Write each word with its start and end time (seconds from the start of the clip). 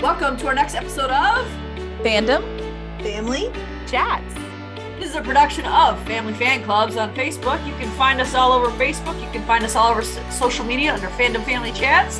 Welcome 0.00 0.38
to 0.38 0.46
our 0.46 0.54
next 0.54 0.74
episode 0.74 1.10
of 1.10 1.46
Fandom 2.02 2.40
Family. 3.02 3.52
Chats. 3.86 4.34
This 4.98 5.10
is 5.10 5.14
a 5.14 5.20
production 5.20 5.66
of 5.66 6.02
Family 6.06 6.32
Fan 6.32 6.64
Clubs 6.64 6.96
on 6.96 7.14
Facebook. 7.14 7.62
You 7.66 7.74
can 7.74 7.90
find 7.98 8.18
us 8.18 8.34
all 8.34 8.52
over 8.52 8.70
Facebook. 8.82 9.22
You 9.22 9.30
can 9.30 9.44
find 9.44 9.62
us 9.62 9.76
all 9.76 9.90
over 9.90 10.00
social 10.30 10.64
media 10.64 10.94
under 10.94 11.08
Fandom 11.08 11.44
Family 11.44 11.70
Chats. 11.72 12.18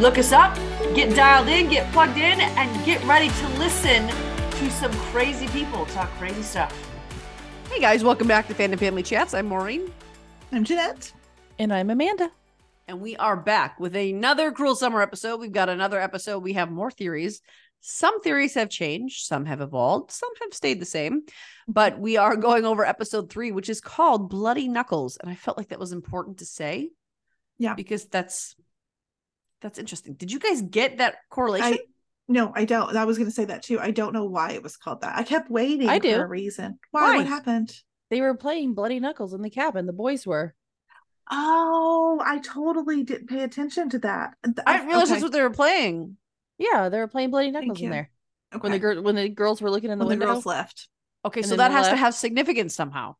Look 0.00 0.18
us 0.18 0.32
up, 0.32 0.56
get 0.96 1.14
dialed 1.14 1.46
in, 1.46 1.68
get 1.68 1.88
plugged 1.92 2.16
in, 2.16 2.40
and 2.40 2.84
get 2.84 3.00
ready 3.04 3.28
to 3.28 3.48
listen 3.60 4.08
to 4.08 4.70
some 4.72 4.90
crazy 5.12 5.46
people 5.46 5.86
talk 5.86 6.10
crazy 6.18 6.42
stuff. 6.42 6.76
Hey 7.70 7.78
guys, 7.78 8.02
welcome 8.02 8.26
back 8.26 8.48
to 8.48 8.54
Fandom 8.54 8.80
Family 8.80 9.04
Chats. 9.04 9.34
I'm 9.34 9.46
Maureen, 9.46 9.92
I'm 10.50 10.64
Jeanette. 10.64 11.12
And 11.60 11.72
I'm 11.72 11.90
Amanda. 11.90 12.32
And 12.86 13.00
we 13.00 13.16
are 13.16 13.36
back 13.36 13.80
with 13.80 13.96
another 13.96 14.52
Cruel 14.52 14.76
Summer 14.76 15.00
episode. 15.00 15.40
We've 15.40 15.52
got 15.52 15.68
another 15.68 16.00
episode. 16.00 16.40
We 16.40 16.54
have 16.54 16.70
more 16.70 16.90
theories. 16.90 17.40
Some 17.80 18.20
theories 18.22 18.54
have 18.54 18.70
changed, 18.70 19.26
some 19.26 19.44
have 19.44 19.60
evolved, 19.60 20.10
some 20.10 20.30
have 20.42 20.54
stayed 20.54 20.80
the 20.80 20.86
same. 20.86 21.22
But 21.68 21.98
we 21.98 22.16
are 22.16 22.36
going 22.36 22.64
over 22.64 22.84
episode 22.84 23.30
three, 23.30 23.52
which 23.52 23.68
is 23.68 23.80
called 23.80 24.30
Bloody 24.30 24.68
Knuckles. 24.68 25.18
And 25.18 25.30
I 25.30 25.34
felt 25.34 25.58
like 25.58 25.68
that 25.68 25.78
was 25.78 25.92
important 25.92 26.38
to 26.38 26.46
say. 26.46 26.90
Yeah. 27.58 27.74
Because 27.74 28.06
that's 28.06 28.56
that's 29.60 29.78
interesting. 29.78 30.14
Did 30.14 30.32
you 30.32 30.38
guys 30.38 30.62
get 30.62 30.98
that 30.98 31.16
correlation? 31.30 31.74
I 31.74 31.78
no, 32.26 32.52
I 32.54 32.64
don't. 32.64 32.96
I 32.96 33.04
was 33.04 33.18
going 33.18 33.28
to 33.28 33.34
say 33.34 33.44
that 33.44 33.62
too. 33.62 33.78
I 33.78 33.90
don't 33.90 34.14
know 34.14 34.24
why 34.24 34.52
it 34.52 34.62
was 34.62 34.78
called 34.78 35.02
that. 35.02 35.16
I 35.16 35.22
kept 35.24 35.50
waiting 35.50 35.88
I 35.88 35.98
for 35.98 36.02
do. 36.02 36.20
a 36.20 36.26
reason. 36.26 36.78
Why? 36.90 37.02
Why? 37.02 37.16
What 37.18 37.26
happened? 37.26 37.74
They 38.08 38.22
were 38.22 38.34
playing 38.34 38.72
Bloody 38.72 38.98
Knuckles 38.98 39.34
in 39.34 39.42
the 39.42 39.50
cabin. 39.50 39.84
The 39.84 39.92
boys 39.92 40.26
were. 40.26 40.54
Oh, 41.30 42.20
I 42.24 42.38
totally 42.38 43.02
didn't 43.02 43.28
pay 43.28 43.42
attention 43.42 43.88
to 43.90 43.98
that. 44.00 44.34
Th- 44.44 44.58
I 44.66 44.74
didn't 44.74 44.88
realize 44.88 45.04
okay. 45.04 45.12
that's 45.14 45.22
what 45.22 45.32
they 45.32 45.42
were 45.42 45.50
playing. 45.50 46.16
Yeah, 46.58 46.88
they 46.88 46.98
were 46.98 47.08
playing 47.08 47.30
Bloody 47.30 47.50
Knuckles 47.50 47.80
in 47.80 47.90
there. 47.90 48.10
Okay. 48.54 48.60
When 48.62 48.72
the 48.72 48.78
girl 48.78 49.02
when 49.02 49.14
the 49.16 49.28
girls 49.28 49.60
were 49.60 49.70
looking 49.70 49.90
in 49.90 49.98
the 49.98 50.04
When 50.04 50.18
the 50.18 50.24
window. 50.24 50.34
girls 50.34 50.46
left. 50.46 50.88
Okay, 51.24 51.40
And 51.40 51.48
so 51.48 51.56
that 51.56 51.68
they 51.68 51.74
has 51.74 51.88
to 51.88 51.96
have 51.96 52.14
significance 52.14 52.74
somehow. 52.74 53.16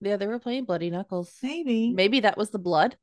Yeah, 0.00 0.16
they 0.16 0.26
were 0.26 0.38
playing 0.38 0.64
Bloody 0.64 0.90
Knuckles. 0.90 1.32
Maybe. 1.42 1.92
Maybe 1.92 2.20
that 2.20 2.36
was 2.36 2.50
the 2.50 2.58
blood. 2.58 2.96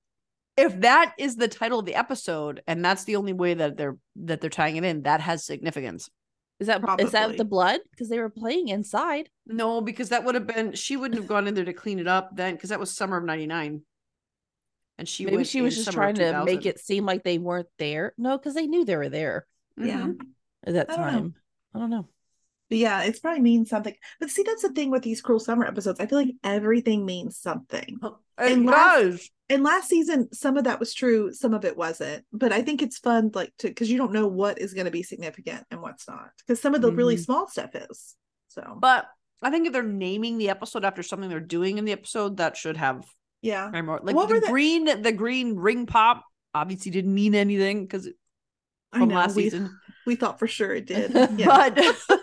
If 0.58 0.82
that 0.82 1.14
is 1.18 1.36
the 1.36 1.48
title 1.48 1.80
of 1.80 1.86
the 1.86 1.96
episode, 1.96 2.62
and 2.68 2.84
that's 2.84 3.06
the 3.06 3.16
only 3.16 3.34
way 3.34 3.54
that 3.56 3.78
they're 3.78 3.98
that 4.18 4.42
they're 4.42 4.50
tying 4.50 4.76
it 4.76 4.84
in, 4.84 5.04
that 5.04 5.22
has 5.22 5.44
significance. 5.46 6.10
Is 6.60 6.68
that 6.68 6.82
Probably. 6.82 7.06
is 7.06 7.12
that 7.12 7.38
the 7.38 7.46
blood? 7.46 7.82
Because 7.92 8.10
they 8.10 8.20
were 8.20 8.30
playing 8.30 8.70
inside. 8.70 9.30
No, 9.46 9.82
because 9.82 10.10
that 10.10 10.24
would 10.24 10.36
have 10.36 10.48
been 10.48 10.74
she 10.74 10.96
wouldn't 10.96 11.20
have 11.20 11.28
gone 11.28 11.48
in 11.48 11.54
there 11.56 11.66
to 11.66 11.74
clean 11.74 12.00
it 12.00 12.08
up 12.08 12.36
then, 12.36 12.56
because 12.56 12.70
that 12.70 12.80
was 12.80 12.92
summer 12.92 13.18
of 13.18 13.24
'99, 13.26 13.82
and 14.98 15.10
she 15.10 15.26
Maybe 15.26 15.44
she 15.44 15.62
was 15.62 15.76
just 15.76 15.92
trying 15.92 16.16
to 16.16 16.44
make 16.46 16.66
it 16.66 16.80
seem 16.80 17.06
like 17.06 17.24
they 17.24 17.38
weren't 17.38 17.68
there. 17.80 18.14
No, 18.18 18.38
because 18.38 18.54
they 18.54 18.68
knew 18.68 18.86
they 18.86 18.96
were 18.96 19.10
there 19.10 19.46
Yeah. 19.78 20.04
Mhm. 20.08 20.22
at 20.66 20.74
that 20.74 20.90
I 20.90 20.96
don't 20.96 21.06
know. 21.06 21.12
time. 21.12 21.36
I 21.76 21.80
don't 21.80 21.90
know. 21.90 22.08
Yeah, 22.70 23.04
it's 23.04 23.20
probably 23.20 23.42
means 23.42 23.70
something. 23.70 23.94
But 24.20 24.30
see, 24.30 24.42
that's 24.44 24.64
the 24.64 24.70
thing 24.70 24.90
with 24.90 25.04
these 25.04 25.22
cruel 25.22 25.40
summer 25.40 25.66
episodes. 25.66 26.00
I 26.00 26.08
feel 26.08 26.18
like 26.18 26.34
everything 26.44 27.06
means 27.06 27.38
something. 27.38 28.00
It 28.04 28.14
And 28.52 28.66
last- 28.66 29.02
does. 29.02 29.30
And 29.50 29.62
last 29.64 29.90
season, 29.90 30.34
some 30.34 30.58
of 30.58 30.64
that 30.64 30.80
was 30.80 30.94
true, 30.94 31.32
some 31.34 31.54
of 31.54 31.64
it 31.66 31.78
wasn't. 31.78 32.26
But 32.32 32.52
I 32.52 32.64
think 32.64 32.82
it's 32.82 32.98
fun, 32.98 33.30
like 33.36 33.54
to 33.60 33.68
because 33.68 33.92
you 33.92 33.98
don't 34.00 34.14
know 34.14 34.26
what 34.28 34.60
is 34.60 34.74
going 34.74 34.86
to 34.86 34.92
be 34.92 35.04
significant 35.04 35.66
and 35.70 35.82
what's 35.82 36.08
not. 36.08 36.30
Because 36.40 36.60
some 36.60 36.74
of 36.74 36.82
the 36.82 36.92
really 36.92 37.18
Mhm. 37.18 37.26
small 37.26 37.48
stuff 37.48 37.76
is. 37.76 38.16
So 38.48 38.78
But 38.80 39.06
I 39.44 39.52
think 39.52 39.68
if 39.68 39.74
they're 39.74 39.84
naming 39.84 40.38
the 40.40 40.50
episode 40.50 40.86
after 40.86 41.04
something 41.04 41.30
they're 41.30 41.40
doing 41.40 41.78
in 41.78 41.86
the 41.86 41.92
episode, 41.92 42.38
that 42.38 42.58
should 42.58 42.78
have 42.78 43.06
yeah, 43.42 43.70
more. 43.84 44.00
Like 44.02 44.16
What 44.16 44.30
the 44.30 44.40
the- 44.40 44.48
green, 44.48 44.86
the 45.02 45.12
green 45.12 45.56
ring 45.58 45.86
pop 45.86 46.24
obviously 46.56 46.90
didn't 46.92 47.14
mean 47.14 47.36
anything 47.36 47.84
because 47.86 48.08
I 48.94 49.00
from 49.00 49.10
know 49.10 49.16
last 49.16 49.36
we 49.36 49.44
season. 49.44 49.78
we 50.08 50.16
thought 50.16 50.40
for 50.40 50.48
sure 50.48 50.74
it 50.74 50.86
did. 50.88 51.12
Yeah. 51.38 51.70
But 51.70 52.20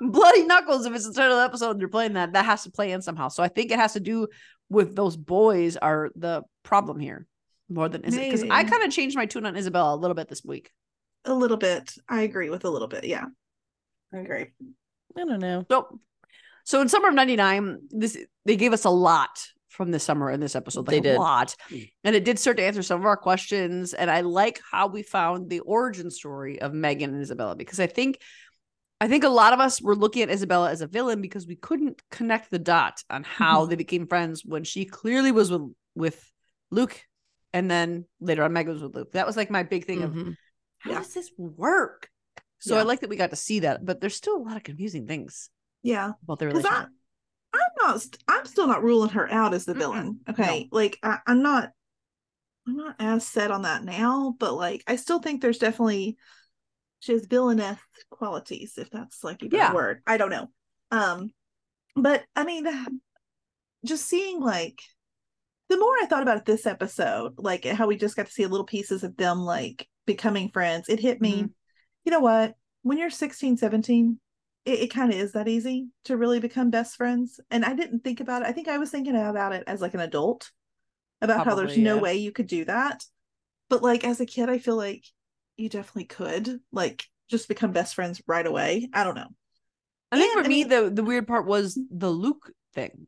Bloody 0.00 0.44
Knuckles, 0.44 0.86
if 0.86 0.94
it's 0.94 1.06
the 1.06 1.14
title 1.14 1.36
of 1.36 1.40
the 1.40 1.44
episode 1.44 1.70
and 1.72 1.80
they're 1.80 1.88
playing 1.88 2.14
that, 2.14 2.32
that 2.32 2.44
has 2.44 2.64
to 2.64 2.70
play 2.70 2.92
in 2.92 3.02
somehow. 3.02 3.28
So 3.28 3.42
I 3.42 3.48
think 3.48 3.70
it 3.70 3.78
has 3.78 3.94
to 3.94 4.00
do 4.00 4.28
with 4.68 4.96
those 4.96 5.16
boys 5.16 5.76
are 5.76 6.10
the 6.16 6.42
problem 6.62 6.98
here 6.98 7.26
more 7.68 7.88
than 7.88 8.04
is 8.04 8.16
it 8.16 8.20
because 8.20 8.42
I 8.44 8.64
kind 8.64 8.82
of 8.82 8.90
changed 8.90 9.16
my 9.16 9.26
tune 9.26 9.46
on 9.46 9.56
Isabella 9.56 9.94
a 9.94 9.96
little 9.96 10.14
bit 10.14 10.28
this 10.28 10.44
week. 10.44 10.70
a 11.24 11.34
little 11.34 11.56
bit. 11.56 11.94
I 12.08 12.22
agree 12.22 12.50
with 12.50 12.64
a 12.64 12.70
little 12.70 12.88
bit. 12.88 13.04
Yeah, 13.04 13.26
I 14.12 14.18
agree. 14.18 14.46
I 15.16 15.24
don't 15.24 15.40
know. 15.40 15.64
So, 15.70 16.00
so 16.64 16.80
in 16.80 16.88
summer 16.88 17.08
of 17.08 17.14
'99, 17.14 17.80
this 17.90 18.18
they 18.44 18.56
gave 18.56 18.72
us 18.72 18.84
a 18.84 18.90
lot 18.90 19.30
from 19.68 19.90
this 19.90 20.04
summer 20.04 20.30
in 20.30 20.40
this 20.40 20.54
episode. 20.54 20.86
They 20.86 20.96
Like 20.96 21.00
a 21.00 21.08
did. 21.10 21.18
lot, 21.18 21.56
hmm. 21.68 21.78
and 22.04 22.14
it 22.14 22.24
did 22.24 22.38
start 22.38 22.58
to 22.58 22.64
answer 22.64 22.82
some 22.82 23.00
of 23.00 23.06
our 23.06 23.16
questions. 23.16 23.94
And 23.94 24.10
I 24.10 24.20
like 24.20 24.60
how 24.70 24.86
we 24.86 25.02
found 25.02 25.48
the 25.48 25.60
origin 25.60 26.10
story 26.10 26.60
of 26.60 26.74
Megan 26.74 27.14
and 27.14 27.22
Isabella 27.22 27.56
because 27.56 27.80
I 27.80 27.86
think, 27.86 28.20
I 29.00 29.08
think 29.08 29.24
a 29.24 29.28
lot 29.28 29.52
of 29.52 29.60
us 29.60 29.82
were 29.82 29.96
looking 29.96 30.22
at 30.22 30.30
Isabella 30.30 30.70
as 30.70 30.80
a 30.80 30.86
villain 30.86 31.20
because 31.20 31.46
we 31.46 31.56
couldn't 31.56 32.00
connect 32.10 32.50
the 32.50 32.58
dot 32.58 33.02
on 33.10 33.24
how 33.24 33.66
Mhm. 33.66 33.68
they 33.68 33.76
became 33.76 34.06
friends 34.06 34.44
when 34.44 34.64
she 34.64 34.84
clearly 34.84 35.32
was 35.32 35.50
with 35.50 35.72
with 35.94 36.32
Luke, 36.70 37.00
and 37.52 37.70
then 37.70 38.06
later 38.20 38.42
on 38.44 38.52
Megan 38.52 38.72
was 38.72 38.82
with 38.82 38.94
Luke. 38.94 39.12
That 39.12 39.26
was 39.26 39.36
like 39.36 39.50
my 39.50 39.62
big 39.62 39.84
thing 39.84 40.02
of 40.02 40.12
Mhm. 40.14 40.36
how 40.78 40.90
Yeah. 40.90 40.98
does 40.98 41.12
this 41.14 41.30
work. 41.36 42.08
So 42.58 42.76
I 42.76 42.82
like 42.82 43.00
that 43.00 43.10
we 43.10 43.16
got 43.16 43.30
to 43.30 43.36
see 43.36 43.60
that, 43.60 43.84
but 43.84 44.00
there's 44.00 44.16
still 44.16 44.36
a 44.36 44.42
lot 44.42 44.56
of 44.56 44.62
confusing 44.62 45.06
things 45.06 45.50
Yeah, 45.82 46.12
about 46.22 46.38
their 46.38 46.48
relationship. 46.48 46.88
I 47.54 47.58
I'm 47.58 47.70
not. 47.78 48.06
I'm 48.28 48.46
still 48.46 48.66
not 48.66 48.82
ruling 48.82 49.10
her 49.10 49.30
out 49.30 49.54
as 49.54 49.64
the 49.64 49.74
Mm-mm. 49.74 49.80
villain. 49.80 50.20
Okay, 50.28 50.68
like 50.72 50.98
I, 51.02 51.18
I'm 51.26 51.42
not. 51.42 51.72
I'm 52.66 52.76
not 52.76 52.96
as 52.98 53.26
set 53.26 53.50
on 53.50 53.62
that 53.62 53.84
now, 53.84 54.36
but 54.38 54.54
like 54.54 54.82
I 54.86 54.96
still 54.96 55.20
think 55.20 55.42
there's 55.42 55.58
definitely 55.58 56.16
she 57.04 57.12
has 57.12 57.26
villainess 57.26 57.78
qualities, 58.10 58.78
if 58.78 58.88
that's 58.90 59.22
like 59.22 59.42
even 59.42 59.58
Yeah. 59.58 59.72
a 59.72 59.74
word. 59.74 60.02
I 60.06 60.16
don't 60.16 60.30
know. 60.30 60.48
Um, 60.90 61.30
but 61.94 62.24
I 62.34 62.44
mean, 62.44 62.66
just 63.84 64.06
seeing 64.06 64.40
like 64.40 64.80
the 65.68 65.78
more 65.78 65.94
I 66.00 66.06
thought 66.06 66.22
about 66.22 66.46
this 66.46 66.64
episode, 66.66 67.34
like 67.36 67.66
how 67.66 67.86
we 67.86 67.96
just 67.96 68.16
got 68.16 68.26
to 68.26 68.32
see 68.32 68.46
little 68.46 68.64
pieces 68.64 69.04
of 69.04 69.16
them 69.18 69.40
like 69.40 69.86
becoming 70.06 70.48
friends, 70.48 70.88
it 70.88 70.98
hit 71.00 71.20
me. 71.20 71.46
You 72.04 72.12
know 72.12 72.20
what? 72.20 72.54
When 72.82 72.96
you're 72.98 73.10
16, 73.10 73.58
17, 73.58 74.18
it, 74.64 74.80
it 74.80 74.86
kind 74.88 75.12
of 75.12 75.18
is 75.18 75.32
that 75.32 75.48
easy 75.48 75.88
to 76.04 76.16
really 76.16 76.40
become 76.40 76.70
best 76.70 76.96
friends. 76.96 77.38
And 77.50 77.64
I 77.64 77.74
didn't 77.74 78.00
think 78.00 78.20
about 78.20 78.42
it. 78.42 78.48
I 78.48 78.52
think 78.52 78.68
I 78.68 78.78
was 78.78 78.90
thinking 78.90 79.14
about 79.16 79.52
it 79.52 79.64
as 79.66 79.82
like 79.82 79.94
an 79.94 80.00
adult 80.00 80.50
about 81.20 81.44
how 81.46 81.54
there's 81.54 81.74
Probably, 81.74 81.82
no 81.82 81.98
way 81.98 82.16
you 82.16 82.32
could 82.32 82.46
do 82.46 82.64
that. 82.64 83.04
But 83.68 83.82
like 83.82 84.04
as 84.04 84.20
a 84.20 84.26
kid, 84.26 84.48
I 84.48 84.58
feel 84.58 84.76
like 84.76 85.04
you 85.56 85.68
definitely 85.68 86.04
could 86.04 86.60
like 86.72 87.04
just 87.30 87.48
become 87.48 87.72
best 87.72 87.94
friends 87.94 88.20
right 88.26 88.46
away. 88.46 88.88
I 88.92 89.04
don't 89.04 89.14
know. 89.14 89.28
I 90.12 90.18
think 90.18 90.34
And, 90.34 90.40
for 90.42 90.46
I 90.46 90.48
me, 90.48 90.64
mean- 90.64 90.68
the 90.68 90.90
the 90.90 91.04
weird 91.04 91.26
part 91.26 91.46
was 91.46 91.78
the 91.90 92.10
Luke 92.10 92.52
thing. 92.74 93.06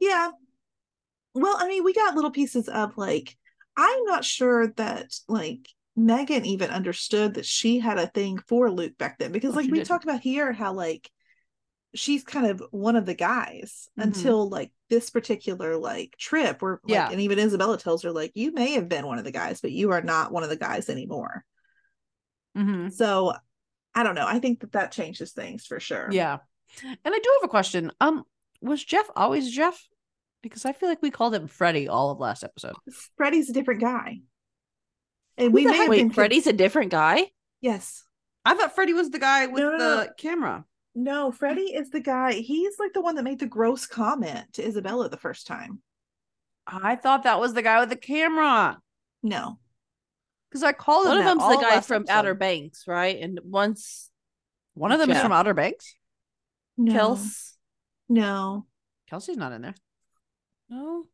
Yeah. 0.00 0.30
Well, 1.34 1.56
I 1.58 1.68
mean, 1.68 1.84
we 1.84 1.92
got 1.92 2.14
little 2.14 2.30
pieces 2.30 2.68
of 2.68 2.96
like, 2.96 3.36
I'm 3.76 4.04
not 4.04 4.24
sure 4.24 4.68
that 4.76 5.14
like 5.28 5.68
Megan 5.96 6.44
even 6.46 6.70
understood 6.70 7.34
that 7.34 7.46
she 7.46 7.78
had 7.80 7.98
a 7.98 8.06
thing 8.06 8.38
for 8.46 8.70
Luke 8.70 8.96
back 8.98 9.18
then 9.18 9.32
because 9.32 9.52
Oh, 9.54 9.56
like 9.56 9.66
we 9.70 9.78
didn't. 9.78 9.86
talked 9.88 10.04
about 10.04 10.20
here 10.20 10.52
how 10.52 10.72
like 10.72 11.10
she's 11.94 12.22
kind 12.22 12.46
of 12.46 12.62
one 12.70 12.96
of 12.96 13.06
the 13.06 13.14
guys 13.14 13.88
Mhm. 13.98 14.04
until 14.04 14.48
like 14.48 14.70
this 14.90 15.10
particular 15.10 15.76
like 15.76 16.14
trip 16.18 16.60
where 16.62 16.80
like 16.84 16.92
Yeah. 16.94 17.10
and 17.10 17.20
even 17.20 17.38
Isabella 17.38 17.78
tells 17.78 18.02
her 18.02 18.12
like 18.12 18.32
you 18.34 18.52
may 18.52 18.72
have 18.72 18.88
been 18.88 19.06
one 19.06 19.18
of 19.18 19.24
the 19.24 19.30
guys 19.32 19.60
but 19.60 19.72
you 19.72 19.90
are 19.92 20.02
not 20.02 20.30
one 20.32 20.42
of 20.44 20.50
the 20.50 20.56
guys 20.56 20.88
anymore. 20.88 21.44
Mm-hmm. 22.58 22.88
So 22.90 23.34
I 23.94 24.02
don't 24.02 24.14
know. 24.14 24.26
I 24.26 24.38
think 24.38 24.60
that 24.60 24.72
that 24.72 24.92
changes 24.92 25.32
things 25.32 25.66
for 25.66 25.80
sure. 25.80 26.08
Yeah, 26.10 26.38
and 26.82 26.98
I 27.04 27.18
do 27.18 27.38
have 27.40 27.44
a 27.44 27.48
question. 27.48 27.92
Um, 28.00 28.24
was 28.60 28.84
Jeff 28.84 29.08
always 29.16 29.50
Jeff? 29.50 29.80
Because 30.42 30.64
I 30.64 30.72
feel 30.72 30.88
like 30.88 31.02
we 31.02 31.10
called 31.10 31.34
him 31.34 31.48
Freddy 31.48 31.88
all 31.88 32.10
of 32.10 32.20
last 32.20 32.44
episode. 32.44 32.74
Freddy's 33.16 33.50
a 33.50 33.52
different 33.52 33.80
guy. 33.80 34.20
And 35.36 35.48
Who 35.48 35.54
we 35.54 35.64
may 35.66 35.88
Wait, 35.88 35.98
been 35.98 36.10
Freddie's 36.10 36.46
a 36.46 36.52
different 36.52 36.90
guy? 36.90 37.30
Yes. 37.60 38.04
I 38.44 38.54
thought 38.54 38.74
Freddy 38.74 38.92
was 38.92 39.10
the 39.10 39.18
guy 39.18 39.46
with 39.46 39.62
No, 39.62 39.70
no, 39.72 39.78
the 39.78 40.04
no. 40.04 40.10
camera. 40.16 40.64
No, 40.94 41.30
Freddy 41.32 41.74
is 41.74 41.90
the 41.90 42.00
guy. 42.00 42.32
He's 42.32 42.78
like 42.78 42.92
the 42.92 43.00
one 43.00 43.14
that 43.16 43.24
made 43.24 43.38
the 43.40 43.46
gross 43.46 43.86
comment 43.86 44.52
to 44.54 44.66
Isabella 44.66 45.08
the 45.08 45.16
first 45.16 45.46
time. 45.46 45.80
I 46.66 46.96
thought 46.96 47.22
that 47.24 47.40
was 47.40 47.54
the 47.54 47.62
guy 47.62 47.80
with 47.80 47.88
the 47.88 47.96
camera 47.96 48.78
No. 49.22 49.58
Because 50.50 50.62
I 50.62 50.72
called 50.72 51.06
him 51.06 51.10
One 51.10 51.18
of 51.18 51.24
them's 51.24 51.56
the 51.56 51.62
guy 51.62 51.80
from 51.80 52.02
episode. 52.02 52.12
Outer 52.12 52.34
Banks, 52.34 52.84
right? 52.86 53.18
And 53.20 53.38
once 53.44 54.10
One 54.74 54.92
of 54.92 54.98
them 54.98 55.10
is 55.10 55.20
from 55.20 55.32
Outer 55.32 55.54
Banks. 55.54 55.94
No. 56.76 56.92
Kels. 56.92 57.52
No. 58.08 58.66
Kelsey's 59.10 59.36
not 59.36 59.52
in 59.52 59.62
there. 59.62 59.74
No. 60.70 61.04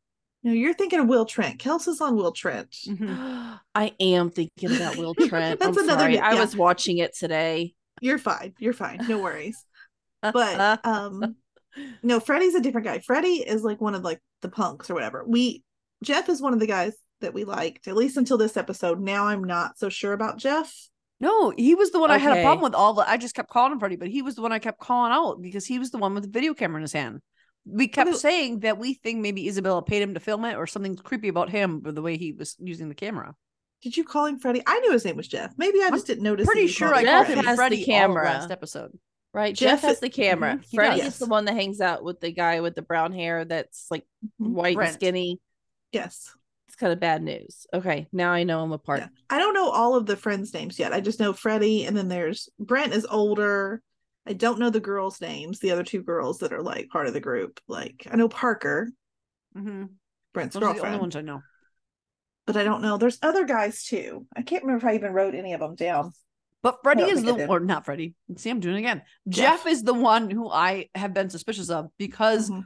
No, 0.42 0.52
you're 0.52 0.74
thinking 0.74 1.00
of 1.00 1.06
Will 1.08 1.24
Trent. 1.24 1.58
Kelsey's 1.58 2.00
on 2.02 2.16
Will 2.16 2.32
Trent. 2.32 2.70
Mhm. 2.86 3.58
I 3.74 3.92
am 3.98 4.30
thinking 4.30 4.76
about 4.76 4.96
Will 4.96 5.14
Trent. 5.28 5.58
That's 5.60 5.76
I'm 5.78 5.84
another 5.84 6.00
sorry. 6.02 6.12
good- 6.14 6.22
I 6.22 6.34
was 6.34 6.54
watching 6.54 6.98
it 6.98 7.16
today. 7.16 7.74
You're 8.00 8.18
fine. 8.18 8.52
You're 8.58 8.72
fine. 8.74 9.00
No 9.08 9.18
worries. 9.18 9.64
But 10.22 10.84
um 10.86 11.36
no, 12.02 12.18
Freddie's 12.18 12.54
a 12.54 12.60
different 12.60 12.86
guy. 12.86 13.00
Freddie 13.00 13.42
is 13.46 13.62
like 13.62 13.80
one 13.80 13.94
of 13.94 14.02
like 14.04 14.20
the 14.40 14.48
punks 14.48 14.88
or 14.88 14.94
whatever. 14.94 15.22
We 15.26 15.62
Jeff 16.02 16.28
is 16.30 16.40
one 16.40 16.54
of 16.54 16.60
the 16.60 16.66
guys 16.66 16.94
that 17.20 17.34
we 17.34 17.44
liked, 17.44 17.88
at 17.88 17.96
least 17.96 18.16
until 18.16 18.38
this 18.38 18.56
episode. 18.56 19.00
Now 19.00 19.26
I'm 19.26 19.44
not 19.44 19.78
so 19.78 19.88
sure 19.88 20.12
about 20.12 20.38
Jeff. 20.38 20.72
No, 21.20 21.50
he 21.56 21.74
was 21.74 21.90
the 21.90 22.00
one 22.00 22.10
I 22.10 22.18
had 22.18 22.36
a 22.36 22.42
problem 22.42 22.62
with. 22.64 22.74
All 22.74 22.92
the 22.94 23.08
I 23.08 23.16
just 23.16 23.34
kept 23.34 23.48
calling 23.50 23.72
him 23.72 23.78
Freddie, 23.78 23.96
but 23.96 24.08
he 24.08 24.20
was 24.22 24.34
the 24.34 24.42
one 24.42 24.52
I 24.52 24.58
kept 24.58 24.80
calling 24.80 25.12
out 25.12 25.40
because 25.40 25.64
he 25.64 25.78
was 25.78 25.90
the 25.90 25.98
one 25.98 26.12
with 26.14 26.24
the 26.24 26.28
video 26.30 26.54
camera 26.54 26.76
in 26.78 26.82
his 26.82 26.92
hand. 26.92 27.20
We 27.66 27.88
kept 27.88 28.10
mean- 28.10 28.18
saying 28.18 28.60
that 28.60 28.78
we 28.78 28.94
think 28.94 29.20
maybe 29.20 29.48
Isabella 29.48 29.82
paid 29.82 30.02
him 30.02 30.14
to 30.14 30.20
film 30.20 30.44
it 30.44 30.56
or 30.56 30.66
something 30.66 30.96
creepy 30.96 31.28
about 31.28 31.48
him 31.50 31.82
with 31.82 31.94
the 31.94 32.02
way 32.02 32.16
he 32.18 32.32
was 32.32 32.56
using 32.58 32.88
the 32.88 32.94
camera. 32.94 33.34
Did 33.82 33.96
you 33.96 34.04
call 34.04 34.26
him 34.26 34.38
Freddie? 34.38 34.62
I 34.66 34.80
knew 34.80 34.92
his 34.92 35.04
name 35.04 35.16
was 35.16 35.28
Jeff. 35.28 35.52
Maybe 35.56 35.80
I 35.82 35.86
I'm 35.86 35.92
just 35.92 36.06
didn't 36.06 36.24
notice. 36.24 36.46
Pretty 36.46 36.66
sure 36.66 36.88
called 36.88 36.98
I 36.98 37.00
him 37.02 37.06
called 37.06 37.26
Jeff 37.26 37.28
him 37.28 37.34
Freddie. 37.36 37.46
has 37.46 37.56
the 37.56 37.60
Freddie 37.60 37.80
all 37.80 37.86
camera. 38.08 38.24
last 38.24 38.50
episode. 38.50 38.98
Right. 39.32 39.54
Jeff 39.54 39.80
Jeff, 39.80 39.80
has 39.82 39.94
is- 39.94 40.00
the 40.00 40.08
camera. 40.10 40.60
He 40.68 40.76
Freddie 40.76 41.00
does. 41.00 41.14
is 41.14 41.18
the 41.18 41.26
one 41.26 41.44
that 41.46 41.54
hangs 41.54 41.80
out 41.80 42.04
with 42.04 42.20
the 42.20 42.32
guy 42.32 42.60
with 42.60 42.74
the 42.74 42.82
brown 42.82 43.12
hair 43.12 43.44
that's 43.44 43.86
like 43.90 44.04
Mhm. 44.40 44.50
white 44.50 44.74
Brent. 44.76 44.90
and 44.90 44.94
skinny. 45.00 45.40
Yes. 45.92 46.34
It's 46.74 46.80
kind 46.80 46.92
of 46.92 46.98
bad 46.98 47.22
news. 47.22 47.68
Okay. 47.72 48.08
Now 48.12 48.32
I 48.32 48.42
know 48.42 48.60
I'm 48.60 48.72
apart. 48.72 48.98
Yeah. 48.98 49.08
I 49.30 49.38
don't 49.38 49.54
know 49.54 49.68
all 49.70 49.94
of 49.94 50.06
the 50.06 50.16
friends' 50.16 50.52
names 50.52 50.76
yet. 50.76 50.92
I 50.92 51.00
just 51.00 51.20
know 51.20 51.32
Freddie, 51.32 51.84
and 51.84 51.96
then 51.96 52.08
there's 52.08 52.48
Brent 52.58 52.92
is 52.92 53.06
older. 53.08 53.80
I 54.26 54.32
don't 54.32 54.58
know 54.58 54.70
the 54.70 54.80
girls' 54.80 55.20
names, 55.20 55.60
the 55.60 55.70
other 55.70 55.84
two 55.84 56.02
girls 56.02 56.38
that 56.40 56.52
are 56.52 56.62
like 56.64 56.88
part 56.88 57.06
of 57.06 57.12
the 57.12 57.20
group. 57.20 57.60
Like 57.68 58.08
I 58.10 58.16
know 58.16 58.28
Parker, 58.28 58.90
Mm-hmm. 59.56 59.84
Brent's 60.32 60.54
Those 60.54 60.64
are 60.64 60.66
the 60.66 60.72
girlfriend, 60.72 60.94
only 60.94 61.00
ones 61.00 61.14
I 61.14 61.20
know. 61.20 61.42
but 62.44 62.56
I 62.56 62.64
don't 62.64 62.82
know. 62.82 62.96
There's 62.98 63.20
other 63.22 63.44
guys 63.44 63.84
too. 63.84 64.26
I 64.36 64.42
can't 64.42 64.64
remember 64.64 64.84
if 64.84 64.92
I 64.92 64.96
even 64.96 65.12
wrote 65.12 65.36
any 65.36 65.52
of 65.52 65.60
them 65.60 65.76
down. 65.76 66.10
But 66.60 66.78
Freddie 66.82 67.04
is 67.04 67.22
the 67.22 67.46
or 67.46 67.60
not 67.60 67.84
Freddie. 67.84 68.14
See, 68.36 68.50
I'm 68.50 68.58
doing 68.58 68.74
it 68.74 68.78
again. 68.80 69.02
Jeff. 69.28 69.62
Jeff 69.64 69.66
is 69.72 69.84
the 69.84 69.94
one 69.94 70.28
who 70.28 70.50
I 70.50 70.88
have 70.96 71.14
been 71.14 71.30
suspicious 71.30 71.70
of 71.70 71.90
because 71.98 72.50
Mhm. 72.50 72.64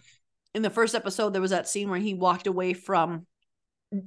in 0.54 0.62
the 0.62 0.70
first 0.70 0.94
episode 0.94 1.34
there 1.34 1.42
was 1.42 1.50
that 1.50 1.68
scene 1.68 1.90
where 1.90 1.98
he 1.98 2.14
walked 2.14 2.46
away 2.46 2.72
from 2.72 3.26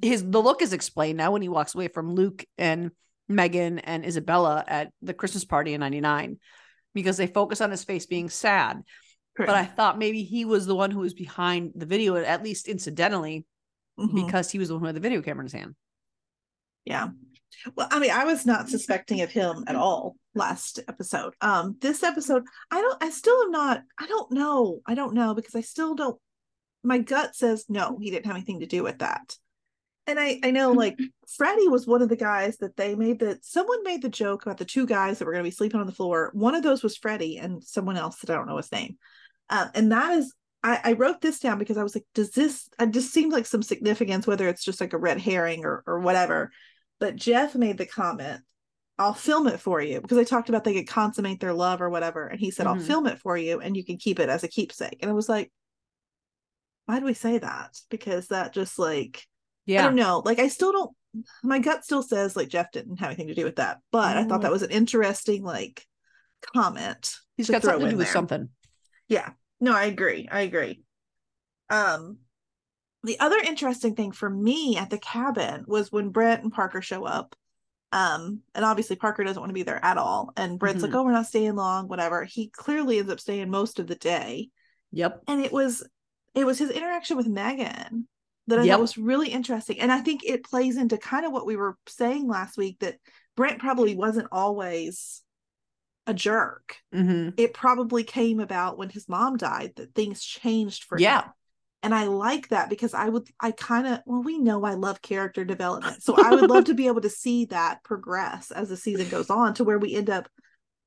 his 0.01 0.23
the 0.23 0.41
look 0.41 0.61
is 0.61 0.73
explained 0.73 1.17
now 1.17 1.31
when 1.31 1.41
he 1.41 1.49
walks 1.49 1.73
away 1.75 1.87
from 1.87 2.13
Luke 2.13 2.45
and 2.57 2.91
Megan 3.27 3.79
and 3.79 4.05
Isabella 4.05 4.63
at 4.67 4.91
the 5.01 5.13
Christmas 5.13 5.45
party 5.45 5.73
in 5.73 5.79
99 5.79 6.37
because 6.93 7.17
they 7.17 7.27
focus 7.27 7.61
on 7.61 7.71
his 7.71 7.83
face 7.83 8.05
being 8.05 8.29
sad. 8.29 8.81
But 9.37 9.49
I 9.49 9.65
thought 9.65 9.97
maybe 9.97 10.23
he 10.23 10.43
was 10.45 10.65
the 10.65 10.75
one 10.75 10.91
who 10.91 10.99
was 10.99 11.13
behind 11.13 11.71
the 11.75 11.85
video, 11.85 12.15
at 12.17 12.43
least 12.43 12.67
incidentally, 12.67 13.45
Mhm. 13.97 14.25
because 14.25 14.51
he 14.51 14.59
was 14.59 14.67
the 14.67 14.75
one 14.75 14.81
who 14.81 14.87
had 14.87 14.95
the 14.95 14.99
video 14.99 15.21
camera 15.21 15.41
in 15.41 15.45
his 15.45 15.53
hand. 15.53 15.75
Yeah. 16.85 17.09
Well, 17.75 17.87
I 17.91 17.99
mean, 17.99 18.11
I 18.11 18.25
was 18.25 18.45
not 18.45 18.69
suspecting 18.69 19.21
of 19.21 19.31
him 19.31 19.63
at 19.67 19.75
all 19.75 20.15
last 20.35 20.79
episode. 20.87 21.33
Um, 21.41 21.77
this 21.79 22.03
episode, 22.03 22.43
I 22.69 22.81
don't, 22.81 23.03
I 23.03 23.09
still 23.09 23.41
am 23.43 23.51
not, 23.51 23.83
I 23.97 24.07
don't 24.07 24.31
know. 24.31 24.81
I 24.85 24.95
don't 24.95 25.13
know 25.13 25.33
because 25.33 25.55
I 25.55 25.61
still 25.61 25.95
don't, 25.95 26.19
my 26.83 26.97
gut 26.97 27.35
says 27.35 27.65
no, 27.69 27.97
he 28.01 28.09
didn't 28.11 28.25
have 28.25 28.35
anything 28.35 28.59
to 28.61 28.65
do 28.65 28.83
with 28.83 28.99
that. 28.99 29.37
And 30.07 30.19
I, 30.19 30.39
I 30.43 30.51
know 30.51 30.71
like 30.71 30.99
Freddie 31.37 31.67
was 31.67 31.87
one 31.87 32.01
of 32.01 32.09
the 32.09 32.15
guys 32.15 32.57
that 32.57 32.75
they 32.75 32.95
made 32.95 33.19
that 33.19 33.45
someone 33.45 33.83
made 33.83 34.01
the 34.01 34.09
joke 34.09 34.43
about 34.43 34.57
the 34.57 34.65
two 34.65 34.85
guys 34.85 35.19
that 35.19 35.25
were 35.25 35.31
going 35.31 35.43
to 35.43 35.47
be 35.49 35.55
sleeping 35.55 35.79
on 35.79 35.85
the 35.85 35.93
floor. 35.93 36.31
One 36.33 36.55
of 36.55 36.63
those 36.63 36.83
was 36.83 36.97
Freddie 36.97 37.37
and 37.37 37.63
someone 37.63 37.97
else 37.97 38.19
that 38.19 38.29
I 38.29 38.35
don't 38.35 38.47
know 38.47 38.57
his 38.57 38.71
name. 38.71 38.97
Uh, 39.49 39.67
and 39.75 39.91
that 39.91 40.13
is, 40.13 40.33
I, 40.63 40.79
I 40.83 40.93
wrote 40.93 41.21
this 41.21 41.39
down 41.39 41.59
because 41.59 41.77
I 41.77 41.83
was 41.83 41.95
like, 41.95 42.05
does 42.13 42.31
this, 42.31 42.67
I 42.79 42.87
just 42.87 43.13
seemed 43.13 43.31
like 43.31 43.45
some 43.45 43.63
significance, 43.63 44.25
whether 44.25 44.47
it's 44.47 44.63
just 44.63 44.81
like 44.81 44.93
a 44.93 44.97
red 44.97 45.19
herring 45.19 45.65
or, 45.65 45.83
or 45.85 45.99
whatever 45.99 46.51
but 47.01 47.15
Jeff 47.15 47.55
made 47.55 47.79
the 47.79 47.87
comment, 47.87 48.41
I'll 48.99 49.15
film 49.15 49.47
it 49.47 49.59
for 49.59 49.81
you 49.81 49.99
because 49.99 50.19
I 50.19 50.23
talked 50.23 50.49
about 50.49 50.63
they 50.63 50.75
could 50.75 50.87
consummate 50.87 51.39
their 51.39 51.51
love 51.51 51.81
or 51.81 51.89
whatever. 51.89 52.27
And 52.27 52.39
he 52.39 52.51
said, 52.51 52.67
I'll 52.67 52.75
Mhm. 52.75 52.85
film 52.85 53.07
it 53.07 53.17
for 53.17 53.35
you 53.35 53.59
and 53.59 53.75
you 53.75 53.83
can 53.83 53.97
keep 53.97 54.19
it 54.19 54.29
as 54.29 54.43
a 54.43 54.47
keepsake. 54.47 54.99
And 55.01 55.09
I 55.09 55.13
was 55.15 55.27
like, 55.27 55.51
why 56.85 56.99
do 56.99 57.05
we 57.05 57.15
say 57.15 57.39
that? 57.39 57.75
Because 57.89 58.27
that 58.27 58.53
just 58.53 58.77
like, 58.77 59.25
I 59.67 59.73
don't 59.83 59.95
know. 59.95 60.21
Like, 60.25 60.39
I 60.39 60.47
still 60.47 60.71
don't, 60.71 60.91
my 61.43 61.59
gut 61.59 61.83
still 61.83 62.03
says 62.03 62.35
like 62.35 62.47
Jeff 62.49 62.71
didn't 62.71 62.97
have 62.97 63.09
anything 63.09 63.27
to 63.27 63.33
do 63.35 63.43
with 63.43 63.57
that. 63.57 63.79
But 63.91 64.17
I 64.17 64.23
thought 64.23 64.41
that 64.41 64.51
was 64.51 64.61
an 64.63 64.71
interesting 64.71 65.43
like 65.43 65.85
comment. 66.55 67.15
He's 67.37 67.49
got 67.49 67.63
something 67.63 67.85
to 67.85 67.91
do 67.91 67.97
with 67.97 68.07
there. 68.07 68.13
something. 68.13 68.49
Yeah. 69.07 69.29
No, 69.59 69.73
I 69.73 69.85
agree. 69.85 70.27
I 70.31 70.41
agree. 70.41 70.81
Um 71.69 72.17
the 73.03 73.19
other 73.19 73.37
interesting 73.37 73.95
thing 73.95 74.11
for 74.11 74.29
me 74.29 74.77
at 74.77 74.89
the 74.89 74.99
cabin 74.99 75.65
was 75.67 75.91
when 75.91 76.09
Brent 76.11 76.43
and 76.43 76.51
Parker 76.53 76.81
show 76.81 77.03
up. 77.03 77.35
Um, 77.91 78.41
and 78.55 78.63
obviously 78.63 78.95
Parker 78.95 79.23
doesn't 79.23 79.39
want 79.41 79.49
to 79.49 79.55
be 79.55 79.63
there 79.63 79.83
at 79.83 79.97
all. 79.97 80.31
And 80.37 80.57
Brent's 80.59 80.81
like, 80.81 80.91
Mhm. 80.91 80.95
oh, 80.95 81.03
we're 81.03 81.11
not 81.11 81.25
staying 81.25 81.55
long, 81.55 81.87
whatever. 81.87 82.23
He 82.23 82.49
clearly 82.49 82.99
ends 82.99 83.11
up 83.11 83.19
staying 83.19 83.49
most 83.49 83.79
of 83.79 83.87
the 83.87 83.95
day. 83.95 84.49
Yep. 84.91 85.23
And 85.27 85.43
it 85.43 85.51
was 85.51 85.85
it 86.35 86.45
was 86.45 86.57
his 86.59 86.69
interaction 86.69 87.17
with 87.17 87.27
Megan 87.27 88.07
that 88.47 88.59
I 88.59 88.65
Yep. 88.65 88.73
thought 88.73 88.81
was 88.81 88.97
really 88.97 89.29
interesting. 89.29 89.79
And 89.79 89.91
I 89.91 89.99
think 89.99 90.21
it 90.23 90.43
plays 90.43 90.77
into 90.77 90.97
kind 90.97 91.25
of 91.25 91.31
what 91.31 91.45
we 91.45 91.55
were 91.55 91.77
saying 91.87 92.27
last 92.27 92.57
week 92.57 92.79
that 92.79 92.97
Brent 93.35 93.59
probably 93.59 93.95
wasn't 93.95 94.27
always 94.31 95.21
a 96.07 96.13
jerk 96.13 96.77
hmm 96.91 97.29
it 97.37 97.53
probably 97.53 98.03
came 98.03 98.39
about 98.39 98.77
when 98.77 98.89
his 98.89 99.07
mom 99.07 99.37
died 99.37 99.71
that 99.75 99.95
things 99.95 100.23
changed 100.23 100.83
for 100.83 100.97
Yeah. 100.97 101.21
him. 101.21 101.31
And 101.83 101.95
I 101.95 102.03
like 102.05 102.49
that 102.49 102.69
because 102.69 102.93
I 102.93 103.09
would, 103.09 103.27
I 103.39 103.51
kind 103.51 103.87
of, 103.87 103.99
well, 104.05 104.21
we 104.21 104.37
know 104.37 104.63
I 104.63 104.73
love 104.75 105.01
character 105.01 105.43
development. 105.43 106.03
So 106.03 106.15
I 106.15 106.31
would 106.31 106.47
love 106.47 106.65
to 106.65 106.75
be 106.75 106.87
able 106.87 107.01
to 107.01 107.09
see 107.09 107.45
that 107.45 107.83
progress 107.83 108.51
as 108.51 108.69
the 108.69 108.77
season 108.77 109.09
goes 109.09 109.29
on 109.29 109.55
to 109.55 109.63
where 109.63 109.79
we 109.79 109.95
end 109.95 110.09
up 110.09 110.27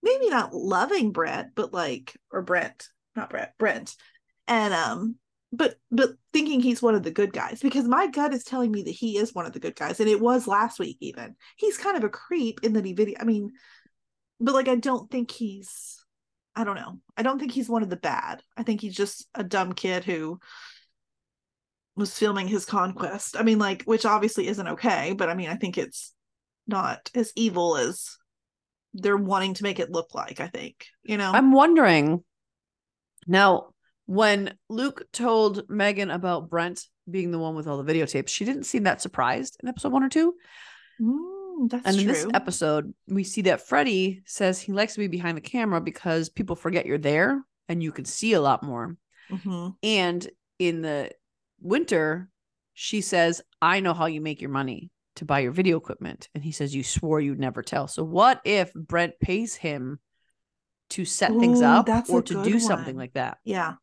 maybe 0.03 0.29
not 0.29 0.55
loving 0.55 1.11
Brent, 1.11 1.49
but 1.55 1.73
like, 1.73 2.15
or 2.31 2.43
Brent, 2.43 2.89
not 3.17 3.31
Brett, 3.31 3.55
Brent. 3.59 3.97
And, 4.47 4.75
um, 4.75 5.17
but, 5.56 5.77
but 5.91 6.11
thinking 6.33 6.61
he's 6.61 6.83
one 6.83 6.95
of 6.95 7.03
the 7.03 7.11
good 7.11 7.33
guys 7.33 7.61
because 7.61 7.87
my 7.87 8.06
gut 8.06 8.35
is 8.35 8.45
telling 8.45 8.71
me 8.71 8.83
that 8.83 8.91
he 8.91 9.19
is 9.19 9.35
one 9.35 9.47
of 9.47 9.53
the 9.53 9.61
good 9.61 9.77
guys. 9.77 10.01
And 10.01 10.09
it 10.09 10.21
was 10.21 10.47
last 10.47 10.79
week, 10.79 10.97
even. 11.01 11.37
He's 11.56 11.79
kind 11.79 11.97
of 11.97 12.05
a 12.05 12.09
creep 12.09 12.61
in 12.62 12.73
that 12.75 12.85
he 12.85 12.93
video, 12.93 13.19
I 13.21 13.25
mean, 13.25 13.53
but 14.41 14.55
like, 14.55 14.69
I 14.69 14.77
don't 14.77 15.11
think 15.11 15.31
he's, 15.31 16.05
I 16.56 16.65
don't 16.65 16.77
know. 16.77 17.01
I 17.17 17.23
don't 17.23 17.39
think 17.39 17.53
he's 17.53 17.69
one 17.69 17.83
of 17.83 17.91
the 17.91 17.97
bad. 17.97 18.43
I 18.56 18.62
think 18.62 18.81
he's 18.81 18.97
just 18.97 19.29
a 19.35 19.45
dumb 19.45 19.73
kid 19.73 20.05
who 20.05 20.41
was 21.97 22.17
filming 22.19 22.49
his 22.49 22.65
conquest. 22.65 23.37
I 23.39 23.43
mean, 23.43 23.59
like, 23.59 23.83
which 23.85 24.05
obviously 24.05 24.49
isn't 24.49 24.69
okay, 24.69 25.15
but 25.17 25.29
I 25.29 25.35
mean, 25.35 25.49
I 25.49 25.56
think 25.56 25.79
it's 25.79 26.12
not 26.67 27.11
as 27.15 27.33
evil 27.37 27.77
as 27.77 28.17
they're 28.95 29.17
wanting 29.17 29.55
to 29.55 29.62
make 29.62 29.79
it 29.79 29.91
look 29.91 30.15
like, 30.15 30.41
I 30.41 30.49
think, 30.49 30.87
you 31.03 31.17
know? 31.17 31.31
I'm 31.33 31.53
wondering 31.53 32.25
now 33.27 33.74
when 34.06 34.55
Luke 34.69 35.06
told 35.12 35.69
Megan 35.69 36.11
about 36.11 36.51
Brent 36.51 36.87
being 37.11 37.31
the 37.31 37.39
one 37.39 37.55
with 37.55 37.67
all 37.67 37.83
the 37.83 37.93
videotapes, 37.93 38.29
she 38.29 38.45
didn't 38.45 38.65
seem 38.65 38.85
that 38.85 39.01
surprised 39.01 39.56
in 39.62 39.69
episode 39.69 39.93
one 39.93 40.03
or 40.03 40.09
two. 40.09 40.35
Mm, 41.01 41.71
that's 41.71 41.87
and 41.87 41.99
in 41.99 42.05
true. 42.05 42.12
this 42.12 42.27
episode, 42.35 42.94
we 43.08 43.25
see 43.25 43.43
that 43.43 43.67
Freddie 43.67 44.23
says 44.27 44.61
he 44.61 44.73
likes 44.73 44.94
to 44.94 45.01
be 45.01 45.08
behind 45.08 45.37
the 45.37 45.43
camera 45.43 45.81
because 45.81 46.29
people 46.29 46.56
forget 46.56 46.87
you're 46.87 46.99
there 46.99 47.43
and 47.69 47.82
you 47.82 47.93
can 47.93 48.05
see 48.05 48.34
a 48.34 48.41
lot 48.41 48.63
more. 48.63 48.96
Mhm. 49.31 49.75
And 49.82 50.29
in 50.58 50.82
the 50.82 51.11
winter, 51.61 52.29
she 52.75 53.01
says, 53.01 53.41
I 53.63 53.81
know 53.81 53.94
how 53.94 54.06
you 54.06 54.20
make 54.20 54.41
your 54.41 54.51
money 54.51 54.91
to 55.17 55.25
buy 55.25 55.41
your 55.41 55.53
video 55.53 55.77
equipment. 55.77 56.29
And 56.34 56.44
he 56.44 56.53
says, 56.53 56.75
You 56.75 56.82
swore 56.82 57.20
you'd 57.20 57.39
never 57.39 57.63
tell. 57.63 57.89
So, 57.89 58.05
what 58.05 58.41
if 58.44 58.73
Brent 58.75 59.15
pays 59.20 59.55
him 59.55 60.01
to 60.91 61.05
set 61.05 61.31
things 61.31 61.63
up 61.63 61.89
or 62.11 62.23
to 62.23 62.44
do 62.44 62.61
something 62.61 62.96
like 62.96 63.15
that? 63.15 63.39
Yeah. 63.44 63.75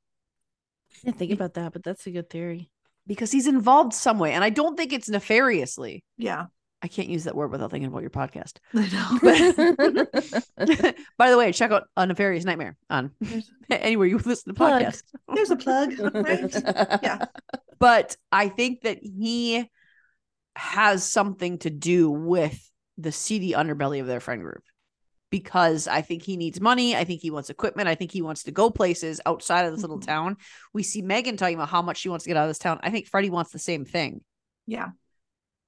I 0.94 0.98
didn't 1.06 1.18
think 1.18 1.32
about 1.32 1.54
that, 1.56 1.74
but 1.74 1.84
that's 1.84 2.06
a 2.08 2.12
good 2.12 2.30
theory. 2.30 2.70
Because 3.08 3.32
he's 3.32 3.48
involved 3.48 3.94
some 3.94 4.20
way. 4.20 4.34
And 4.34 4.44
I 4.44 4.50
don't 4.50 4.78
think 4.78 4.94
it's 4.94 5.10
nefariously. 5.10 6.04
Yeah. 6.18 6.46
I 6.84 6.88
can't 6.88 7.10
use 7.10 7.26
that 7.26 7.36
word 7.36 7.52
without 7.52 7.72
thinking 7.72 7.88
about 7.88 8.02
your 8.02 8.10
podcast. 8.10 8.54
I 8.74 8.88
know. 8.90 10.06
By 11.18 11.30
the 11.30 11.38
way, 11.38 11.52
check 11.52 11.72
out 11.72 11.84
A 11.96 12.06
Nefarious 12.06 12.46
Nightmare 12.46 12.78
on 12.90 13.12
anywhere 13.70 14.08
you 14.08 14.18
listen 14.18 14.54
to 14.54 14.58
Plug. 14.58 14.82
podcasts. 14.82 15.04
There's 15.34 15.52
a 15.52 15.56
plug, 15.56 15.94
right? 16.00 16.54
Yeah. 17.04 17.26
but 17.80 18.16
I 18.32 18.50
think 18.50 18.82
that 18.82 19.00
he 19.04 19.70
has 20.56 21.04
something 21.04 21.60
to 21.60 21.70
do 21.70 22.10
with 22.10 22.60
the 22.98 23.12
seedy 23.12 23.54
underbelly 23.54 24.02
of 24.02 24.08
their 24.08 24.20
friend 24.20 24.42
group 24.42 24.64
because 25.32 25.88
I 25.88 26.02
think 26.02 26.22
he 26.22 26.38
needs 26.38 26.62
money. 26.62 26.96
I 26.96 27.04
think 27.06 27.22
he 27.22 27.32
wants 27.32 27.50
equipment. 27.50 27.88
I 27.88 27.96
think 27.96 28.12
he 28.12 28.22
wants 28.22 28.44
to 28.44 28.52
go 28.52 28.70
places 28.70 29.20
outside 29.26 29.66
of 29.66 29.72
this 29.72 29.82
little 29.82 30.00
Mhm. 30.00 30.06
town. 30.06 30.38
We 30.74 30.84
see 30.84 31.02
Megan 31.02 31.38
talking 31.38 31.56
about 31.56 31.70
how 31.70 31.82
much 31.82 31.98
she 31.98 32.10
wants 32.10 32.24
to 32.26 32.30
get 32.30 32.38
out 32.38 32.44
of 32.44 32.50
this 32.50 32.60
town. 32.60 32.80
I 32.84 32.92
think 32.92 33.08
Freddie 33.08 33.30
wants 33.32 33.52
the 33.52 33.58
same 33.60 33.86
thing. 33.86 34.24
Yeah. 34.68 34.90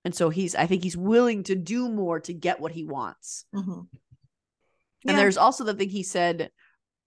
And 0.05 0.13
so 0.13 0.29
he's, 0.29 0.53
I 0.53 0.67
think 0.67 0.83
he's 0.83 0.97
willing 0.97 1.43
to 1.43 1.55
do 1.55 1.89
more 1.89 2.19
to 2.19 2.33
get 2.33 2.59
what 2.59 2.73
he 2.73 2.83
wants. 2.83 3.45
Mhm. 3.55 3.87
And 3.89 3.99
Yeah. 5.05 5.15
there's 5.15 5.37
also 5.37 5.63
the 5.63 5.73
thing 5.73 5.89
he 5.89 6.03
said. 6.03 6.51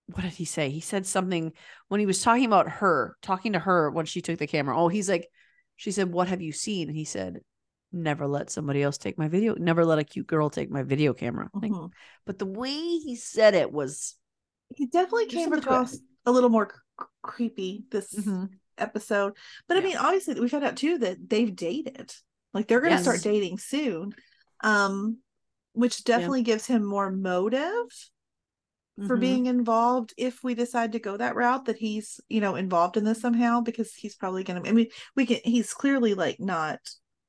What 0.07 0.23
did 0.23 0.35
he 0.35 0.45
say? 0.45 0.71
He 0.71 0.81
said 0.81 1.05
something 1.05 1.53
when 1.89 1.99
he 1.99 2.07
was 2.07 2.23
talking 2.23 2.45
about 2.45 2.71
her, 2.71 3.17
talking 3.23 3.55
to 3.55 3.59
her 3.59 3.91
when 3.91 4.07
she 4.07 4.23
took 4.23 4.39
the 4.39 4.47
camera. 4.47 4.79
Oh, 4.79 4.87
he's 4.89 5.09
like, 5.09 5.29
she 5.75 5.91
said, 5.91 6.13
What 6.13 6.29
have 6.29 6.41
you 6.41 6.53
seen? 6.53 6.89
And 6.89 6.97
he 6.97 7.05
said, 7.05 7.41
Never 7.93 8.27
let 8.27 8.51
somebody 8.51 8.83
else 8.83 8.99
take 8.99 9.17
my 9.17 9.29
video, 9.29 9.55
never 9.55 9.85
let 9.85 9.99
a 9.99 10.05
cute 10.05 10.27
girl 10.27 10.51
take 10.51 10.71
my 10.71 10.83
video 10.83 11.15
camera. 11.15 11.49
Like, 11.55 11.71
Mhm. 11.71 11.91
but 12.25 12.39
the 12.39 12.47
way 12.47 12.71
he 12.71 13.17
said 13.17 13.55
it 13.55 13.73
was 13.73 14.17
He 14.75 14.87
definitely 14.87 15.27
came 15.27 15.45
something 15.45 15.63
to 15.63 15.69
it. 15.69 15.73
across 15.73 15.99
a 16.27 16.33
little 16.33 16.51
more 16.51 16.69
c- 17.01 17.07
creepy 17.23 17.85
this 17.91 18.13
Mhm. 18.13 18.51
episode. 18.79 19.37
But 19.69 19.77
I 19.77 19.81
Yeah. 19.81 19.87
mean, 19.87 19.97
obviously, 19.97 20.41
we 20.41 20.49
found 20.49 20.65
out 20.65 20.77
too 20.77 20.99
that 20.99 21.29
they've 21.29 21.55
dated. 21.55 22.13
Like 22.53 22.67
they're 22.69 22.81
going 22.81 22.97
to 22.97 23.03
start 23.03 23.23
dating 23.23 23.59
soon. 23.59 24.15
Um, 24.63 25.19
which 25.73 26.05
definitely 26.05 26.43
gives 26.43 26.67
him 26.67 26.85
more 26.85 27.11
motive 27.11 27.87
for 29.07 29.17
Mhm. 29.17 29.21
being 29.21 29.47
involved 29.47 30.15
if 30.17 30.43
we 30.43 30.55
decide 30.55 30.93
to 30.93 30.99
go 30.99 31.19
that 31.19 31.37
route 31.37 31.67
that 31.67 31.77
he's 31.77 32.19
you 32.31 32.41
know 32.41 32.55
involved 32.57 32.97
in 32.97 33.05
this 33.05 33.21
somehow 33.21 33.61
because 33.61 33.93
he's 33.95 34.17
probably 34.17 34.43
gonna 34.43 34.67
i 34.67 34.73
mean 34.73 34.87
we 35.15 35.27
can 35.27 35.39
he's 35.45 35.75
clearly 35.75 36.15
like 36.15 36.41
not 36.41 36.79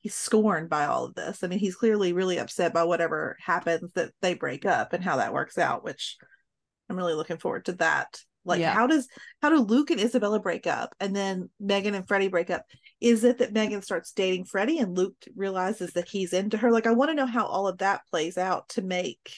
he's 0.02 0.16
scorned 0.16 0.70
by 0.70 0.86
all 0.86 1.06
of 1.06 1.16
this 1.16 1.44
i 1.44 1.48
mean 1.48 1.60
he's 1.60 1.76
clearly 1.76 2.14
really 2.14 2.38
upset 2.38 2.74
by 2.74 2.84
whatever 2.84 3.36
happens 3.40 3.92
that 3.94 4.12
they 4.22 4.34
break 4.34 4.66
up 4.66 4.94
and 4.94 5.04
how 5.04 5.18
that 5.18 5.34
works 5.34 5.58
out 5.58 5.84
which 5.84 6.18
i'm 6.90 6.98
really 6.98 7.14
looking 7.14 7.38
forward 7.38 7.66
to 7.66 7.74
that 7.74 8.20
like 8.46 8.60
Yeah. 8.60 8.74
how 8.74 8.88
does 8.88 9.08
how 9.42 9.50
do 9.50 9.60
luke 9.60 9.92
and 9.92 10.00
isabella 10.00 10.40
break 10.40 10.68
up 10.68 10.96
and 11.00 11.16
then 11.16 11.50
megan 11.60 11.96
and 11.96 12.08
freddie 12.08 12.30
break 12.30 12.50
up 12.50 12.64
is 13.02 13.24
it 13.24 13.40
that 13.40 13.54
megan 13.54 13.82
starts 13.82 14.12
dating 14.12 14.46
freddie 14.46 14.80
and 14.80 14.96
luke 14.98 15.16
realizes 15.36 15.94
that 15.94 16.08
he's 16.08 16.34
into 16.34 16.58
her 16.58 16.72
like 16.72 16.88
i 16.88 16.92
want 16.92 17.10
to 17.10 17.16
know 17.16 17.26
how 17.26 17.46
all 17.46 17.68
of 17.68 17.80
that 17.80 18.02
plays 18.10 18.38
out 18.38 18.70
to 18.70 18.82
make 18.82 19.34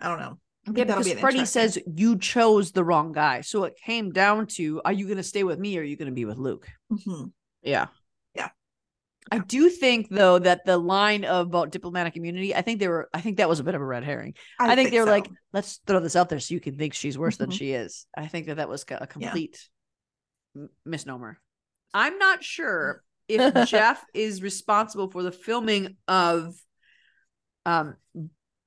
i 0.00 0.08
don't 0.08 0.20
know 0.20 0.38
I 0.68 0.72
Yeah, 0.74 0.84
because 0.84 1.06
be 1.06 1.14
Freddie 1.14 1.46
says 1.46 1.78
you 1.96 2.18
chose 2.18 2.70
the 2.70 2.84
wrong 2.84 3.12
guy. 3.12 3.40
So 3.40 3.64
it 3.64 3.78
came 3.82 4.12
down 4.12 4.46
to 4.48 4.82
are 4.84 4.92
you 4.92 5.06
going 5.06 5.16
to 5.16 5.22
stay 5.22 5.42
with 5.42 5.58
me 5.58 5.78
or 5.78 5.80
are 5.80 5.84
you 5.84 5.96
going 5.96 6.10
to 6.10 6.14
be 6.14 6.26
with 6.26 6.36
Luke? 6.36 6.68
Mhm. 6.92 7.32
Yeah. 7.62 7.86
I 9.30 9.38
do 9.38 9.68
think 9.68 10.08
though 10.08 10.38
that 10.38 10.64
the 10.64 10.78
line 10.78 11.24
about 11.24 11.70
diplomatic 11.70 12.16
immunity, 12.16 12.54
I 12.54 12.62
think 12.62 12.80
they 12.80 12.88
were 12.88 13.08
I 13.12 13.20
think 13.20 13.36
that 13.36 13.48
was 13.48 13.60
a 13.60 13.64
bit 13.64 13.74
of 13.74 13.80
a 13.80 13.84
red 13.84 14.04
herring. 14.04 14.34
I, 14.58 14.74
think, 14.74 14.90
they 14.90 14.98
were 14.98 15.06
so. 15.06 15.12
like, 15.12 15.28
let's 15.52 15.80
throw 15.86 16.00
this 16.00 16.16
out 16.16 16.28
there 16.28 16.40
so 16.40 16.54
you 16.54 16.60
can 16.60 16.76
think 16.76 16.94
she's 16.94 17.18
worse 17.18 17.36
than 17.36 17.50
Mhm. 17.50 17.58
she 17.58 17.72
is. 17.72 18.06
I 18.16 18.26
think 18.26 18.46
that 18.46 18.56
that 18.56 18.68
was 18.68 18.84
a 18.90 19.06
complete 19.06 19.68
m- 20.56 20.70
misnomer. 20.84 21.38
I'm 21.94 22.18
not 22.18 22.42
sure 22.42 23.02
if 23.28 23.68
Jeff 23.68 24.04
is 24.14 24.42
responsible 24.42 25.10
for 25.10 25.22
the 25.22 25.32
filming 25.32 25.96
of 26.08 26.54
um 27.66 27.96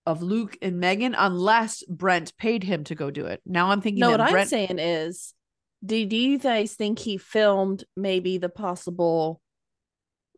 of 0.06 0.22
Luke 0.22 0.58
and 0.62 0.80
Megan 0.80 1.16
unless 1.18 1.84
Brent 1.88 2.36
paid 2.38 2.64
him 2.64 2.84
to 2.86 2.96
go 2.96 3.10
do 3.10 3.26
it. 3.26 3.42
Now 3.46 3.70
I'm 3.72 3.82
thinking 3.82 4.02
No, 4.02 4.12
that 4.12 4.20
what 4.20 4.40
I'm 4.40 4.48
saying 4.48 4.80
is, 4.80 5.34
do, 5.86 6.06
do 6.06 6.16
you 6.16 6.38
guys 6.38 6.74
think 6.74 7.00
he 7.00 7.18
filmed 7.18 7.86
maybe 7.96 8.38
the 8.38 8.50
possible 8.50 9.42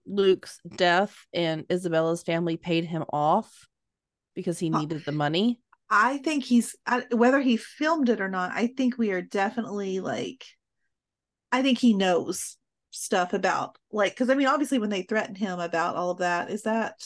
Luke's 0.05 0.59
death 0.75 1.15
and 1.33 1.65
Isabella's 1.69 2.23
family 2.23 2.57
paid 2.57 2.85
him 2.85 3.03
off 3.11 3.67
because 4.35 4.59
he 4.59 4.71
uh, 4.71 4.79
needed 4.79 5.05
the 5.05 5.11
money? 5.11 5.59
I 5.89 6.17
think 6.17 6.43
he's 6.43 6.75
whether 7.11 7.41
he 7.41 7.57
filmed 7.57 8.09
it 8.09 8.21
or 8.21 8.29
not. 8.29 8.51
I 8.51 8.67
think 8.67 8.97
we 8.97 9.11
are 9.11 9.21
definitely 9.21 9.99
like, 9.99 10.45
I 11.51 11.61
think 11.61 11.79
he 11.79 11.93
knows 11.93 12.57
stuff 12.95 13.33
about 13.33 13.77
like 13.91 14.13
because 14.13 14.29
I 14.29 14.35
mean 14.35 14.47
obviously 14.47 14.79
when 14.79 14.89
they 14.89 15.01
threaten 15.01 15.35
him 15.35 15.59
about 15.59 15.95
all 15.95 16.11
of 16.11 16.19
that 16.19 16.49
is 16.49 16.61
that 16.61 17.05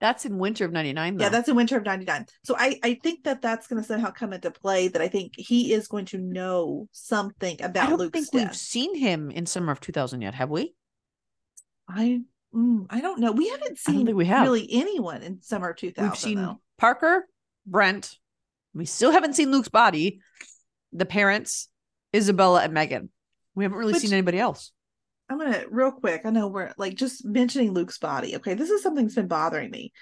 that's 0.00 0.24
in 0.24 0.38
winter 0.38 0.64
of 0.64 0.72
99 0.72 1.16
though. 1.16 1.24
yeah 1.24 1.28
that's 1.28 1.50
in 1.50 1.56
winter 1.56 1.76
of 1.76 1.84
99 1.84 2.24
so 2.44 2.54
i 2.56 2.78
i 2.82 2.94
think 3.02 3.24
that 3.24 3.42
that's 3.42 3.66
going 3.66 3.82
to 3.82 3.86
somehow 3.86 4.10
come 4.10 4.32
into 4.32 4.50
play 4.50 4.88
that 4.88 5.02
i 5.02 5.08
think 5.08 5.34
he 5.36 5.74
is 5.74 5.86
going 5.86 6.06
to 6.06 6.16
know 6.16 6.88
something 6.92 7.60
about 7.62 7.88
I 7.88 7.90
don't 7.90 7.98
luke's 7.98 8.30
think 8.30 8.32
we've 8.32 8.56
seen 8.56 8.94
him 8.94 9.30
in 9.30 9.44
summer 9.44 9.70
of 9.70 9.80
2000 9.80 10.22
yet, 10.22 10.34
have 10.34 10.48
we? 10.48 10.74
I 11.88 12.20
mm, 12.54 12.86
i 12.90 13.00
don't 13.00 13.18
know 13.20 13.32
we 13.32 13.48
haven't 13.48 13.78
seen 13.78 14.14
we 14.14 14.26
have. 14.26 14.42
really 14.44 14.66
anyone 14.70 15.22
in 15.22 15.40
summer 15.42 15.70
of 15.70 15.76
2000 15.76 16.10
We've 16.10 16.18
seen 16.18 16.36
though. 16.38 16.60
Parker, 16.78 17.26
Brent. 17.66 18.16
We 18.74 18.84
still 18.84 19.10
haven't 19.10 19.34
seen 19.34 19.50
Luke's 19.50 19.68
body. 19.68 20.20
The 20.92 21.06
parents, 21.06 21.68
Isabella 22.14 22.62
and 22.62 22.72
Megan. 22.72 23.10
We 23.54 23.64
haven't 23.64 23.78
really 23.78 23.94
Which- 23.94 24.02
seen 24.02 24.12
anybody 24.12 24.38
else. 24.38 24.70
I'm 25.28 25.38
gonna 25.38 25.64
real 25.70 25.90
quick. 25.90 26.22
I 26.24 26.30
know 26.30 26.46
we're 26.48 26.72
like 26.78 26.94
just 26.94 27.24
mentioning 27.24 27.72
Luke's 27.72 27.98
body. 27.98 28.36
Okay, 28.36 28.54
this 28.54 28.70
is 28.70 28.82
something 28.82 29.04
that's 29.04 29.16
been 29.16 29.26
bothering 29.26 29.70
me. 29.70 29.92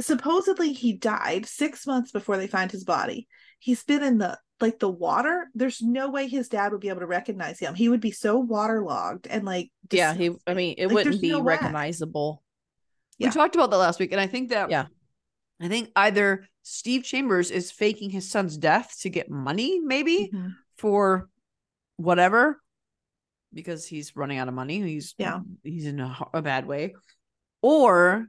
Supposedly 0.00 0.72
he 0.72 0.94
died 0.94 1.46
six 1.46 1.86
months 1.86 2.10
before 2.10 2.36
they 2.36 2.46
find 2.46 2.70
his 2.70 2.84
body. 2.84 3.28
He's 3.58 3.84
been 3.84 4.02
in 4.02 4.18
the 4.18 4.38
like 4.60 4.78
the 4.78 4.88
water. 4.90 5.48
There's 5.54 5.80
no 5.82 6.10
way 6.10 6.28
his 6.28 6.48
dad 6.48 6.72
would 6.72 6.80
be 6.80 6.88
able 6.88 7.00
to 7.00 7.06
recognize 7.06 7.58
him. 7.58 7.74
He 7.74 7.88
would 7.88 8.00
be 8.00 8.10
so 8.10 8.38
waterlogged 8.38 9.26
and 9.26 9.44
like 9.44 9.70
Yeah, 9.90 10.14
he. 10.14 10.30
I 10.46 10.54
mean, 10.54 10.74
it 10.78 10.86
Like, 10.86 10.94
wouldn't 10.94 11.20
be 11.20 11.30
no 11.30 11.42
recognizable. 11.42 12.42
Yeah. 13.18 13.28
We 13.28 13.32
talked 13.32 13.54
about 13.54 13.70
that 13.70 13.76
last 13.76 14.00
week, 14.00 14.12
and 14.12 14.20
I 14.20 14.26
think 14.26 14.50
that 14.50 14.70
Yeah. 14.70 14.86
I 15.60 15.68
think 15.68 15.90
either 15.96 16.46
Steve 16.62 17.04
Chambers 17.04 17.50
is 17.50 17.70
faking 17.70 18.10
his 18.10 18.30
son's 18.30 18.56
death 18.56 18.96
to 19.00 19.10
get 19.10 19.30
money, 19.30 19.80
maybe 19.80 20.30
Mhm. 20.32 20.54
for 20.76 21.28
whatever, 21.96 22.60
because 23.52 23.84
he's 23.86 24.16
running 24.16 24.38
out 24.38 24.48
of 24.48 24.54
money. 24.54 24.80
He's 24.80 25.14
Yeah. 25.18 25.40
he's 25.62 25.86
in 25.86 26.00
a, 26.00 26.16
a 26.32 26.40
bad 26.42 26.66
way, 26.66 26.94
or 27.60 28.28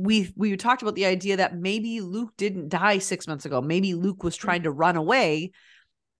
we 0.00 0.32
we 0.36 0.56
talked 0.56 0.82
about 0.82 0.94
the 0.94 1.06
idea 1.06 1.38
that 1.38 1.56
maybe 1.58 2.00
Luke 2.00 2.30
didn't 2.36 2.68
die 2.68 2.98
six 2.98 3.26
months 3.26 3.44
ago. 3.44 3.60
Maybe 3.60 3.94
Luke 3.94 4.22
was 4.22 4.36
trying 4.36 4.62
to 4.62 4.70
run 4.70 4.94
away, 4.96 5.50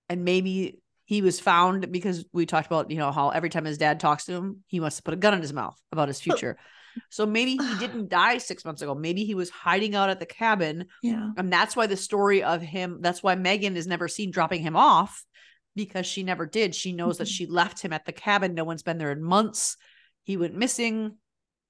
and 0.08 0.24
maybe 0.24 0.80
he 1.04 1.22
was 1.22 1.38
found 1.38 1.90
because 1.92 2.24
we 2.32 2.44
talked 2.44 2.66
about 2.66 2.90
you 2.90 2.98
know 2.98 3.12
how 3.12 3.30
every 3.30 3.48
time 3.50 3.64
his 3.64 3.78
dad 3.78 4.00
talks 4.00 4.24
to 4.24 4.32
him, 4.34 4.64
he 4.66 4.80
wants 4.80 4.96
to 4.96 5.02
put 5.04 5.14
a 5.14 5.16
gun 5.16 5.32
in 5.34 5.40
his 5.40 5.52
mouth 5.52 5.80
about 5.92 6.08
his 6.08 6.20
future. 6.20 6.58
So 7.10 7.24
maybe 7.24 7.52
he 7.52 7.78
didn't 7.78 8.08
die 8.22 8.38
six 8.38 8.64
months 8.64 8.82
ago. 8.82 8.94
Maybe 8.96 9.24
he 9.24 9.36
was 9.36 9.48
hiding 9.50 9.94
out 9.94 10.10
at 10.10 10.18
the 10.18 10.26
cabin 10.26 10.86
Yeah. 11.00 11.30
and 11.36 11.52
that's 11.52 11.76
why 11.76 11.86
the 11.86 11.96
story 11.96 12.42
of 12.42 12.60
him, 12.60 12.98
that's 13.00 13.22
why 13.22 13.36
Megan 13.36 13.76
is 13.76 13.86
never 13.86 14.08
seen 14.08 14.32
dropping 14.32 14.62
him 14.62 14.74
off 14.74 15.24
because 15.76 16.06
she 16.06 16.24
never 16.24 16.44
did. 16.44 16.74
She 16.74 16.92
knows 16.92 17.18
that 17.18 17.28
Mhm. 17.28 17.36
she 17.36 17.46
left 17.46 17.80
him 17.80 17.92
at 17.92 18.04
the 18.04 18.12
cabin. 18.12 18.54
No 18.54 18.64
one's 18.64 18.82
been 18.82 18.98
there 18.98 19.12
in 19.12 19.22
months. 19.22 19.76
He 20.24 20.36
went 20.36 20.56
missing. 20.56 21.16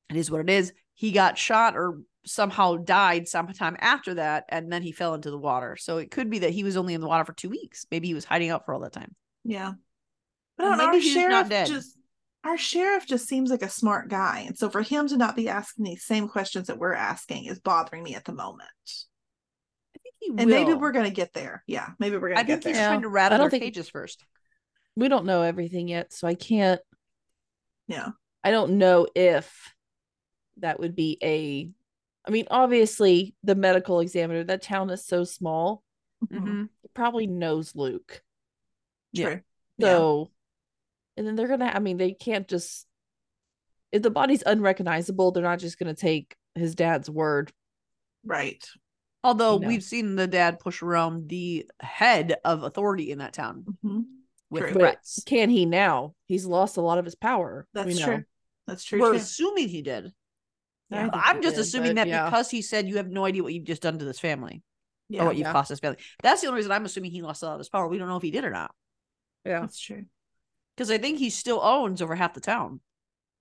It 0.09 0.17
is 0.17 0.31
what 0.31 0.41
it 0.41 0.49
is. 0.49 0.73
He 0.99 1.13
got 1.13 1.39
shot 1.39 1.77
or 1.77 2.01
somehow 2.27 2.75
died 2.75 3.29
sometime 3.29 3.77
after 3.79 4.15
that. 4.15 4.47
And 4.49 4.71
then 4.73 4.83
he 4.83 4.91
fell 4.91 5.15
into 5.15 5.31
the 5.31 5.39
water. 5.39 5.77
So 5.77 5.99
it 5.99 6.11
could 6.11 6.29
be 6.29 6.41
that 6.41 6.51
he 6.51 6.65
was 6.65 6.77
only 6.77 6.93
in 6.95 7.01
the 7.01 7.07
water 7.07 7.25
for 7.25 7.33
two 7.33 7.49
weeks. 7.49 7.87
Maybe 7.89 8.09
he 8.09 8.15
was 8.15 8.25
hiding 8.25 8.51
out 8.51 8.65
for 8.65 8.75
all 8.75 8.81
that 8.81 8.93
time. 8.93 9.15
Yeah. 9.45 9.75
But 10.57 10.65
Or 10.65 10.67
I 10.67 10.77
don't 10.77 10.79
know, 10.79 10.87
maybe 10.93 10.97
our 10.97 11.03
he's 11.03 11.15
not 11.15 11.21
sheriff 11.31 11.49
dead. 11.49 11.67
just 11.69 11.97
our 12.43 12.59
sheriff 12.59 13.07
just 13.07 13.29
seems 13.29 13.49
like 13.49 13.63
a 13.63 13.69
smart 13.69 14.09
guy. 14.09 14.41
And 14.49 14.59
so 14.59 14.69
for 14.71 14.83
him 14.83 15.07
to 15.09 15.17
not 15.17 15.37
be 15.37 15.49
asking 15.49 15.85
these 15.85 16.05
same 16.05 16.27
questions 16.29 16.67
that 16.67 16.79
we're 16.79 16.95
asking 16.95 17.45
is 17.45 17.61
bothering 17.61 18.03
me 18.03 18.17
at 18.17 18.25
the 18.25 18.33
moment. 18.33 18.69
I 19.97 20.01
think 20.03 20.15
he 20.19 20.29
And 20.37 20.51
maybe 20.51 20.75
we're 20.75 20.91
gonna 20.93 21.11
get 21.11 21.33
there. 21.33 21.63
Yeah, 21.69 21.91
maybe 22.01 22.17
we're 22.19 22.31
gonna 22.31 22.41
I 22.41 22.45
think 22.45 22.63
get 22.65 22.69
he's 22.71 22.77
there. 22.77 22.85
Yeah. 22.87 22.89
trying 22.89 23.03
to 23.03 23.09
I 23.09 23.13
rattle 23.13 23.39
don't 23.39 23.45
their 23.45 23.51
think- 23.51 23.63
cages 23.63 23.89
first. 23.89 24.25
We 24.97 25.07
don't 25.07 25.27
know 25.27 25.43
everything 25.43 25.87
yet, 25.87 26.13
so 26.13 26.27
I 26.27 26.35
can't. 26.35 26.81
Yeah. 27.87 28.09
I 28.43 28.51
don't 28.51 28.79
know 28.79 29.07
if 29.15 29.73
that 30.61 30.81
would 30.81 30.95
be 30.97 31.19
a. 31.23 31.71
I 32.27 32.31
mean, 32.31 32.47
obviously, 32.51 33.35
the 33.43 33.55
medical 33.55 34.01
examiner. 34.01 34.45
That 34.45 34.63
town 34.63 34.91
is 34.91 35.05
so 35.07 35.25
small. 35.25 35.83
Mhm. 36.27 36.41
Mhm. 36.43 36.69
Probably 36.95 37.27
knows 37.27 37.75
Luke. 37.75 38.23
Yeah. 39.13 39.25
True. 39.27 39.41
Yeah. 39.79 39.87
So, 39.89 40.31
and 41.17 41.27
then 41.27 41.37
they're 41.37 41.49
gonna. 41.49 41.71
I 41.75 41.79
mean, 41.79 41.97
they 41.97 42.13
can't 42.13 42.47
just. 42.49 42.87
If 43.93 44.03
the 44.03 44.11
body's 44.11 44.43
unrecognizable, 44.45 45.31
they're 45.33 45.43
not 45.43 45.61
just 45.61 45.79
gonna 45.79 45.95
take 45.95 46.37
his 46.55 46.75
dad's 46.75 47.09
word. 47.09 47.53
Right. 48.25 48.63
Although 49.25 49.55
You 49.55 49.61
know. 49.61 49.69
we've 49.69 49.83
seen 49.83 50.15
the 50.17 50.27
dad 50.27 50.59
push 50.61 50.83
around 50.83 51.29
the 51.29 51.69
head 51.81 52.37
of 52.45 52.63
authority 52.63 53.11
in 53.11 53.19
that 53.19 53.33
town 53.33 53.65
Mhm. 53.85 54.05
with 54.51 54.63
True. 54.65 54.73
But 54.75 54.79
threats. 54.81 55.23
can 55.25 55.49
he 55.51 55.65
now? 55.67 56.15
He's 56.27 56.45
lost 56.47 56.77
a 56.77 56.81
lot 56.83 56.99
of 56.99 57.05
his 57.05 57.15
power. 57.15 57.67
we 57.75 57.81
That's 57.83 57.99
know. 58.01 58.05
true. 58.07 58.25
That's 58.67 58.85
true. 58.85 59.01
We're 59.01 59.13
too. 59.13 59.17
assuming 59.19 59.69
he 59.69 59.81
did. 59.83 60.13
I 60.91 61.03
think 61.03 61.13
I'm 61.15 61.43
just 61.43 61.57
did, 61.57 61.63
assuming 61.63 61.95
that 61.97 62.09
yeah. 62.09 62.25
because 62.25 62.51
he 62.51 62.63
said 62.63 62.89
you 62.89 62.97
have 62.97 63.09
no 63.11 63.25
idea 63.25 63.43
what 63.43 63.53
you've 63.55 63.65
just 63.67 63.83
done 63.83 63.99
to 63.99 64.05
this 64.05 64.21
family 64.21 64.63
Yeah, 65.09 65.23
or 65.23 65.27
what 65.27 65.37
you've 65.37 65.47
Yeah. 65.47 65.53
cost 65.53 65.69
this 65.69 65.81
family. 65.81 65.99
That's 66.23 66.41
the 66.41 66.47
only 66.49 66.59
reason 66.59 66.73
I'm 66.73 66.85
assuming 66.85 67.11
he 67.11 67.23
lost 67.23 67.43
a 67.43 67.47
lot 67.47 67.55
of 67.55 67.59
his 67.61 67.69
power. 67.69 67.89
We 67.89 67.99
don't 67.99 68.09
know 68.09 68.17
if 68.17 68.23
he 68.23 68.31
did 68.31 68.45
or 68.45 68.51
not 68.51 68.75
Yeah, 69.45 69.61
that's 69.61 69.79
true. 69.81 70.07
because 70.77 70.91
I 70.91 70.99
think 70.99 71.19
he 71.19 71.31
still 71.31 71.61
owns 71.63 72.01
over 72.03 72.15
half 72.15 72.35
the 72.35 72.41
town. 72.41 72.81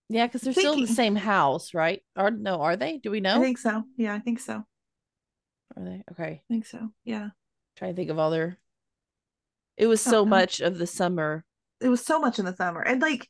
yeah, 0.10 0.26
because 0.28 0.42
they're 0.42 0.54
still 0.54 0.74
in 0.74 0.82
the 0.82 0.88
same 0.88 1.16
house, 1.16 1.74
right? 1.74 2.04
Or 2.16 2.32
no, 2.32 2.62
are 2.62 2.76
they? 2.78 2.98
Do 2.98 3.12
we 3.12 3.20
know? 3.22 3.38
I 3.38 3.42
think 3.42 3.58
so. 3.58 3.84
Yeah, 3.98 4.14
I 4.14 4.20
think 4.20 4.40
so. 4.40 4.66
Are 5.76 5.84
they 5.84 6.04
okay? 6.12 6.42
I 6.44 6.54
think 6.54 6.66
so. 6.66 6.90
Yeah. 7.04 7.30
Trying 7.76 7.92
to 7.92 7.96
think 7.96 8.10
of 8.10 8.18
other. 8.20 8.58
It 9.76 9.88
was 9.88 10.02
so 10.02 10.20
Uh-uh. 10.22 10.26
much 10.26 10.60
of 10.62 10.78
the 10.78 10.88
summer. 10.88 11.46
It 11.80 11.90
was 11.90 12.04
so 12.04 12.20
much 12.20 12.40
in 12.40 12.46
the 12.46 12.56
summer. 12.56 12.82
And 12.82 13.02
like 13.02 13.28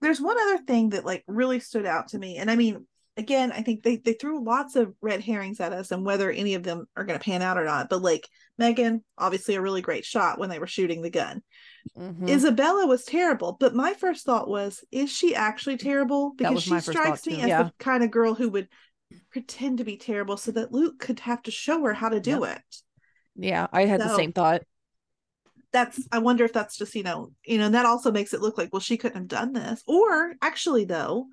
there's 0.00 0.20
one 0.20 0.38
other 0.38 0.58
thing 0.58 0.90
that 0.90 1.04
like 1.04 1.24
really 1.26 1.58
stood 1.58 1.86
out 1.86 2.08
to 2.08 2.18
me. 2.18 2.36
And 2.36 2.50
I 2.50 2.56
mean, 2.56 2.86
again, 3.18 3.52
I 3.52 3.62
think 3.62 3.82
they 3.82 3.96
they 3.96 4.14
threw 4.14 4.42
lots 4.42 4.76
of 4.76 4.94
red 5.02 5.22
herrings 5.22 5.60
at 5.60 5.72
us 5.72 5.90
and 5.90 6.06
whether 6.06 6.30
any 6.30 6.54
of 6.54 6.62
them 6.62 6.86
are 6.96 7.04
gonna 7.04 7.18
pan 7.18 7.42
out 7.42 7.58
or 7.58 7.64
not. 7.64 7.90
But 7.90 8.00
like 8.02 8.26
Megan, 8.56 9.04
obviously 9.18 9.56
a 9.56 9.60
really 9.60 9.82
great 9.82 10.04
shot 10.04 10.38
when 10.38 10.48
they 10.48 10.58
were 10.58 10.66
shooting 10.66 11.02
the 11.02 11.10
gun. 11.10 11.42
Mhm. 11.96 12.28
Isabella 12.28 12.86
was 12.86 13.04
terrible, 13.04 13.56
but 13.58 13.74
my 13.74 13.94
first 13.94 14.24
thought 14.24 14.48
was, 14.48 14.84
is 14.92 15.10
she 15.10 15.34
actually 15.34 15.76
terrible? 15.76 16.32
Because 16.36 16.62
she 16.62 16.78
strikes 16.80 17.26
me 17.26 17.40
as 17.42 17.48
Yeah. 17.48 17.62
the 17.64 17.72
kind 17.78 18.04
of 18.04 18.10
girl 18.10 18.34
who 18.34 18.48
would 18.50 18.68
pretend 19.30 19.78
to 19.78 19.84
be 19.84 19.96
terrible 19.96 20.36
so 20.36 20.52
that 20.52 20.72
Luke 20.72 20.98
could 20.98 21.20
have 21.20 21.42
to 21.42 21.50
show 21.50 21.82
her 21.84 21.94
how 21.94 22.08
to 22.08 22.20
do 22.20 22.44
it. 22.44 22.62
yeah, 23.34 23.66
I 23.72 23.84
had 23.86 24.00
the 24.00 24.14
same 24.16 24.32
thought. 24.32 24.62
That's 25.70 26.00
I 26.10 26.18
wonder 26.18 26.44
if 26.44 26.52
that's 26.52 26.78
just, 26.78 26.94
you 26.94 27.02
know, 27.02 27.32
you 27.44 27.58
know, 27.58 27.66
and 27.66 27.74
that 27.74 27.86
also 27.86 28.10
makes 28.10 28.32
it 28.32 28.40
look 28.40 28.56
like, 28.56 28.72
well, 28.72 28.80
she 28.80 28.96
couldn't 28.96 29.18
have 29.18 29.28
done 29.28 29.52
this. 29.52 29.82
Or 29.86 30.34
actually 30.40 30.84
though, 30.84 31.26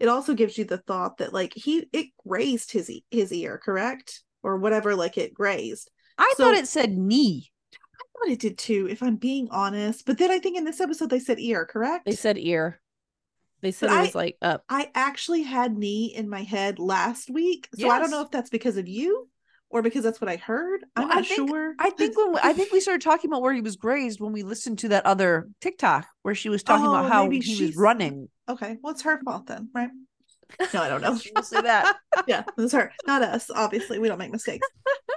it 0.00 0.08
also 0.08 0.34
gives 0.34 0.58
you 0.58 0.64
the 0.64 0.78
thought 0.78 1.18
that 1.18 1.32
like 1.32 1.52
he 1.54 1.86
it 1.92 2.06
grazed 2.26 2.72
his 2.72 2.90
his 3.10 3.32
ear, 3.32 3.58
correct? 3.62 4.22
or 4.42 4.56
whatever, 4.56 4.94
like 4.96 5.18
it 5.18 5.34
grazed. 5.34 5.90
I 6.16 6.32
So- 6.36 6.44
thought 6.44 6.54
it 6.54 6.66
said 6.66 6.96
knee. 6.96 7.52
I 7.74 8.26
thought 8.26 8.32
it 8.32 8.40
did 8.40 8.56
too, 8.58 8.88
if 8.90 9.02
I'm 9.02 9.16
being 9.16 9.48
honest. 9.50 10.06
But 10.06 10.16
then 10.18 10.30
I 10.30 10.38
think 10.38 10.56
in 10.56 10.64
this 10.64 10.80
episode 10.80 11.10
they 11.10 11.18
said 11.20 11.38
ear, 11.38 11.66
correct? 11.66 12.06
They 12.06 12.16
said 12.16 12.38
ear. 12.38 12.80
They 13.60 13.70
said 13.72 13.88
But 13.88 13.94
it 13.94 13.98
I- 13.98 14.02
was 14.02 14.14
like 14.14 14.36
up. 14.40 14.64
I 14.70 14.90
actually 14.94 15.42
had 15.42 15.76
knee 15.76 16.14
in 16.16 16.28
my 16.30 16.42
head 16.42 16.78
last 16.78 17.28
week. 17.30 17.68
So 17.78 17.90
I 17.90 17.98
don't 17.98 18.10
know 18.10 18.22
if 18.22 18.30
that's 18.30 18.48
because 18.50 18.78
of 18.78 18.88
you 18.88 19.28
or 19.70 19.82
because 19.82 20.02
that's 20.04 20.20
what 20.20 20.28
I 20.28 20.36
heard. 20.36 20.84
I'm 20.96 21.04
Well, 21.04 21.12
I 21.12 21.20
not 21.20 21.26
think- 21.26 21.48
sure. 21.48 21.74
I 21.78 21.90
think 21.90 22.16
when 22.16 22.32
we, 22.32 22.40
I 22.42 22.52
think 22.52 22.72
we 22.72 22.80
started 22.80 23.02
talking 23.02 23.30
about 23.30 23.40
where 23.42 23.52
he 23.54 23.60
was 23.60 23.76
grazed 23.76 24.20
when 24.20 24.32
we 24.32 24.42
listened 24.42 24.80
to 24.80 24.88
that 24.88 25.06
other 25.06 25.48
TikTok 25.60 26.06
where 26.22 26.34
she 26.34 26.48
was 26.48 26.62
talking 26.62 26.86
Oh, 26.86 26.90
about 26.94 27.10
how 27.10 27.30
he 27.30 27.38
was 27.38 27.76
running. 27.76 28.28
Okay, 28.48 28.76
well, 28.82 28.92
it's 28.92 29.02
her 29.02 29.20
fault 29.24 29.46
then, 29.46 29.70
right? 29.74 29.90
No, 30.74 30.82
I 30.82 30.88
don't 30.88 31.00
know. 31.00 31.16
We'll 31.34 31.44
say 31.44 31.60
that. 31.60 31.96
yeah, 32.26 32.42
it's 32.58 32.72
her, 32.72 32.92
not 33.06 33.22
us. 33.22 33.50
Obviously, 33.54 34.00
we 34.00 34.08
don't 34.08 34.18
make 34.18 34.32
mistakes. 34.32 34.66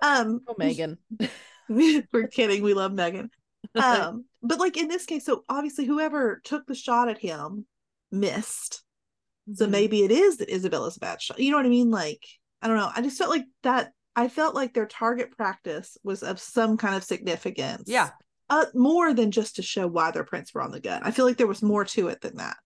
Um, 0.04 0.42
Oh, 0.48 0.54
Megan. 0.60 1.00
we're 1.68 2.28
kidding. 2.32 2.62
We 2.62 2.76
love 2.76 2.94
Megan. 2.94 3.32
Um, 3.74 4.26
but 4.44 4.60
like 4.60 4.78
in 4.78 4.88
this 4.90 5.06
case, 5.08 5.26
so 5.26 5.44
obviously 5.50 5.86
whoever 5.86 6.40
took 6.44 6.68
the 6.68 6.76
shot 6.76 7.10
at 7.10 7.18
him 7.18 7.66
missed. 8.12 8.84
So 9.56 9.66
Mhm. 9.66 9.72
maybe 9.72 10.04
it 10.04 10.12
is 10.12 10.38
that 10.38 10.50
Isabella's 10.54 10.98
a 10.98 11.00
bad 11.00 11.20
shot. 11.22 11.40
You 11.40 11.50
know 11.50 11.58
what 11.58 11.66
I 11.66 11.70
mean? 11.70 11.90
Like, 11.90 12.24
I 12.62 12.68
don't 12.68 12.78
know. 12.78 12.92
I 12.96 13.02
just 13.02 13.18
felt 13.18 13.32
like 13.32 13.46
that. 13.64 13.92
I 14.16 14.28
felt 14.28 14.56
like 14.56 14.74
their 14.74 14.86
target 14.86 15.36
practice 15.36 15.98
was 16.04 16.24
of 16.24 16.40
some 16.40 16.78
kind 16.78 16.96
of 16.96 17.04
significance. 17.04 17.84
Yeah. 17.88 18.12
Uh, 18.50 18.66
more 18.76 19.14
than 19.14 19.32
just 19.32 19.56
to 19.56 19.62
show 19.64 19.88
why 19.88 20.12
their 20.12 20.24
prints 20.24 20.54
were 20.54 20.62
on 20.62 20.72
the 20.72 20.80
gun. 20.80 21.02
I 21.04 21.12
feel 21.12 21.26
like 21.26 21.38
there 21.38 21.48
was 21.48 21.64
more 21.64 21.86
to 21.86 22.10
it 22.10 22.22
than 22.22 22.38
that. 22.38 22.58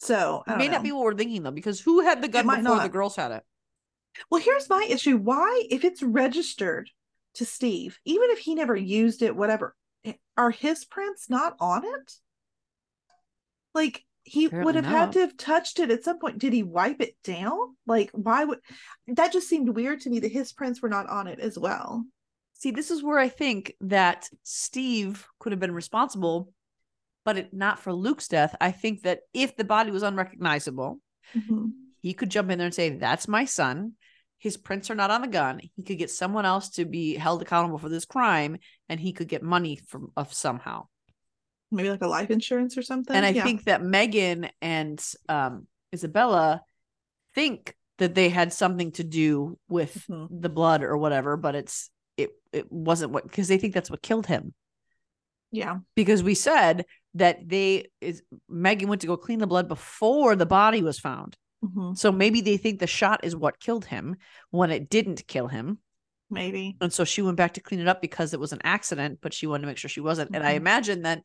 So 0.00 0.42
I 0.46 0.54
It 0.54 0.58
may 0.58 0.66
know. 0.66 0.74
not 0.74 0.82
be 0.82 0.92
what 0.92 1.04
we're 1.04 1.14
thinking 1.14 1.42
though, 1.42 1.50
because 1.50 1.80
who 1.80 2.00
had 2.00 2.22
the 2.22 2.28
gun 2.28 2.46
might 2.46 2.62
before 2.62 2.80
the 2.80 2.88
girls 2.88 3.16
had 3.16 3.32
it? 3.32 3.42
Well, 4.30 4.40
here's 4.42 4.68
my 4.68 4.86
issue. 4.88 5.16
Why, 5.18 5.62
if 5.70 5.84
it's 5.84 6.02
registered 6.02 6.90
to 7.34 7.44
Steve, 7.44 7.98
even 8.04 8.30
if 8.30 8.38
he 8.40 8.54
never 8.54 8.74
used 8.74 9.22
it, 9.22 9.36
whatever, 9.36 9.76
eh, 10.04 10.14
are 10.36 10.50
his 10.50 10.84
prints 10.84 11.30
not 11.30 11.54
on 11.60 11.84
it? 11.84 12.12
Like 13.74 14.04
he 14.30 14.46
would 14.46 14.76
Apparently 14.76 14.82
have 14.82 14.84
had 14.84 15.12
to 15.12 15.20
have 15.20 15.36
touched 15.36 15.80
it 15.80 15.90
at 15.90 16.04
some 16.04 16.20
point. 16.20 16.38
Did 16.38 16.52
he 16.52 16.62
wipe 16.62 17.00
it 17.00 17.16
down? 17.24 17.74
Like, 17.84 18.10
why 18.12 18.44
would 18.44 18.60
that 19.08 19.32
just 19.32 19.48
seemed 19.48 19.74
weird 19.74 20.02
to 20.02 20.10
me 20.10 20.20
that 20.20 20.30
his 20.30 20.52
prints 20.52 20.80
were 20.80 20.88
not 20.88 21.08
on 21.08 21.26
it 21.26 21.40
as 21.40 21.58
well? 21.58 22.04
See, 22.54 22.70
this 22.70 22.92
is 22.92 23.02
where 23.02 23.18
I 23.18 23.28
think 23.28 23.74
that 23.80 24.28
Steve 24.44 25.26
could 25.40 25.50
have 25.50 25.58
been 25.58 25.74
responsible, 25.74 26.52
but 27.24 27.38
it 27.38 27.52
not 27.52 27.80
for 27.80 27.92
Luke's 27.92 28.28
death. 28.28 28.54
I 28.60 28.70
think 28.70 29.02
that 29.02 29.22
if 29.34 29.56
the 29.56 29.64
body 29.64 29.90
was 29.90 30.04
unrecognizable, 30.04 31.00
mm-hmm. 31.34 31.66
he 32.00 32.14
could 32.14 32.30
jump 32.30 32.52
in 32.52 32.58
there 32.58 32.66
and 32.66 32.74
say, 32.74 32.90
That's 32.90 33.26
my 33.26 33.46
son. 33.46 33.94
His 34.38 34.56
prints 34.56 34.92
are 34.92 34.94
not 34.94 35.10
on 35.10 35.22
the 35.22 35.26
gun. 35.26 35.58
He 35.58 35.82
could 35.82 35.98
get 35.98 36.10
someone 36.10 36.44
else 36.44 36.68
to 36.70 36.84
be 36.84 37.16
held 37.16 37.42
accountable 37.42 37.78
for 37.78 37.88
this 37.88 38.04
crime 38.04 38.58
and 38.88 39.00
he 39.00 39.12
could 39.12 39.28
get 39.28 39.42
money 39.42 39.74
from 39.88 40.12
of 40.16 40.32
somehow. 40.32 40.86
Maybe 41.70 41.90
like 41.90 42.02
a 42.02 42.06
life 42.08 42.30
insurance 42.30 42.76
or 42.76 42.82
something. 42.82 43.14
and 43.14 43.24
I 43.24 43.30
Yeah. 43.30 43.44
think 43.44 43.64
that 43.64 43.82
Megan 43.82 44.48
and 44.60 45.04
um, 45.28 45.66
Isabella 45.94 46.62
think 47.34 47.74
that 47.98 48.14
they 48.14 48.28
had 48.28 48.52
something 48.52 48.92
to 48.92 49.04
do 49.04 49.58
with 49.68 50.04
Mhm. 50.08 50.40
the 50.42 50.48
blood 50.48 50.82
or 50.82 50.96
whatever, 50.96 51.36
but 51.36 51.54
it's 51.54 51.90
it 52.16 52.30
it 52.52 52.70
wasn't 52.72 53.12
what 53.12 53.24
because 53.24 53.48
they 53.48 53.58
think 53.58 53.72
that's 53.74 53.90
what 53.90 54.02
killed 54.02 54.26
him. 54.26 54.52
yeah, 55.52 55.78
Because 55.96 56.22
we 56.22 56.34
said 56.34 56.86
that 57.14 57.48
they 57.48 57.90
is 58.00 58.22
Megan 58.48 58.88
went 58.88 59.00
to 59.02 59.06
go 59.06 59.16
clean 59.16 59.38
the 59.40 59.46
blood 59.46 59.68
before 59.68 60.36
the 60.36 60.46
body 60.46 60.82
was 60.82 60.98
found. 60.98 61.36
Mhm. 61.64 61.96
So 61.96 62.10
maybe 62.12 62.40
they 62.40 62.56
think 62.56 62.78
the 62.78 62.86
shot 62.86 63.24
is 63.24 63.34
what 63.36 63.58
killed 63.60 63.84
him 63.84 64.16
when 64.50 64.70
it 64.70 64.88
didn't 64.90 65.26
kill 65.26 65.48
him. 65.48 65.78
maybe. 66.32 66.76
And 66.80 66.92
so 66.92 67.02
she 67.02 67.22
went 67.22 67.36
back 67.36 67.54
to 67.54 67.60
clean 67.60 67.80
it 67.80 67.88
up 67.88 68.00
because 68.00 68.32
it 68.32 68.38
was 68.38 68.52
an 68.52 68.60
accident, 68.62 69.18
but 69.20 69.34
she 69.34 69.48
wanted 69.48 69.62
to 69.62 69.66
make 69.66 69.78
sure 69.78 69.88
she 69.88 70.00
wasn't. 70.00 70.30
And 70.32 70.46
I 70.46 70.52
Mhm. 70.52 70.56
imagine 70.58 71.02
that 71.02 71.24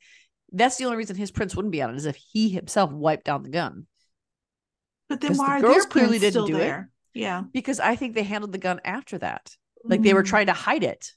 that's 0.52 0.78
the 0.78 0.86
only 0.86 0.98
reason 0.98 1.16
his 1.16 1.32
prints 1.32 1.56
wouldn't 1.56 1.72
be 1.72 1.82
on 1.82 1.90
it 1.92 1.98
is 1.98 2.06
if 2.06 2.16
he 2.16 2.50
himself 2.50 2.92
wiped 2.92 3.26
down 3.26 3.44
the 3.44 3.50
gun. 3.50 3.88
But 5.10 5.22
then 5.22 5.36
why 5.38 5.58
are 5.58 5.62
girls 5.62 5.76
their 5.78 5.86
clearly 5.86 6.20
prints 6.20 6.22
didn't 6.22 6.32
still 6.32 6.48
do 6.48 6.56
it. 6.56 6.60
there? 6.60 6.90
Yeah, 7.14 7.44
Because 7.54 7.80
I 7.80 7.96
think 7.96 8.14
they 8.16 8.24
handled 8.24 8.52
the 8.52 8.58
gun 8.58 8.82
after 8.84 9.18
that. 9.20 9.56
Like 9.84 10.02
they 10.02 10.14
were 10.14 10.24
Mm, 10.24 10.28
trying 10.28 10.46
to 10.48 10.54
hide 10.54 10.84
it. 10.84 11.12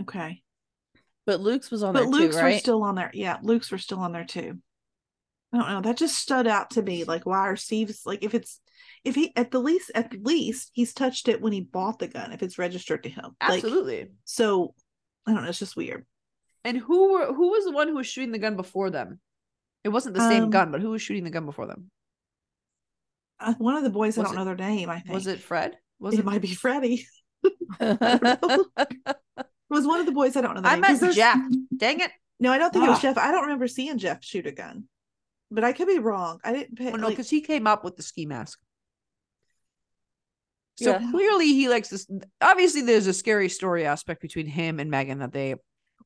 Okay. 0.00 0.42
But 1.26 1.40
Luke's 1.40 1.70
was 1.70 1.82
on 1.82 1.94
there. 1.94 2.04
but 2.04 2.10
Luke's 2.10 2.36
were 2.36 2.52
still 2.52 2.82
on 2.82 2.94
there. 2.94 3.10
Yeah, 3.12 3.38
Luke's 3.42 3.70
were 3.70 3.78
still 3.78 3.98
on 4.00 4.12
there 4.12 4.24
too. 4.24 4.58
I 5.52 5.58
don't 5.58 5.68
know. 5.68 5.80
That 5.82 5.96
just 5.96 6.16
stood 6.16 6.46
out 6.46 6.70
to 6.72 6.82
me. 6.82 7.04
Like, 7.04 7.26
why 7.26 7.40
are 7.40 7.56
Steve's 7.56 8.06
like 8.06 8.22
if 8.22 8.34
it's 8.34 8.60
if 9.04 9.14
he 9.16 9.32
at 9.36 9.50
the 9.50 9.58
least 9.58 9.90
at 9.94 10.12
least 10.24 10.70
he's 10.72 10.94
touched 10.94 11.28
it 11.28 11.40
when 11.42 11.52
he 11.52 11.60
bought 11.60 11.98
the 11.98 12.08
gun 12.08 12.32
if 12.32 12.42
it's 12.42 12.58
registered 12.58 13.02
to 13.02 13.08
him. 13.08 13.36
Like, 13.46 13.64
Absolutely. 13.64 14.10
so 14.24 14.74
I 15.26 15.32
don't 15.34 15.42
know. 15.42 15.48
It's 15.48 15.58
just 15.58 15.76
weird. 15.76 16.06
And 16.64 16.76
who 16.78 17.12
were 17.12 17.26
who 17.32 17.50
was 17.50 17.64
the 17.64 17.72
one 17.72 17.88
who 17.88 17.94
was 17.96 18.06
shooting 18.06 18.32
the 18.32 18.38
gun 18.38 18.56
before 18.56 18.90
them? 18.90 19.20
It 19.84 19.88
wasn't 19.90 20.14
the 20.14 20.28
same 20.28 20.44
Um, 20.44 20.50
gun, 20.50 20.70
but 20.72 20.80
who 20.80 20.90
was 20.90 21.00
shooting 21.02 21.24
the 21.24 21.30
gun 21.30 21.46
before 21.46 21.66
them? 21.66 21.90
Uh, 23.38 23.54
one 23.54 23.76
of 23.76 23.82
the 23.82 23.90
boys, 23.90 24.18
I 24.18 24.22
don't 24.22 24.34
it- 24.34 24.36
know 24.36 24.44
their 24.44 24.56
name. 24.56 24.90
I 24.90 25.00
think 25.00 25.14
Was 25.14 25.26
it 25.26 25.40
Fred? 25.40 25.78
Was 25.98 26.18
it, 26.18 26.24
might 26.24 26.42
be 26.42 26.54
Freddie. 26.54 27.06
It 27.80 29.74
was 29.76 29.86
one 29.86 30.00
of 30.00 30.06
the 30.06 30.12
boys. 30.12 30.36
I 30.36 30.40
don't 30.40 30.54
know. 30.56 30.62
The 30.62 30.68
I 30.68 30.72
name, 30.80 31.00
meant 31.00 31.14
Jeff. 31.14 31.38
Dang 31.76 32.00
it. 32.00 32.10
No, 32.40 32.50
I 32.50 32.58
don't 32.58 32.72
think 32.72 32.84
it 32.84 32.88
was 32.88 32.98
Ah. 32.98 33.02
Jeff. 33.02 33.18
I 33.18 33.30
don't 33.30 33.42
remember 33.42 33.68
seeing 33.68 33.98
Jeff 33.98 34.24
shoot 34.24 34.46
a 34.46 34.50
gun, 34.52 34.88
but 35.50 35.62
I 35.62 35.72
could 35.72 35.86
be 35.86 36.00
wrong. 36.00 36.40
I 36.42 36.52
didn't 36.52 36.76
pay. 36.76 36.86
Well, 36.86 36.96
no, 36.96 37.06
like- 37.06 37.12
because 37.16 37.30
he 37.30 37.40
came 37.40 37.68
up 37.68 37.84
with 37.84 37.96
the 37.96 38.02
ski 38.02 38.26
mask. 38.26 38.58
So 40.76 40.90
Yeah. 40.98 41.10
clearly 41.12 41.46
he 41.52 41.68
likes 41.68 41.88
this. 41.88 42.08
Obviously, 42.40 42.82
there's 42.82 43.06
a 43.06 43.12
scary 43.12 43.48
story 43.48 43.84
aspect 43.86 44.22
between 44.22 44.46
him 44.46 44.80
and 44.80 44.90
Megan 44.90 45.18
that 45.20 45.32
they 45.32 45.54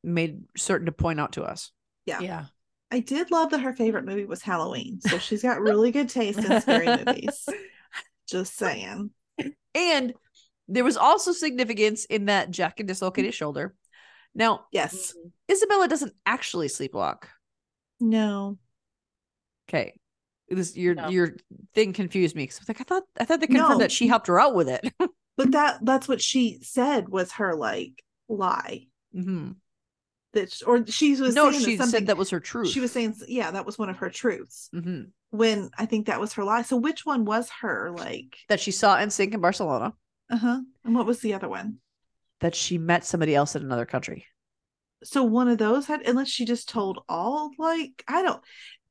made 0.05 0.43
certain 0.57 0.87
to 0.87 0.93
point 0.93 1.21
out 1.21 1.33
to 1.33 1.43
us. 1.43 1.73
Yeah. 2.07 2.21
Yeah. 2.21 2.45
I 2.90 3.01
did 3.01 3.31
love 3.31 3.51
that 3.51 3.61
her 3.62 3.73
favorite 3.73 4.05
movie 4.05 4.25
was 4.27 4.43
Halloween. 4.43 5.01
So 5.01 5.19
she's 5.19 5.43
got 5.43 5.61
really 5.61 5.90
good 5.90 6.09
taste 6.09 6.38
in 6.38 6.61
scary 6.61 6.87
movies. 7.05 7.49
Just 8.29 8.57
saying. 8.57 9.11
And 9.75 10.14
there 10.69 10.85
was 10.85 10.97
also 10.97 11.33
significance 11.33 12.05
in 12.05 12.27
that 12.27 12.51
Jack 12.51 12.77
can 12.77 12.87
dislocate 12.87 13.25
his 13.25 13.35
shoulder. 13.35 13.75
Now, 14.35 14.67
Yes. 14.73 15.14
Isabella 15.51 15.88
doesn't 15.88 16.12
actually 16.25 16.69
sleepwalk. 16.69 17.25
No. 18.01 18.59
Okay. 19.69 19.95
This 20.49 20.77
your 20.77 20.95
No. 20.95 21.09
your 21.09 21.27
your 21.27 21.37
thing 21.75 21.93
confused 21.95 22.37
me. 22.37 22.47
'cause 22.47 22.59
I 22.59 22.62
was 22.62 22.69
like, 22.69 22.81
I 22.81 22.85
thought 22.85 23.03
I 23.19 23.25
thought 23.25 23.40
they 23.40 23.47
confirmed 23.47 23.71
No. 23.71 23.79
that 23.79 23.90
she 23.93 24.07
helped 24.07 24.27
her 24.29 24.38
out 24.38 24.55
with 24.55 24.69
it. 24.69 24.93
But 25.37 25.51
that 25.51 25.85
that's 25.85 26.07
what 26.07 26.23
she 26.23 26.61
said 26.62 27.09
was 27.09 27.33
her 27.33 27.57
like 27.57 28.05
lie. 28.29 28.87
hmm 29.12 29.53
That 30.35 30.53
sh- 30.53 30.62
or 30.66 30.87
she 30.87 31.12
was 31.20 31.35
No, 31.35 31.51
saying 31.51 31.62
that 31.62 31.68
she 31.70 31.77
something, 31.77 31.90
said 32.01 32.07
that 32.09 32.16
was 32.16 32.31
her 32.31 32.40
truth. 32.40 32.68
she 32.68 32.81
was 32.81 32.92
saying 32.92 33.14
yeah, 33.29 33.51
that 33.53 33.64
was 33.66 33.79
one 33.79 33.88
of 33.90 33.97
her 33.99 34.11
truths. 34.11 34.68
hmm 34.73 35.03
When 35.31 35.70
I 35.79 35.87
think 35.87 36.07
that 36.07 36.20
was 36.20 36.35
her 36.35 36.44
lie. 36.44 36.62
So 36.62 36.77
which 36.77 37.07
one 37.07 37.25
was 37.25 37.49
her 37.62 37.90
like 37.97 38.37
that 38.49 38.61
she 38.61 38.70
saw 38.70 38.97
and 38.97 39.11
NSYNC 39.11 39.35
in 39.35 39.40
Barcelona. 39.40 39.94
uh-huh. 40.31 40.61
And 40.85 40.94
what 40.94 41.07
was 41.07 41.20
the 41.20 41.35
other 41.35 41.49
one? 41.49 41.79
That 42.40 42.55
she 42.55 42.79
met 42.79 43.05
somebody 43.05 43.35
else 43.35 43.57
in 43.57 43.62
another 43.62 43.87
country. 43.87 44.27
so 45.05 45.23
one 45.23 45.49
of 45.49 45.59
those 45.59 45.87
had 45.87 46.03
unless 46.07 46.29
she 46.29 46.44
just 46.44 46.68
told 46.68 47.05
all 47.09 47.51
like 47.59 48.03
i 48.09 48.23
don't 48.23 48.42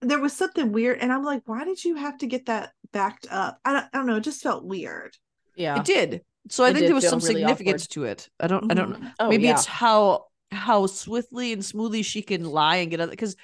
there 0.02 0.20
was 0.20 0.34
something 0.34 0.72
weird 0.72 1.00
and 1.00 1.12
i'm 1.12 1.24
like 1.24 1.42
why 1.48 1.64
did 1.66 1.84
you 1.84 1.96
have 1.96 2.18
to 2.20 2.28
get 2.28 2.46
that 2.46 2.72
backed 2.92 3.26
up 3.32 3.58
i 3.66 3.74
don't, 3.74 3.86
I 3.92 3.98
don't 3.98 4.06
know 4.06 4.18
it 4.18 4.24
just 4.24 4.44
felt 4.44 4.64
weird 4.64 5.18
Yeah. 5.56 5.80
It 5.80 5.86
did. 5.86 6.22
So 6.50 6.64
I 6.66 6.70
It 6.70 6.74
think 6.74 6.86
there 6.88 6.96
was 6.96 7.08
some 7.08 7.20
really 7.20 7.36
significance 7.42 7.88
to 7.96 8.04
it. 8.04 8.30
I 8.40 8.48
don't 8.48 8.70
I 8.72 8.76
don't 8.76 8.90
know. 8.92 8.98
Mhm. 8.98 9.12
Oh, 9.20 9.30
Maybe 9.30 9.48
it's 9.48 9.66
how 9.66 10.26
how 10.54 10.88
swiftly 10.88 11.52
and 11.54 11.64
smoothly 11.64 12.02
she 12.04 12.22
can 12.22 12.44
lie 12.46 12.78
and 12.78 12.92
get 12.92 13.00
other 13.00 13.12
because 13.12 13.36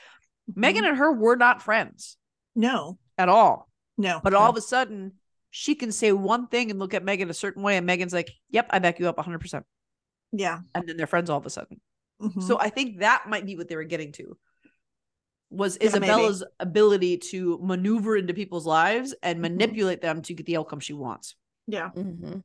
Megan 0.56 0.84
Mhm. 0.84 0.90
and 0.90 0.98
her 0.98 1.12
were 1.12 1.36
not 1.36 1.62
friends 1.62 2.18
no 2.56 2.98
at 3.18 3.30
all. 3.30 3.70
no 3.98 4.20
But 4.24 4.34
all 4.34 4.50
of 4.50 4.58
a 4.58 4.62
sudden 4.62 5.14
she 5.52 5.76
can 5.76 5.92
say 5.92 6.12
one 6.12 6.48
thing 6.48 6.70
and 6.70 6.80
look 6.80 6.94
at 6.94 7.04
Megan 7.04 7.30
a 7.30 7.34
certain 7.34 7.64
way 7.64 7.76
and 7.78 7.86
Megan's 7.86 8.14
like, 8.14 8.30
"Yep, 8.52 8.68
I 8.70 8.80
back 8.80 9.00
you 9.00 9.08
up 9.10 9.18
100%." 9.18 9.66
yeah 10.32 10.60
And 10.76 10.88
then 10.88 10.96
they're 10.98 11.08
friends 11.08 11.30
all 11.30 11.38
of 11.40 11.46
a 11.46 11.50
sudden. 11.50 11.82
Mhm. 12.22 12.44
So 12.44 12.60
I 12.60 12.70
think 12.70 13.00
that 13.00 13.26
might 13.28 13.46
be 13.46 13.56
what 13.58 13.68
they 13.68 13.76
were 13.76 13.84
getting 13.84 14.12
to. 14.14 14.38
Was 15.50 15.78
Yeah, 15.82 15.90
maybe. 15.94 16.06
Isabella's 16.06 16.44
ability 16.60 17.18
to 17.32 17.58
maneuver 17.64 18.16
into 18.18 18.34
people's 18.36 18.68
lives 18.68 19.16
and 19.24 19.40
Mhm. 19.40 19.42
manipulate 19.42 20.02
them 20.02 20.22
to 20.24 20.34
get 20.34 20.46
the 20.46 20.58
outcome 20.58 20.80
she 20.80 20.94
wants. 20.94 21.36
yeah 21.68 21.90
Mm-hmm. 21.96 22.40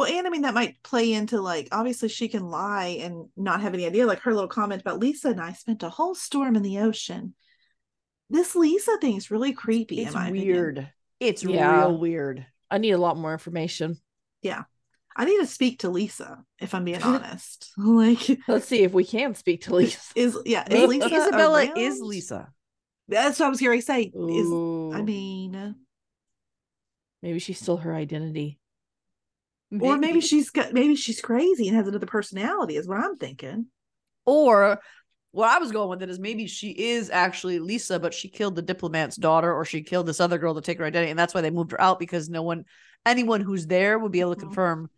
Well 0.00 0.12
and 0.12 0.26
i 0.26 0.30
mean 0.30 0.42
that 0.42 0.54
might 0.54 0.82
play 0.82 1.12
into 1.12 1.40
like 1.40 1.68
obviously 1.72 2.08
she 2.08 2.28
can 2.28 2.48
lie 2.48 2.98
and 3.00 3.26
not 3.36 3.60
have 3.60 3.74
any 3.74 3.86
idea 3.86 4.06
like 4.06 4.20
her 4.20 4.32
little 4.34 4.48
comment 4.48 4.80
about 4.80 4.98
lisa 4.98 5.28
and 5.30 5.40
i 5.40 5.52
spent 5.52 5.82
a 5.82 5.88
whole 5.88 6.14
storm 6.14 6.56
in 6.56 6.62
the 6.62 6.78
ocean 6.78 7.34
this 8.30 8.54
lisa 8.54 8.96
thing 9.00 9.16
is 9.16 9.30
really 9.30 9.52
creepy 9.52 10.00
It's 10.00 10.08
in 10.08 10.14
my 10.14 10.28
opinion. 10.28 10.46
weird. 10.46 10.88
It's 11.18 11.42
Yeah. 11.44 11.80
real 11.80 11.98
weird. 11.98 12.46
I 12.70 12.78
need 12.78 12.92
a 12.92 12.98
lot 12.98 13.16
more 13.18 13.32
information. 13.32 13.98
Yeah. 14.40 14.62
I 15.16 15.24
need 15.24 15.40
to 15.40 15.46
speak 15.46 15.80
to 15.80 15.90
lisa 15.90 16.38
if 16.60 16.72
i'm 16.74 16.84
being 16.84 17.02
honest 17.12 17.72
like 17.76 18.38
Let's 18.48 18.66
see 18.66 18.82
if 18.84 18.92
we 18.92 19.04
can 19.04 19.34
speak 19.34 19.62
to 19.64 19.74
Lisa. 19.74 19.98
is 20.14 20.38
yeah 20.46 20.62
is 20.64 20.72
Maybe 20.72 20.86
lisa 21.00 21.06
Isabella 21.14 21.64
around? 21.66 21.76
is 21.76 22.00
Lisa. 22.00 22.52
That's 23.08 23.40
what 23.40 23.46
I 23.46 23.48
was 23.50 23.60
going 23.60 23.80
to 23.80 23.84
say. 23.84 24.02
Is 24.04 24.46
I 24.96 25.02
mean, 25.02 25.56
uh, 25.56 25.72
maybe 27.24 27.40
she's 27.40 27.58
still 27.58 27.78
her 27.78 27.92
identity. 27.92 28.60
Or 29.78 29.96
maybe 29.96 30.20
she's 30.20 30.50
got 30.50 30.72
maybe 30.72 30.96
she's 30.96 31.20
crazy 31.20 31.68
and 31.68 31.76
has 31.76 31.86
another 31.86 32.06
personality, 32.06 32.76
is 32.76 32.88
what 32.88 32.98
I'm 32.98 33.16
thinking. 33.16 33.66
Or 34.24 34.80
what 35.32 35.48
I 35.48 35.58
was 35.58 35.70
going 35.70 35.88
with 35.88 36.02
it 36.02 36.10
is 36.10 36.18
maybe 36.18 36.46
she 36.48 36.70
is 36.70 37.08
actually 37.08 37.60
Lisa, 37.60 38.00
but 38.00 38.12
she 38.12 38.28
killed 38.28 38.56
the 38.56 38.62
diplomat's 38.62 39.14
daughter, 39.16 39.52
or 39.54 39.64
she 39.64 39.82
killed 39.82 40.06
this 40.06 40.20
other 40.20 40.38
girl 40.38 40.54
to 40.54 40.60
take 40.60 40.78
her 40.78 40.84
identity, 40.84 41.10
and 41.10 41.18
that's 41.18 41.34
why 41.34 41.40
they 41.40 41.50
moved 41.50 41.70
her 41.70 41.80
out 41.80 42.00
because 42.00 42.28
no 42.28 42.42
one, 42.42 42.64
anyone 43.06 43.40
who's 43.40 43.66
there 43.66 43.98
would 43.98 44.10
be 44.10 44.20
able 44.20 44.34
to 44.34 44.40
Mhm. 44.40 44.44
confirm 44.48 44.90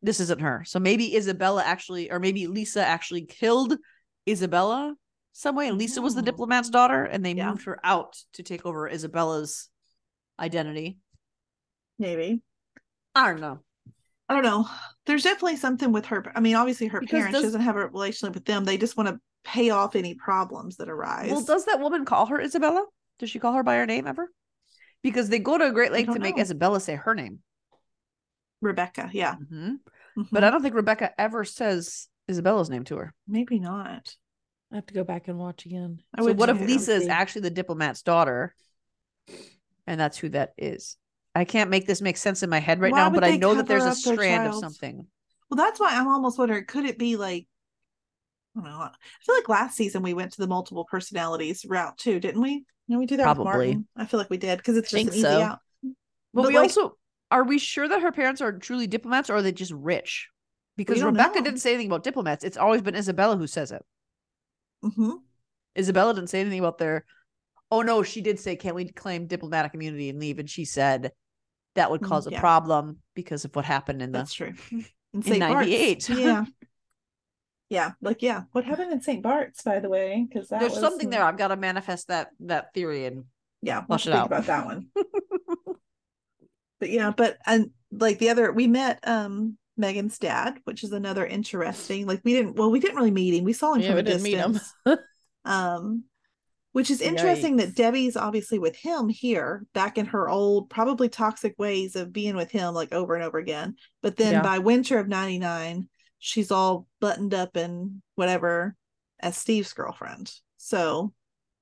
this 0.00 0.20
isn't 0.20 0.40
her. 0.40 0.62
So 0.64 0.78
maybe 0.78 1.16
Isabella 1.16 1.64
actually, 1.64 2.10
or 2.10 2.20
maybe 2.20 2.46
Lisa 2.46 2.86
actually 2.86 3.22
killed 3.26 3.76
Isabella 4.28 4.94
some 5.32 5.56
way, 5.56 5.68
and 5.68 5.76
Lisa 5.76 6.00
was 6.00 6.14
the 6.14 6.22
Mhm. 6.22 6.26
diplomat's 6.26 6.70
daughter, 6.70 7.04
and 7.04 7.24
they 7.24 7.34
Yeah. 7.34 7.50
moved 7.50 7.64
her 7.64 7.80
out 7.84 8.16
to 8.34 8.44
take 8.44 8.64
over 8.64 8.88
Isabella's 8.88 9.68
identity. 10.38 10.98
Maybe. 11.98 12.42
I 13.14 13.26
don't 13.26 13.40
know. 13.40 13.58
I 14.30 14.34
don't 14.34 14.44
know. 14.44 14.68
There's 15.06 15.24
definitely 15.24 15.56
something 15.56 15.90
with 15.90 16.06
her. 16.06 16.30
I 16.36 16.40
mean, 16.40 16.54
obviously 16.54 16.86
her 16.86 17.00
Because 17.00 17.10
parents 17.18 17.32
does- 17.34 17.42
doesn't 17.42 17.62
have 17.62 17.74
a 17.76 17.88
relationship 17.88 18.34
with 18.34 18.44
them. 18.44 18.64
They 18.64 18.78
just 18.78 18.96
want 18.96 19.08
to 19.08 19.20
pay 19.42 19.70
off 19.70 19.96
any 19.96 20.14
problems 20.14 20.76
that 20.76 20.88
arise. 20.88 21.32
Well, 21.32 21.42
does 21.44 21.64
that 21.64 21.80
woman 21.80 22.04
call 22.04 22.26
her 22.26 22.40
Isabella? 22.40 22.86
Does 23.18 23.28
she 23.28 23.40
call 23.40 23.54
her 23.54 23.64
by 23.64 23.74
her 23.76 23.86
name 23.86 24.06
ever? 24.06 24.30
Because 25.02 25.30
they 25.30 25.40
go 25.40 25.58
to 25.58 25.66
a 25.66 25.72
great 25.72 25.90
length 25.90 26.06
don't 26.06 26.14
to 26.14 26.20
make. 26.22 26.38
Isabella 26.38 26.78
say 26.78 26.94
her 26.94 27.14
name. 27.14 27.40
Rebecca, 28.60 29.10
yeah. 29.12 29.34
hmm 29.34 29.74
Mhm. 30.16 30.28
But 30.30 30.44
I 30.44 30.50
don't 30.50 30.60
think 30.62 30.74
Rebecca 30.74 31.12
ever 31.20 31.44
says 31.44 32.08
Isabella's 32.28 32.68
name 32.70 32.84
to 32.84 32.96
her. 32.98 33.14
maybe 33.26 33.58
not. 33.58 34.14
I 34.72 34.76
have 34.76 34.86
to 34.86 34.94
go 34.94 35.02
back 35.04 35.26
and 35.28 35.38
watch 35.38 35.66
again. 35.66 36.02
I 36.16 36.22
so 36.22 36.32
what 36.34 36.48
if. 36.50 36.60
Lisa 36.60 36.94
is 36.94 37.08
actually 37.08 37.42
the 37.42 37.50
diplomat's 37.50 38.02
daughter? 38.02 38.54
And 39.86 39.98
that's 40.00 40.18
who 40.18 40.28
that 40.30 40.52
is. 40.56 40.96
I 41.34 41.44
can't 41.44 41.70
make 41.70 41.86
this 41.86 42.00
make 42.00 42.16
sense 42.16 42.42
in 42.42 42.50
my 42.50 42.58
head 42.58 42.80
right 42.80 42.92
Why 42.92 42.98
now, 42.98 43.10
but 43.10 43.24
I 43.24 43.36
know 43.36 43.54
that 43.54 43.66
there's 43.66 43.84
a 43.84 43.88
cover 43.88 43.92
up 43.92 44.04
their 44.04 44.14
strand 44.14 44.48
of 44.48 44.54
something. 44.56 45.06
Well, 45.48 45.56
that's 45.56 45.78
why 45.78 45.94
I'm 45.94 46.08
almost 46.08 46.38
wondering 46.38 46.64
could 46.66 46.84
it 46.84 46.98
be 46.98 47.16
like 47.16 47.46
I 48.56 48.60
don't 48.60 48.70
know. 48.70 48.78
I 48.78 48.90
feel 49.24 49.36
like 49.36 49.48
last 49.48 49.76
season 49.76 50.02
we 50.02 50.14
went 50.14 50.32
to 50.32 50.40
the 50.40 50.48
multiple 50.48 50.84
personalities 50.90 51.64
route 51.68 51.96
too, 51.98 52.18
didn't 52.18 52.42
we? 52.42 52.64
No, 52.88 52.98
we 52.98 53.06
did 53.06 53.20
that 53.20 53.38
with 53.38 53.46
Probably. 53.46 53.78
I 53.96 54.06
feel 54.06 54.18
like 54.18 54.30
we 54.30 54.38
did 54.38 54.58
because 54.58 54.76
it's 54.76 54.90
just 54.90 55.06
an 55.06 55.12
easy 55.12 55.22
so. 55.22 55.40
out. 55.40 55.58
But, 55.82 55.92
But, 56.42 56.48
we 56.48 56.54
like- 56.54 56.64
also 56.64 56.96
are 57.30 57.44
we 57.44 57.58
sure 57.58 57.88
that 57.88 58.02
her 58.02 58.10
parents 58.10 58.40
are 58.40 58.58
truly 58.58 58.88
diplomats 58.88 59.30
or 59.30 59.36
are 59.36 59.42
they 59.42 59.52
just 59.52 59.70
rich? 59.70 60.28
Because 60.76 61.02
Rebecca 61.02 61.38
know. 61.38 61.44
didn't 61.44 61.60
say 61.60 61.74
anything 61.74 61.88
about 61.88 62.02
diplomats. 62.02 62.42
It's 62.42 62.56
always 62.56 62.82
been 62.82 62.96
Isabella 62.96 63.36
who 63.36 63.46
says 63.46 63.70
it. 63.70 63.84
hmm 64.82 65.12
Isabella 65.78 66.14
didn't 66.14 66.30
say 66.30 66.40
anything 66.40 66.58
about 66.58 66.78
their. 66.78 67.04
Oh 67.70 67.82
no, 67.82 68.02
she 68.02 68.20
did 68.20 68.38
say, 68.38 68.56
"Can 68.56 68.74
we 68.74 68.86
claim 68.86 69.26
diplomatic 69.26 69.74
immunity 69.74 70.08
and 70.08 70.18
leave?" 70.20 70.38
And 70.38 70.48
she 70.50 70.64
said 70.64 71.12
that 71.74 71.90
would 71.90 72.00
Mm, 72.00 72.08
cause 72.08 72.26
a 72.26 72.30
yeah. 72.32 72.40
problem 72.40 72.98
because 73.14 73.44
of 73.44 73.54
what 73.54 73.64
happened 73.64 74.02
in 74.02 74.12
the. 74.12 74.18
That's 74.18 74.34
true. 74.34 74.52
In, 74.72 74.84
In 75.12 75.22
St. 75.22 75.40
Bart's. 75.40 75.68
98. 75.68 76.08
Yeah. 76.10 76.44
Yeah, 77.68 77.92
like 78.00 78.20
yeah. 78.20 78.42
What 78.50 78.64
happened 78.64 78.92
in 78.92 79.00
St. 79.00 79.22
Bart's, 79.22 79.62
by 79.62 79.78
the 79.78 79.88
way? 79.88 80.26
Because 80.28 80.48
There's 80.48 80.76
something 80.76 81.08
there. 81.08 81.22
I've 81.22 81.38
got 81.38 81.48
to 81.48 81.56
manifest 81.56 82.08
that 82.08 82.30
that 82.40 82.74
theory 82.74 83.06
and 83.06 83.26
Yeah, 83.62 83.84
we'll 83.88 83.96
have 83.98 84.06
it 84.08 84.12
think 84.12 84.16
out. 84.16 84.26
about 84.26 84.46
that 84.46 84.66
one. 84.66 84.88
but 86.80 86.90
yeah, 86.90 87.12
but 87.16 87.38
and 87.46 87.70
like 87.92 88.18
the 88.18 88.30
other, 88.30 88.50
we 88.52 88.66
met 88.66 88.98
um 89.06 89.56
Megan's 89.76 90.18
dad, 90.18 90.58
which 90.64 90.82
is 90.82 90.92
another 90.92 91.24
interesting. 91.24 92.06
Like 92.06 92.22
we 92.24 92.32
didn't, 92.32 92.56
well, 92.56 92.70
we 92.70 92.80
didn't 92.80 92.96
really 92.96 93.10
meet 93.10 93.34
him. 93.34 93.44
We 93.44 93.52
saw 93.52 93.74
him 93.74 93.82
Yeah, 93.82 93.88
from 93.88 93.96
we 93.96 94.00
a 94.00 94.04
didn't 94.04 94.22
meet 94.22 94.36
him. 94.36 94.52
distance. 94.52 94.74
um, 95.44 96.04
which 96.72 96.90
is 96.90 97.00
interesting 97.00 97.56
that 97.56 97.74
Debbie's 97.74 98.16
obviously 98.16 98.58
with 98.58 98.76
him 98.76 99.08
here, 99.08 99.64
back 99.74 99.98
in 99.98 100.06
her 100.06 100.28
old, 100.28 100.70
probably 100.70 101.08
toxic 101.08 101.54
ways 101.58 101.96
of 101.96 102.12
being 102.12 102.36
with 102.36 102.50
him 102.50 102.74
like 102.74 102.92
over 102.92 103.14
and 103.14 103.24
over 103.24 103.38
again. 103.38 103.76
But 104.02 104.16
then 104.16 104.34
Yeah. 104.34 104.42
by 104.42 104.58
winter 104.58 104.98
of 104.98 105.08
'99, 105.08 105.88
she's 106.18 106.50
all 106.50 106.86
buttoned 107.00 107.34
up 107.34 107.56
and 107.56 108.02
whatever 108.14 108.76
as 109.18 109.36
Steve's 109.36 109.72
girlfriend. 109.72 110.32
So 110.58 111.12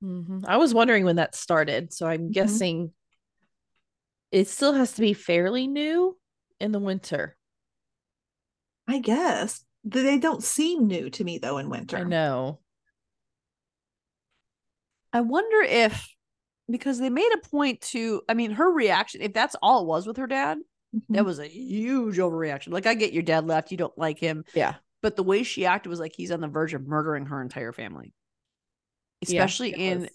Mhm. 0.03 0.44
I 0.47 0.59
was 0.59 0.75
wondering 0.75 1.05
when 1.05 1.16
that 1.16 1.35
started, 1.35 1.92
so 1.92 2.07
I'm 2.07 2.31
guessing 2.31 2.92
it 4.31 4.47
still 4.47 4.75
has 4.75 4.92
to 4.92 5.01
be 5.01 5.14
fairly 5.14 5.66
new 5.66 6.18
in 6.61 6.73
the 6.73 6.79
winter. 6.79 7.37
I 8.87 8.99
guess 9.01 9.64
they 9.85 10.18
don't 10.18 10.42
seem 10.42 10.87
new 10.87 11.11
to 11.11 11.25
me 11.25 11.38
though 11.38 11.59
in 11.59 11.68
winter. 11.71 11.97
I 11.99 12.05
know. 12.05 12.61
I 15.12 15.21
wonder 15.21 15.61
if 15.62 16.09
because 16.71 16.99
they 16.99 17.11
made 17.11 17.33
a 17.35 17.49
point 17.49 17.81
to. 17.81 18.23
I 18.29 18.35
mean, 18.35 18.53
her 18.53 18.71
reaction. 18.71 19.23
If 19.23 19.33
that's 19.33 19.57
all 19.62 19.83
it 19.83 19.87
was 19.87 20.07
with 20.07 20.16
her 20.18 20.27
dad, 20.27 20.59
Mhm. 20.94 21.03
that 21.11 21.25
was 21.25 21.38
a 21.38 21.47
huge 21.49 22.16
overreaction. 22.18 22.73
Like 22.73 22.87
I 22.87 22.94
get 22.94 23.12
your 23.12 23.23
dad 23.23 23.47
left, 23.47 23.71
you 23.71 23.77
don't 23.77 23.97
like 23.99 24.18
him, 24.18 24.44
Yeah. 24.55 24.77
but 25.03 25.16
the 25.16 25.23
way 25.23 25.42
she 25.42 25.66
acted 25.66 25.88
was 25.90 26.01
like 26.01 26.12
he's 26.14 26.31
on 26.31 26.40
the 26.40 26.49
verge 26.49 26.75
of 26.75 26.87
murdering 26.87 27.27
her 27.27 27.40
entire 27.42 27.73
family. 27.73 28.12
Especially 29.23 29.73
it 29.73 29.79
in 29.79 30.01
was. 30.03 30.11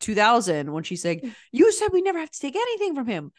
2000 0.00 0.72
when 0.72 0.84
she's 0.84 1.04
like, 1.04 1.24
"You 1.52 1.72
said 1.72 1.88
we 1.92 2.02
never 2.02 2.18
have 2.18 2.30
to 2.30 2.40
take 2.40 2.56
anything 2.56 2.94
from 2.94 3.06
him." 3.06 3.32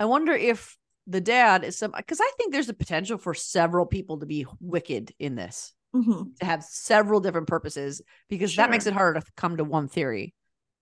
I 0.00 0.06
wonder 0.06 0.32
if 0.32 0.76
the 1.06 1.20
dad 1.20 1.64
is 1.64 1.78
some 1.78 1.92
because 1.96 2.20
I 2.20 2.30
think 2.36 2.52
there's 2.52 2.68
a 2.68 2.74
potential 2.74 3.16
for 3.18 3.32
several 3.32 3.86
people 3.86 4.18
to 4.18 4.26
be 4.26 4.44
wicked 4.60 5.14
in 5.18 5.36
this 5.36 5.72
Mhm. 5.94 6.36
to 6.40 6.44
have 6.46 6.64
several 6.64 7.20
different 7.20 7.46
purposes 7.46 8.02
because 8.28 8.56
that 8.56 8.70
makes 8.70 8.86
it 8.86 8.92
harder 8.94 9.20
to 9.20 9.26
come 9.36 9.56
to 9.58 9.64
one 9.64 9.88
theory. 9.88 10.34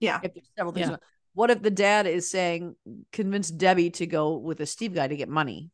Yeah. 0.04 0.20
If 0.22 0.34
there's 0.34 0.50
several 0.56 0.72
things. 0.72 0.90
Yeah. 0.90 0.96
What 1.32 1.50
if 1.50 1.62
the 1.62 1.70
dad 1.70 2.06
is 2.06 2.30
saying 2.30 2.76
convince 3.12 3.50
Debbie 3.50 3.90
to 3.90 4.06
go 4.06 4.36
with 4.36 4.60
a 4.60 4.66
Steve 4.66 4.94
guy 4.94 5.08
to 5.08 5.16
get 5.16 5.28
money? 5.28 5.70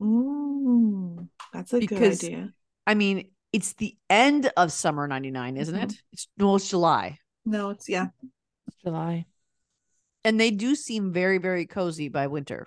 Mm, 0.00 1.28
that's 1.52 1.72
a 1.72 1.78
Because- 1.80 2.20
good 2.20 2.26
idea. 2.26 2.54
I 2.86 2.94
mean, 2.94 3.30
it's 3.52 3.74
the 3.74 3.96
end 4.08 4.50
of 4.56 4.72
summer 4.72 5.06
99, 5.06 5.56
isn't 5.56 5.74
Mhm. 5.74 5.82
it? 5.84 6.02
It's 6.12 6.28
no, 6.36 6.54
it's 6.56 6.68
July. 6.70 7.18
No, 7.44 7.70
it's 7.70 7.88
yeah. 7.88 8.08
July. 8.84 9.26
And 10.24 10.38
they 10.38 10.50
do 10.50 10.74
seem 10.74 11.12
very, 11.12 11.38
very 11.38 11.66
cozy 11.66 12.08
by 12.08 12.26
winter. 12.26 12.66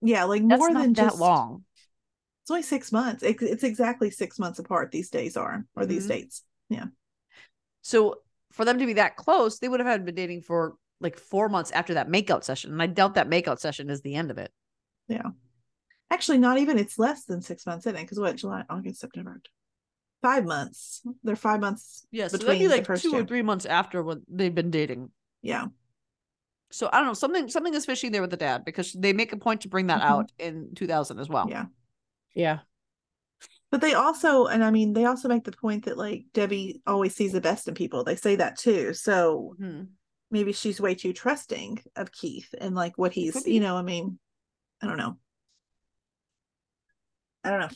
Yeah, 0.00 0.24
like 0.24 0.46
That's 0.46 0.58
more 0.58 0.70
not 0.70 0.82
than 0.82 0.92
that 0.94 1.02
just 1.10 1.18
long. 1.18 1.64
It's 2.42 2.50
only 2.50 2.62
six 2.62 2.92
months. 2.92 3.22
It, 3.22 3.40
it's 3.42 3.64
exactly 3.64 4.10
six 4.10 4.38
months 4.38 4.58
apart. 4.58 4.90
These 4.90 5.10
days 5.10 5.36
are, 5.36 5.66
or 5.76 5.86
these 5.86 6.06
Mhm. 6.06 6.08
dates. 6.08 6.44
Yeah. 6.68 6.86
So 7.82 8.22
for 8.58 8.64
them 8.64 8.78
to 8.80 8.86
be 8.86 8.94
that 8.94 9.14
close, 9.14 9.60
they 9.60 9.68
would 9.68 9.78
have 9.78 9.86
had 9.86 10.04
been 10.04 10.16
dating 10.16 10.42
for 10.42 10.74
like 11.00 11.16
four 11.16 11.48
months 11.48 11.70
after 11.70 11.94
that 11.94 12.08
makeout 12.08 12.42
session. 12.42 12.72
And 12.72 12.82
I 12.82 12.86
doubt 12.86 13.14
that 13.14 13.30
makeout 13.30 13.60
session 13.60 13.88
is 13.88 14.00
the 14.02 14.16
end 14.16 14.32
of 14.32 14.38
it. 14.38 14.50
Yeah. 15.06 15.28
Actually, 16.10 16.38
not 16.38 16.58
even. 16.58 16.76
It's 16.76 16.98
less 16.98 17.24
than 17.24 17.40
six 17.40 17.64
months 17.66 17.86
in 17.86 17.94
it 17.94 18.00
because 18.00 18.18
what? 18.18 18.34
July, 18.34 18.64
August, 18.68 18.98
September, 18.98 19.40
five 20.22 20.44
months. 20.44 21.02
They're 21.22 21.36
five 21.36 21.60
months. 21.60 22.04
Yeah, 22.10 22.26
so 22.26 22.36
that'd 22.36 22.58
be 22.58 22.66
like 22.66 22.84
first 22.84 23.04
two 23.04 23.14
or 23.14 23.24
three 23.24 23.42
months 23.42 23.64
after 23.64 24.02
what 24.02 24.18
they've 24.28 24.52
been 24.52 24.72
dating. 24.72 25.10
Yeah, 25.40 25.66
So 26.72 26.90
I 26.92 26.98
don't 26.98 27.06
know, 27.06 27.14
something 27.14 27.48
something 27.48 27.72
is 27.74 27.86
fishy 27.86 28.08
there 28.08 28.22
with 28.22 28.30
the 28.30 28.36
dad 28.36 28.64
because 28.64 28.92
they 28.92 29.12
make 29.12 29.32
a 29.32 29.36
point 29.36 29.60
to 29.60 29.68
bring 29.68 29.86
that 29.86 30.00
Mhm. 30.02 30.10
out 30.10 30.32
in 30.40 30.74
2000 30.74 31.20
as 31.20 31.28
well. 31.28 31.46
yeah. 31.48 31.66
Yeah. 32.34 32.58
But 33.70 33.82
they 33.82 33.92
also, 33.92 34.46
and 34.46 34.64
I 34.64 34.70
mean, 34.70 34.94
they 34.94 35.04
also 35.04 35.28
make 35.28 35.44
the 35.44 35.52
point 35.52 35.84
that 35.84 35.98
like 35.98 36.24
Debbie 36.32 36.80
always 36.86 37.14
sees 37.14 37.32
the 37.32 37.40
best 37.40 37.68
in 37.68 37.74
people. 37.74 38.02
They 38.02 38.16
say 38.16 38.36
that 38.36 38.58
too. 38.58 38.94
So 38.94 39.56
Mhm. 39.60 39.88
maybe 40.30 40.52
she's 40.52 40.80
way 40.80 40.94
too 40.94 41.12
trusting 41.12 41.82
of 41.96 42.10
Keith 42.12 42.54
and 42.58 42.74
like 42.74 42.96
what 42.96 43.12
he's, 43.12 43.46
you 43.46 43.60
know, 43.60 43.76
I 43.76 43.82
mean, 43.82 44.18
I 44.82 44.86
don't 44.86 44.96
know. 44.96 45.18
I 47.44 47.50
don't 47.50 47.60
know. 47.60 47.68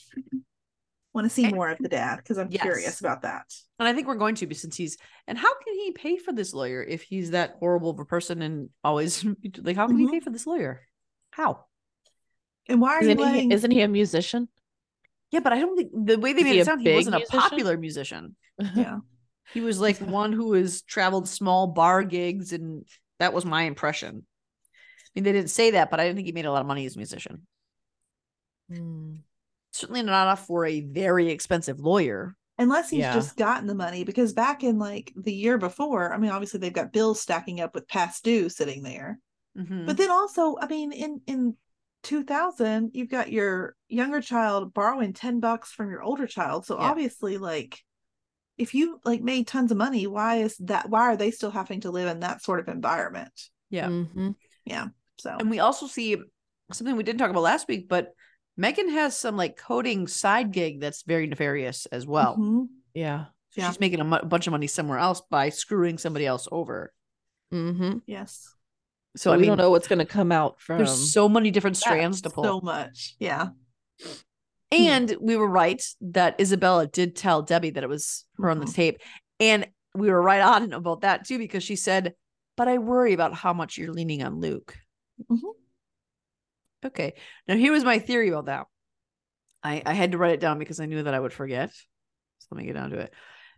Want 1.12 1.26
to 1.26 1.30
see 1.30 1.46
more 1.50 1.68
of 1.68 1.78
the 1.78 1.90
dad 1.90 2.16
because 2.16 2.38
I'm 2.38 2.48
yes. 2.48 2.62
curious 2.62 3.00
about 3.00 3.22
that. 3.22 3.44
And 3.78 3.86
I 3.86 3.92
think 3.92 4.06
we're 4.06 4.14
going 4.14 4.36
to 4.36 4.46
be 4.46 4.54
since 4.54 4.76
he's 4.76 4.96
and 5.26 5.36
how 5.36 5.52
can 5.60 5.74
he 5.74 5.92
pay 5.92 6.16
for 6.16 6.32
this 6.32 6.54
lawyer 6.54 6.82
if 6.82 7.02
he's 7.02 7.32
that 7.32 7.56
horrible 7.58 7.90
of 7.90 7.98
a 7.98 8.04
person 8.06 8.40
and 8.40 8.70
always 8.82 9.22
like 9.58 9.76
how 9.76 9.88
can 9.88 9.98
he 9.98 10.06
Mhm. 10.06 10.10
pay 10.12 10.20
for 10.20 10.30
this 10.30 10.46
lawyer? 10.46 10.88
How? 11.32 11.66
And 12.66 12.80
why 12.80 12.94
are 12.94 13.02
Isn't 13.02 13.18
you 13.18 13.24
letting? 13.24 13.50
he, 13.50 13.54
isn't 13.56 13.70
he 13.70 13.82
a 13.82 13.88
musician? 13.88 14.48
Yeah, 15.32 15.40
but 15.40 15.52
I 15.52 15.58
don't 15.60 15.76
think 15.76 15.90
the 16.06 16.18
way 16.18 16.32
they 16.34 16.44
made 16.44 16.60
it 16.60 16.66
sound 16.66 16.82
he 16.82 16.94
wasn't 16.94 17.16
a 17.16 17.26
popular 17.28 17.76
musician. 17.76 18.36
yeah. 18.74 18.98
He 19.52 19.60
was 19.60 19.80
like 19.80 19.98
one 20.20 20.32
who 20.32 20.52
has 20.52 20.82
traveled 20.82 21.28
small 21.28 21.66
bar 21.66 22.04
gigs, 22.04 22.52
and 22.52 22.84
that 23.18 23.32
was 23.32 23.44
my 23.44 23.62
impression. 23.62 24.24
I 24.24 25.08
mean, 25.16 25.24
they 25.24 25.32
didn't 25.32 25.50
say 25.50 25.72
that, 25.72 25.90
but 25.90 25.98
I 26.00 26.04
didn't 26.04 26.16
think 26.16 26.26
he 26.26 26.32
made 26.32 26.46
a 26.46 26.52
lot 26.52 26.60
of 26.60 26.66
money 26.68 26.86
as 26.86 26.94
a 26.94 26.98
musician. 26.98 27.46
Hmm. 28.72 29.16
Certainly 29.72 30.02
not 30.02 30.24
enough 30.24 30.46
for 30.46 30.66
a 30.66 30.80
very 30.82 31.30
expensive 31.30 31.80
lawyer. 31.80 32.36
unless 32.58 32.90
he's 32.90 33.00
Yeah. 33.00 33.14
just 33.14 33.36
gotten 33.38 33.66
the 33.66 33.74
money 33.74 34.04
because 34.04 34.34
back 34.34 34.62
in 34.62 34.78
like 34.78 35.10
the 35.16 35.32
year 35.32 35.56
before 35.56 36.12
i 36.12 36.18
mean 36.18 36.30
obviously 36.30 36.60
they've 36.60 36.72
got 36.72 36.92
bills 36.92 37.18
stacking 37.18 37.60
up 37.62 37.74
with 37.74 37.88
past 37.88 38.22
due 38.22 38.50
sitting 38.50 38.82
there 38.82 39.18
Mhm. 39.58 39.86
but 39.86 39.96
then 39.96 40.10
also 40.10 40.56
i 40.60 40.66
mean 40.68 40.92
in 40.92 41.22
in 41.26 41.56
2000 42.02 42.90
you've 42.94 43.10
got 43.10 43.30
your 43.32 43.74
younger 43.88 44.20
child 44.20 44.74
borrowing 44.74 45.12
10 45.12 45.40
bucks 45.40 45.72
from 45.72 45.90
your 45.90 46.02
older 46.02 46.26
child 46.26 46.66
so 46.66 46.78
Yeah. 46.78 46.90
obviously 46.90 47.38
like 47.38 47.82
if 48.58 48.74
you 48.74 49.00
like 49.04 49.22
made 49.22 49.46
tons 49.46 49.70
of 49.70 49.76
money 49.78 50.06
why 50.06 50.36
is 50.36 50.56
that 50.58 50.88
why 50.90 51.02
are 51.02 51.16
they 51.16 51.30
still 51.30 51.50
having 51.50 51.80
to 51.82 51.90
live 51.90 52.08
in 52.08 52.20
that 52.20 52.42
sort 52.42 52.60
of 52.60 52.68
environment 52.68 53.32
yeah. 53.70 53.88
Mhm. 53.88 54.34
so 55.18 55.36
And 55.38 55.48
we 55.48 55.60
also 55.60 55.86
see 55.86 56.16
something 56.72 56.96
we 56.96 57.02
didn't 57.02 57.18
talk 57.18 57.30
about 57.30 57.42
last 57.42 57.68
week, 57.68 57.88
but 57.88 58.12
Megan 58.56 58.90
has 58.90 59.16
some 59.16 59.36
like 59.36 59.56
coding 59.56 60.06
side 60.06 60.52
gig 60.52 60.80
that's 60.80 61.02
very 61.04 61.26
nefarious 61.26 61.86
as 61.86 62.06
well. 62.06 62.36
Mhm. 62.36 62.66
Yeah. 62.94 63.26
Yeah. 63.54 63.68
She's 63.68 63.80
making 63.80 64.00
a 64.00 64.24
bunch 64.24 64.46
of 64.46 64.50
money 64.50 64.66
somewhere 64.66 64.98
else 64.98 65.22
by 65.30 65.48
screwing 65.48 65.98
somebody 65.98 66.26
else 66.26 66.48
over. 66.52 66.92
Mm-hmm. 67.52 67.98
Yes. 68.06 68.54
So 69.16 69.30
So 69.30 69.32
I 69.32 69.36
we 69.36 69.42
mean, 69.42 69.48
don't 69.48 69.58
know 69.58 69.70
what's 69.70 69.88
going 69.88 69.98
to 69.98 70.04
come 70.06 70.32
out 70.32 70.60
from. 70.60 70.78
there's 70.78 71.12
so 71.12 71.28
many 71.28 71.50
different 71.50 71.76
strands 71.76 72.22
to 72.22 72.30
pull. 72.30 72.44
So 72.44 72.60
much. 72.62 73.14
Yeah. 73.18 73.48
And 74.70 75.14
we 75.20 75.36
were 75.36 75.48
right 75.48 75.82
that 76.00 76.40
Isabella 76.40 76.86
did 76.86 77.14
tell 77.14 77.42
Debbie 77.42 77.70
that 77.70 77.84
it 77.84 77.88
was 77.90 78.24
her 78.38 78.48
on 78.48 78.58
the 78.58 78.66
Mhm. 78.66 78.74
tape. 78.74 78.98
And 79.38 79.68
we 79.94 80.10
were 80.10 80.22
right 80.22 80.40
on 80.40 80.72
about 80.72 81.02
that 81.02 81.26
too, 81.26 81.36
because 81.38 81.62
she 81.62 81.76
said, 81.76 82.14
But 82.56 82.68
I 82.68 82.78
worry 82.78 83.12
about 83.12 83.34
how 83.34 83.52
much 83.52 83.76
you're 83.76 83.92
leaning 83.92 84.22
on 84.22 84.40
Luke. 84.40 84.76
Mhm. 85.30 85.40
Okay. 86.84 87.14
Now, 87.46 87.56
here 87.56 87.72
was 87.72 87.84
my 87.84 87.98
theory 87.98 88.28
about 88.30 88.46
that. 88.46 88.66
I, 89.62 89.82
I 89.86 89.92
had 89.92 90.12
to 90.12 90.18
write 90.18 90.32
it 90.32 90.40
down 90.40 90.58
because 90.58 90.80
I 90.80 90.86
knew 90.86 91.02
that 91.04 91.14
I 91.14 91.20
would 91.20 91.32
forget. 91.32 91.70
So 92.38 92.48
let 92.50 92.58
me 92.58 92.64
get 92.66 92.74
down 92.74 92.90
to 92.90 92.98
it. 92.98 93.12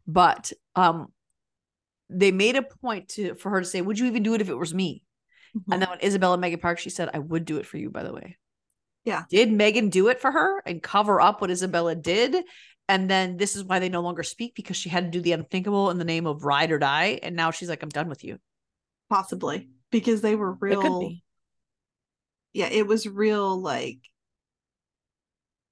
But 0.06 0.52
um, 0.74 1.12
they 2.10 2.32
made 2.32 2.56
a 2.56 2.62
point 2.62 3.08
to 3.10 3.34
for 3.36 3.50
her 3.50 3.60
to 3.60 3.66
say, 3.66 3.80
Would 3.80 3.98
you 3.98 4.06
even 4.06 4.22
do 4.22 4.34
it 4.34 4.40
if 4.40 4.48
it 4.50 4.58
was 4.58 4.74
me? 4.74 5.04
Mhm. 5.56 5.72
And 5.72 5.82
then 5.82 5.90
when 5.90 6.04
Isabella 6.04 6.38
Megan 6.38 6.60
Park, 6.60 6.78
she 6.78 6.90
said, 6.90 7.10
I 7.14 7.18
would 7.18 7.44
do 7.44 7.58
it 7.58 7.66
for 7.66 7.76
you, 7.76 7.90
by 7.90 8.02
the 8.02 8.12
way. 8.12 8.36
Yeah. 9.04 9.24
Did 9.30 9.52
Megan 9.52 9.90
do 9.90 10.08
it 10.08 10.20
for 10.20 10.30
her 10.30 10.62
and 10.66 10.82
cover 10.82 11.20
up 11.20 11.40
what 11.40 11.50
Isabella 11.50 11.94
did? 11.94 12.44
And 12.88 13.08
then 13.08 13.36
this 13.36 13.56
is 13.56 13.64
why 13.64 13.78
they 13.78 13.88
no 13.88 14.00
longer 14.00 14.22
speak 14.22 14.54
because 14.54 14.76
she 14.76 14.88
had 14.88 15.04
to 15.04 15.10
do 15.10 15.20
the 15.22 15.32
unthinkable 15.32 15.90
in 15.90 15.98
the 15.98 16.04
name 16.04 16.26
of 16.26 16.44
ride 16.44 16.70
or 16.70 16.78
die. 16.78 17.18
And 17.22 17.36
now 17.36 17.50
she's 17.50 17.68
like, 17.68 17.82
I'm 17.82 17.88
done 17.88 18.08
with 18.08 18.24
you. 18.24 18.38
Possibly 19.10 19.68
because 19.90 20.20
they 20.20 20.34
were 20.34 20.52
it 20.52 20.58
real. 20.60 20.80
could 20.82 21.00
be. 21.00 21.22
Yeah, 22.52 22.68
it 22.70 22.86
was 22.86 23.06
real. 23.06 23.60
Like 23.60 23.98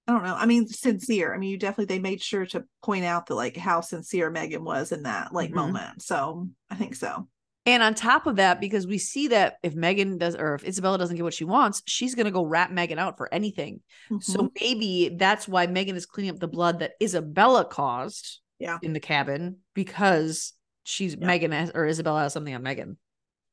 I 0.06 0.12
don't 0.12 0.24
know. 0.24 0.34
I 0.34 0.46
mean, 0.46 0.66
sincere. 0.66 1.32
I 1.32 1.38
mean, 1.38 1.50
you 1.50 1.58
definitely 1.58 1.84
they 1.94 2.00
made 2.00 2.20
sure 2.22 2.44
to 2.46 2.64
point 2.82 3.04
out 3.04 3.26
that 3.26 3.34
like 3.34 3.56
how 3.56 3.80
sincere 3.80 4.30
Megan 4.30 4.64
was 4.64 4.90
in 4.92 5.04
that 5.04 5.32
like 5.32 5.50
Mhm. 5.50 5.54
moment. 5.54 6.02
So 6.02 6.48
I 6.68 6.74
think 6.74 6.96
so. 6.96 7.28
And 7.64 7.83
on 7.83 7.94
top 7.94 8.27
of 8.27 8.37
that, 8.37 8.61
because 8.61 8.87
we 8.88 8.98
see 8.98 9.29
that 9.29 9.57
if 9.62 9.75
Megan 9.75 10.18
does 10.18 10.35
or 10.35 10.55
if 10.55 10.64
Isabella 10.64 10.98
doesn't 10.98 11.14
get 11.14 11.22
what 11.22 11.35
she 11.35 11.44
wants, 11.44 11.83
she's 11.87 12.14
gonna 12.16 12.33
go 12.33 12.44
rat 12.44 12.72
Megan 12.72 12.98
out 12.98 13.16
for 13.16 13.33
anything. 13.33 13.81
Mhm. 14.11 14.22
So 14.22 14.51
maybe 14.61 15.11
that's 15.16 15.46
why 15.46 15.66
Megan 15.68 15.94
is 15.94 16.07
cleaning 16.07 16.33
up 16.33 16.40
the 16.40 16.48
blood 16.48 16.81
that 16.81 16.94
Isabella 17.01 17.64
caused 17.64 18.40
Yeah. 18.59 18.79
in 18.83 18.92
the 18.94 19.01
cabin 19.01 19.59
because 19.75 20.55
she's 20.83 21.14
Yeah. 21.14 21.27
Megan 21.27 21.53
has, 21.53 21.70
or 21.72 21.87
Isabella 21.87 22.22
has 22.22 22.33
something 22.33 22.55
on 22.55 22.62
Megan. 22.62 22.98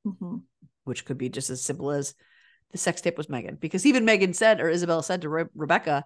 Mhm. 0.07 0.43
which 0.85 1.05
could 1.05 1.19
be 1.19 1.29
just 1.29 1.51
as 1.51 1.61
simple 1.63 1.91
as 1.91 2.15
the 2.71 2.77
sex 2.79 2.99
tape 3.01 3.15
was 3.15 3.29
Megan. 3.29 3.55
Because 3.57 3.85
even 3.85 4.05
Megan 4.05 4.33
said, 4.33 4.59
or 4.59 4.69
Isabella 4.69 5.03
said 5.03 5.21
to 5.21 5.29
Re- 5.29 5.45
Rebecca, 5.53 6.03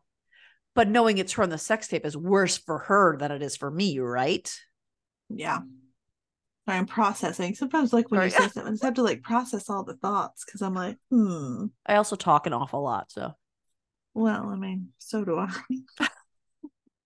but 0.74 0.90
knowing 0.90 1.20
it's 1.20 1.32
her 1.34 1.44
on 1.44 1.50
the 1.50 1.58
sex 1.58 1.88
tape 1.88 2.06
is 2.06 2.18
worse 2.18 2.58
for 2.58 2.80
her 2.80 3.16
than 3.18 3.32
it 3.32 3.42
is 3.42 3.56
for 3.56 3.72
me, 3.72 4.00
right? 4.00 4.54
yeah. 5.30 5.60
I'm 6.68 6.86
processing. 6.86 7.56
Sometimes 7.56 7.92
like 7.92 8.10
when 8.10 8.22
you 8.22 8.30
Sorry. 8.30 8.32
say 8.32 8.38
something, 8.54 8.68
I 8.68 8.72
just 8.72 8.84
have 8.84 8.94
to 8.96 9.04
like 9.04 9.22
process 9.22 9.70
all 9.70 9.84
the 9.84 9.96
thoughts 9.98 10.46
because 10.46 10.62
I'm 10.62 10.74
like, 10.74 10.98
hmm. 11.10 11.66
I 11.86 11.96
also 11.96 12.16
talk 12.16 12.48
an 12.48 12.54
awful 12.54 12.82
lot. 12.82 13.12
So 13.12 13.34
Well, 14.14 14.50
I 14.50 14.56
mean, 14.56 14.90
so 15.00 15.26
do 15.26 15.38
I. 15.40 15.54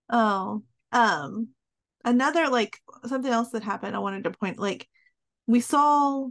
oh, 0.10 0.64
um, 0.92 1.50
another 2.06 2.50
like 2.50 2.78
something 3.06 3.32
else 3.32 3.50
that 3.50 3.64
happened. 3.64 3.96
I 3.96 4.00
wanted 4.00 4.24
to 4.26 4.32
point 4.32 4.60
like 4.60 4.88
we 5.48 5.60
saw, 5.60 6.28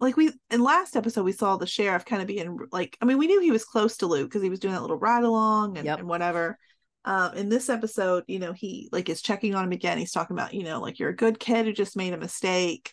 like 0.00 0.16
we 0.16 0.32
in 0.50 0.62
last 0.62 0.96
episode 0.96 1.24
we 1.24 1.32
saw 1.32 1.56
the 1.56 1.66
sheriff 1.66 2.04
kind 2.04 2.22
of 2.22 2.28
being 2.28 2.58
like. 2.72 2.96
I 3.00 3.04
mean, 3.04 3.18
we 3.18 3.26
knew 3.26 3.40
he 3.40 3.50
was 3.50 3.64
close 3.64 3.98
to 3.98 4.06
Luke 4.06 4.28
because 4.30 4.42
he 4.42 4.50
was 4.50 4.60
doing 4.60 4.74
that 4.74 4.80
little 4.80 4.98
ride 4.98 5.24
along 5.24 5.76
and, 5.76 5.86
Yep. 5.86 5.98
and 6.00 6.08
whatever. 6.08 6.58
Um, 7.04 7.34
in 7.34 7.48
this 7.48 7.68
episode, 7.68 8.24
you 8.28 8.38
know, 8.38 8.52
he 8.52 8.88
like 8.92 9.08
is 9.08 9.22
checking 9.22 9.54
on 9.54 9.64
him 9.64 9.72
again. 9.72 9.98
He's 9.98 10.12
talking 10.12 10.36
about, 10.36 10.54
you 10.54 10.62
know, 10.62 10.80
like 10.80 10.98
you're 10.98 11.10
a 11.10 11.16
good 11.16 11.40
kid 11.40 11.66
who 11.66 11.72
just 11.72 11.96
made 11.96 12.12
a 12.12 12.18
mistake. 12.18 12.92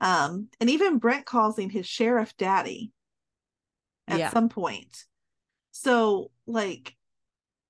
Um, 0.00 0.48
and 0.60 0.70
even 0.70 0.98
Brent 0.98 1.26
calls 1.26 1.58
him 1.58 1.68
his 1.68 1.86
sheriff 1.86 2.34
daddy 2.38 2.90
at 4.08 4.18
Yeah. 4.18 4.30
some 4.30 4.48
point. 4.48 5.04
So, 5.72 6.30
like, 6.46 6.96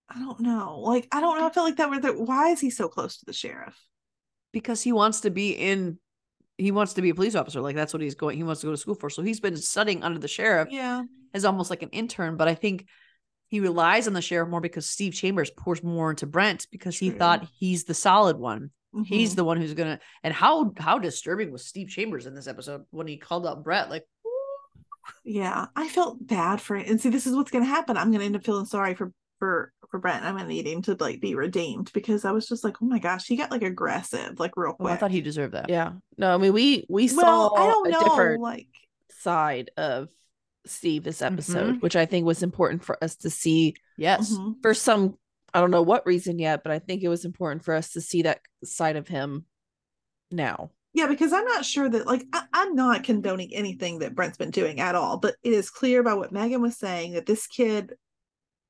I 0.09 0.19
don't 0.19 0.41
know. 0.41 0.81
Like, 0.81 1.09
I 1.13 1.21
don't 1.21 1.39
know. 1.39 1.47
I 1.47 1.51
feel 1.51 1.65
like 1.65 1.77
that. 1.77 1.91
Were 1.91 1.99
the, 2.01 2.13
why 2.13 2.51
is 2.51 2.61
he 2.61 2.71
so 2.71 2.89
close 2.89 3.19
to 3.19 3.25
the 3.27 3.33
sheriff? 3.33 3.77
because 4.53 4.83
he 4.83 4.91
wants 4.91 5.21
to 5.21 5.31
be 5.31 5.53
in, 5.53 5.97
he 6.59 6.73
wants 6.73 6.95
to 6.95 7.03
be 7.03 7.11
a 7.11 7.15
police 7.15 7.37
officer. 7.37 7.61
Like 7.61 7.77
that's 7.77 7.93
what 7.93 8.03
he's 8.03 8.17
going. 8.17 8.37
He 8.37 8.43
wants 8.43 8.61
to 8.63 8.67
go 8.67 8.73
to 8.73 8.77
school 8.77 8.97
for. 8.97 9.09
So 9.09 9.23
he's 9.23 9.39
been 9.39 9.57
studying 9.57 10.03
under 10.03 10.19
the 10.19 10.27
sheriff 10.27 10.69
Yeah, 10.73 11.05
as 11.33 11.45
almost 11.45 11.71
like 11.71 11.83
an 11.85 11.91
intern. 11.91 12.37
But 12.37 12.49
I 12.49 12.55
think 12.55 12.87
he 13.51 13.61
relies 13.61 14.07
on 14.07 14.15
the 14.15 14.23
sheriff 14.23 14.49
more 14.49 14.61
because 14.63 14.87
Steve 14.87 15.13
Chambers 15.13 15.51
pours 15.51 15.83
more 15.83 16.09
into 16.11 16.27
Brent 16.27 16.67
because 16.71 16.99
he 16.99 17.11
True. 17.11 17.19
thought 17.19 17.47
he's 17.59 17.85
the 17.85 17.95
solid 17.95 18.39
one. 18.39 18.71
He's 19.05 19.35
Mhm. 19.35 19.37
the 19.37 19.45
one 19.45 19.57
who's 19.59 19.75
gonna. 19.75 20.01
And 20.25 20.33
how 20.35 20.73
how 20.79 20.99
disturbing 20.99 21.53
was 21.53 21.65
Steve 21.67 21.89
Chambers 21.89 22.27
in 22.27 22.35
this 22.35 22.47
episode 22.49 22.87
when 22.91 23.07
he 23.07 23.19
called 23.19 23.47
out 23.47 23.63
Brett? 23.63 23.91
Like, 23.91 24.05
yeah. 25.25 25.67
I 25.77 25.89
felt 25.89 26.25
bad 26.27 26.61
for 26.61 26.77
it. 26.77 26.89
And 26.89 27.01
see, 27.01 27.09
this 27.11 27.27
is 27.27 27.35
what's 27.35 27.51
going 27.51 27.65
to 27.65 27.71
happen. 27.71 27.97
I'm 27.97 28.09
going 28.11 28.21
to 28.21 28.27
end 28.27 28.37
up 28.37 28.45
feeling 28.45 28.67
sorry 28.67 28.95
for 28.95 29.13
for 29.39 29.73
for 29.91 29.99
Brent. 29.99 30.25
I'm 30.25 30.35
going 30.37 30.47
to 30.47 30.53
need 30.53 30.67
him 30.67 30.83
to 30.83 30.97
like 30.99 31.21
be 31.21 31.35
redeemed 31.35 31.91
because 31.93 32.25
I 32.25 32.31
was 32.33 32.47
just 32.49 32.65
like, 32.65 32.77
oh 32.83 32.87
my 32.87 32.99
gosh, 32.99 33.27
he 33.27 33.37
got 33.37 33.51
like 33.51 33.63
aggressive, 33.63 34.39
like 34.39 34.57
real 34.57 34.73
oh, 34.73 34.75
quick. 34.75 34.93
I 34.93 34.97
thought 34.97 35.11
he 35.11 35.21
deserved 35.21 35.55
that. 35.55 35.69
Yeah. 35.69 35.93
No, 36.17 36.35
I 36.35 36.37
mean 36.39 36.53
we 36.53 36.87
we 36.89 37.07
well, 37.15 37.51
saw 37.51 37.55
I 37.55 37.67
don't 37.67 37.87
a 37.89 37.91
know. 37.91 38.01
different 38.05 38.43
Like, 38.43 38.69
side 39.21 39.71
of 39.77 40.09
Steve 40.67 41.05
this 41.05 41.23
episode, 41.23 41.77
Mhm. 41.77 41.83
which 41.83 41.97
I 41.97 42.07
think 42.07 42.27
was 42.27 42.43
important 42.43 42.85
for 42.85 43.03
us 43.03 43.17
to 43.17 43.31
see 43.31 43.75
Yes. 43.97 44.33
mhm. 44.33 44.61
for 44.63 44.75
some 44.75 45.17
I 45.53 45.61
don't 45.61 45.73
know 45.73 45.83
what 45.83 46.07
reason 46.07 46.39
yet, 46.39 46.63
but 46.63 46.71
I 46.71 46.79
think 46.79 47.03
it 47.03 47.09
was 47.09 47.25
important 47.25 47.65
for 47.65 47.75
us 47.75 47.91
to 47.95 48.01
see 48.01 48.23
that 48.23 48.41
side 48.63 48.95
of 48.95 49.09
him 49.09 49.47
now. 50.31 50.71
Yeah, 50.93 51.07
because 51.09 51.33
I'm 51.33 51.45
not 51.45 51.65
sure 51.65 51.89
that 51.89 52.07
like 52.07 52.23
I, 52.33 52.45
I'm 52.53 52.75
not 52.77 53.03
condoning 53.05 53.53
anything 53.55 53.99
that 53.99 54.15
Brent's 54.15 54.39
been 54.39 54.51
doing 54.53 54.79
at 54.81 54.95
all, 54.95 55.17
but 55.19 55.35
it 55.43 55.53
is 55.53 55.69
clear 55.71 56.03
by 56.05 56.15
what 56.15 56.31
Megan 56.33 56.63
was 56.63 56.77
saying 56.79 57.15
that 57.15 57.27
this 57.27 57.47
kid 57.49 57.95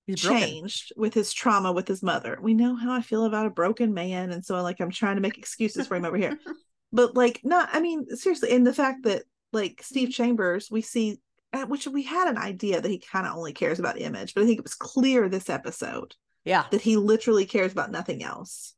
He's 0.06 0.22
broken. 0.22 0.40
changed 0.40 0.92
with 0.96 1.12
his 1.14 1.32
trauma 1.34 1.70
with 1.72 1.86
his 1.86 2.02
mother. 2.02 2.38
We 2.40 2.54
know 2.54 2.74
how 2.76 2.92
I 2.92 3.02
feel 3.02 3.24
about 3.26 3.46
a 3.46 3.50
broken 3.50 3.92
man, 3.92 4.30
and 4.30 4.42
so 4.44 4.60
like 4.62 4.80
I'm 4.80 4.90
trying 4.90 5.16
to 5.16 5.22
make 5.22 5.36
excuses 5.38 5.86
for 5.86 5.96
him 5.96 6.04
over 6.04 6.16
here. 6.16 6.38
But 6.92 7.14
like, 7.14 7.42
not 7.44 7.68
I 7.72 7.80
mean, 7.80 8.16
seriously, 8.16 8.50
and 8.50 8.66
the 8.66 8.72
fact 8.74 9.04
that 9.04 9.22
like 9.52 9.80
Steve 9.82 10.10
Chambers, 10.10 10.70
we 10.70 10.80
see 10.80 11.20
Uh, 11.52 11.66
which 11.66 11.86
we 11.88 12.04
had 12.04 12.28
an 12.28 12.38
idea 12.38 12.80
that 12.80 12.90
he 12.90 12.98
kind 12.98 13.26
of 13.26 13.36
only 13.36 13.52
cares 13.52 13.80
about 13.80 14.00
image, 14.00 14.34
but 14.34 14.42
I 14.42 14.46
think 14.46 14.58
it 14.58 14.64
was 14.64 14.74
clear 14.74 15.28
this 15.28 15.50
episode 15.50 16.14
Yeah. 16.44 16.66
that 16.70 16.80
he 16.80 16.96
literally 16.96 17.44
cares 17.44 17.72
about 17.72 17.90
nothing 17.90 18.22
else 18.22 18.74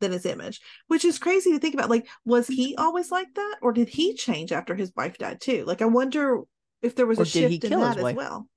than 0.00 0.12
his 0.12 0.26
image, 0.26 0.60
which 0.88 1.06
is 1.06 1.18
crazy 1.18 1.52
to 1.52 1.58
think 1.58 1.74
about. 1.74 1.88
Like, 1.88 2.06
was 2.24 2.46
he 2.48 2.76
always 2.76 3.10
like 3.10 3.32
that, 3.34 3.56
or 3.62 3.72
did 3.72 3.88
he 3.88 4.14
change 4.14 4.52
after 4.52 4.74
his 4.74 4.92
wife 4.94 5.16
died 5.16 5.40
too? 5.40 5.64
Like, 5.64 5.80
I 5.80 5.86
wonder 5.86 6.40
if 6.82 6.94
there 6.94 7.06
was 7.06 7.18
Or 7.18 7.22
a 7.22 7.26
shift 7.26 7.64
in 7.64 7.70
that 7.80 7.96
as 7.96 8.14
well. 8.14 8.48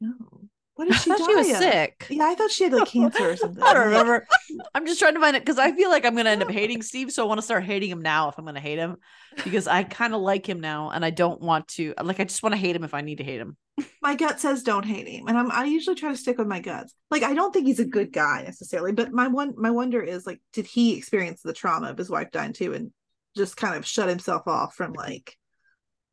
No, 0.00 0.37
what 0.78 0.84
did 0.84 0.94
I 0.94 0.98
she 0.98 1.10
thought 1.10 1.18
die 1.18 1.26
she 1.26 1.34
was 1.34 1.50
of? 1.50 1.56
sick. 1.56 2.06
Yeah, 2.08 2.26
I 2.26 2.36
thought 2.36 2.52
she 2.52 2.62
had 2.62 2.72
like 2.72 2.86
cancer 2.86 3.30
or 3.30 3.36
something. 3.36 3.60
I 3.60 3.74
don't 3.74 3.86
remember. 3.88 4.28
I'm 4.76 4.86
just 4.86 5.00
trying 5.00 5.14
to 5.14 5.20
find 5.20 5.34
it 5.34 5.42
because 5.44 5.58
I 5.58 5.72
feel 5.72 5.90
like 5.90 6.06
I'm 6.06 6.14
gonna 6.14 6.30
end 6.30 6.40
up 6.40 6.50
hating 6.52 6.82
Steve, 6.82 7.10
so 7.10 7.24
I 7.24 7.26
want 7.26 7.38
to 7.38 7.44
start 7.44 7.64
hating 7.64 7.90
him 7.90 8.00
now 8.00 8.28
if 8.28 8.38
I'm 8.38 8.44
gonna 8.44 8.60
hate 8.60 8.78
him 8.78 8.98
because 9.42 9.66
I 9.66 9.82
kind 9.82 10.14
of 10.14 10.20
like 10.20 10.48
him 10.48 10.60
now, 10.60 10.90
and 10.90 11.04
I 11.04 11.10
don't 11.10 11.40
want 11.40 11.66
to. 11.70 11.94
Like, 12.00 12.20
I 12.20 12.24
just 12.24 12.44
want 12.44 12.52
to 12.52 12.60
hate 12.60 12.76
him 12.76 12.84
if 12.84 12.94
I 12.94 13.00
need 13.00 13.18
to 13.18 13.24
hate 13.24 13.40
him. 13.40 13.56
my 14.00 14.14
gut 14.14 14.38
says 14.38 14.62
don't 14.62 14.84
hate 14.84 15.08
him, 15.08 15.26
and 15.26 15.36
I'm 15.36 15.50
I 15.50 15.64
usually 15.64 15.96
try 15.96 16.12
to 16.12 16.16
stick 16.16 16.38
with 16.38 16.46
my 16.46 16.60
guts. 16.60 16.94
Like, 17.10 17.24
I 17.24 17.34
don't 17.34 17.52
think 17.52 17.66
he's 17.66 17.80
a 17.80 17.84
good 17.84 18.12
guy 18.12 18.42
necessarily, 18.44 18.92
but 18.92 19.10
my 19.10 19.26
one 19.26 19.54
my 19.56 19.72
wonder 19.72 20.00
is 20.00 20.26
like, 20.28 20.40
did 20.52 20.66
he 20.66 20.96
experience 20.96 21.42
the 21.42 21.52
trauma 21.52 21.88
of 21.90 21.98
his 21.98 22.08
wife 22.08 22.30
dying 22.30 22.52
too, 22.52 22.72
and 22.72 22.92
just 23.36 23.56
kind 23.56 23.74
of 23.74 23.84
shut 23.84 24.08
himself 24.08 24.46
off 24.46 24.76
from 24.76 24.92
like, 24.92 25.36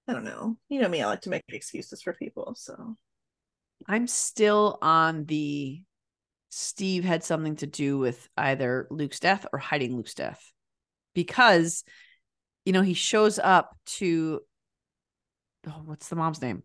I 0.08 0.14
don't 0.14 0.26
know. 0.26 0.58
You 0.70 0.82
know 0.82 0.90
me, 0.90 1.04
I 1.04 1.06
like 1.06 1.22
to 1.22 1.30
make 1.30 1.44
excuses 1.50 2.02
for 2.02 2.14
people, 2.14 2.56
so. 2.58 2.98
I'm 3.88 4.08
still 4.08 4.78
on 4.82 5.26
the 5.26 5.82
Steve 6.50 7.04
had 7.04 7.24
something 7.24 7.58
to 7.58 7.68
do 7.68 7.98
with 7.98 8.30
either 8.38 8.88
Luke's 8.90 9.20
death 9.20 9.46
or 9.52 9.60
hiding 9.60 9.96
Luke's 9.96 10.14
death. 10.14 10.42
Because 11.14 11.84
you 12.66 12.74
know 12.74 12.82
he 12.82 12.94
shows 12.94 13.40
up 13.40 13.76
to 13.86 14.42
oh 15.68 15.82
what's 15.86 16.10
the 16.10 16.16
mom's 16.16 16.42
name? 16.42 16.64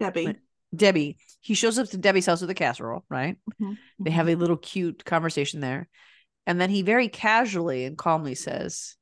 Debbie. 0.00 0.36
Debbie. 0.74 1.16
He 1.40 1.54
shows 1.54 1.78
up 1.78 1.88
to 1.88 1.98
Debbie's 1.98 2.26
house 2.26 2.40
with 2.40 2.50
a 2.50 2.54
casserole 2.54 3.04
right? 3.08 3.36
Mhm, 3.60 3.76
they 4.00 4.10
have 4.10 4.28
a 4.28 4.34
little 4.34 4.56
cute 4.56 5.04
conversation 5.04 5.60
there. 5.60 5.88
And 6.46 6.60
then 6.60 6.70
he 6.70 6.82
very 6.82 7.08
casually 7.08 7.84
and 7.84 7.96
calmly 7.96 8.34
says 8.34 8.96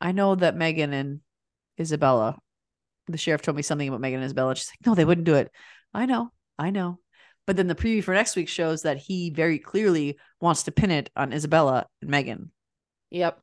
I 0.00 0.12
know 0.12 0.34
that 0.34 0.56
Megan 0.56 0.92
and 0.92 1.20
Isabella 1.80 2.38
the 3.06 3.18
sheriff 3.18 3.40
told 3.40 3.56
me 3.56 3.62
something 3.62 3.88
about 3.88 4.02
Megan 4.02 4.20
and 4.20 4.26
Isabella. 4.26 4.54
She's 4.54 4.70
like 4.70 4.86
no 4.86 4.94
they 4.94 5.04
wouldn't 5.04 5.26
do 5.26 5.34
it 5.34 5.50
I 5.94 6.06
know 6.06 6.30
I 6.58 6.70
know 6.70 6.98
but 7.48 7.56
then 7.56 7.66
the 7.66 7.74
preview 7.74 8.04
for 8.04 8.12
next 8.12 8.36
week 8.36 8.46
shows 8.46 8.82
that 8.82 8.98
he 8.98 9.30
very 9.30 9.58
clearly 9.58 10.18
wants 10.38 10.64
to 10.64 10.70
pin 10.70 10.90
it 10.90 11.08
on 11.16 11.32
Isabella 11.32 11.86
and 12.02 12.10
Megan. 12.10 12.52
Yep. 13.08 13.40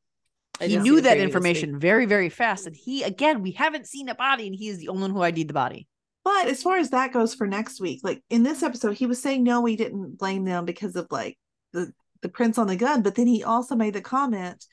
I 0.62 0.67
he 0.67 0.77
knew 0.77 1.01
that 1.01 1.10
preview 1.10 1.12
this 1.13 1.17
week. 1.17 1.23
information 1.23 1.79
very, 1.79 2.05
very 2.05 2.29
fast. 2.29 2.67
And 2.67 2.75
he, 2.75 3.01
again, 3.01 3.41
we 3.41 3.49
haven't 3.53 3.88
seen 3.88 4.08
a 4.08 4.13
body, 4.13 4.45
and 4.45 4.55
he 4.55 4.67
is 4.67 4.77
the 4.77 4.89
only 4.89 5.01
one 5.01 5.10
who 5.10 5.23
ID'd 5.23 5.47
the 5.47 5.55
body. 5.55 5.88
But 6.23 6.47
as 6.49 6.62
far 6.62 6.77
as 6.77 6.91
that 6.91 7.13
goes 7.13 7.34
for 7.34 7.47
next 7.47 7.81
week, 7.81 8.01
like 8.03 8.21
in 8.29 8.43
this 8.43 8.62
episode, 8.62 8.95
he 8.95 9.08
was 9.08 9.19
saying 9.19 9.43
no, 9.43 9.62
we 9.62 9.75
didn't 9.75 10.19
blame 10.19 10.45
them 10.45 10.65
because 10.65 10.95
of 10.95 11.08
like 11.10 11.39
the 11.73 11.91
the 12.21 12.29
prints 12.29 12.60
on 12.60 12.67
the 12.67 12.75
gun. 12.75 13.01
But 13.01 13.15
then 13.15 13.25
he 13.25 13.43
also 13.43 13.75
made 13.75 13.95
the 13.95 14.01
comment 14.01 14.63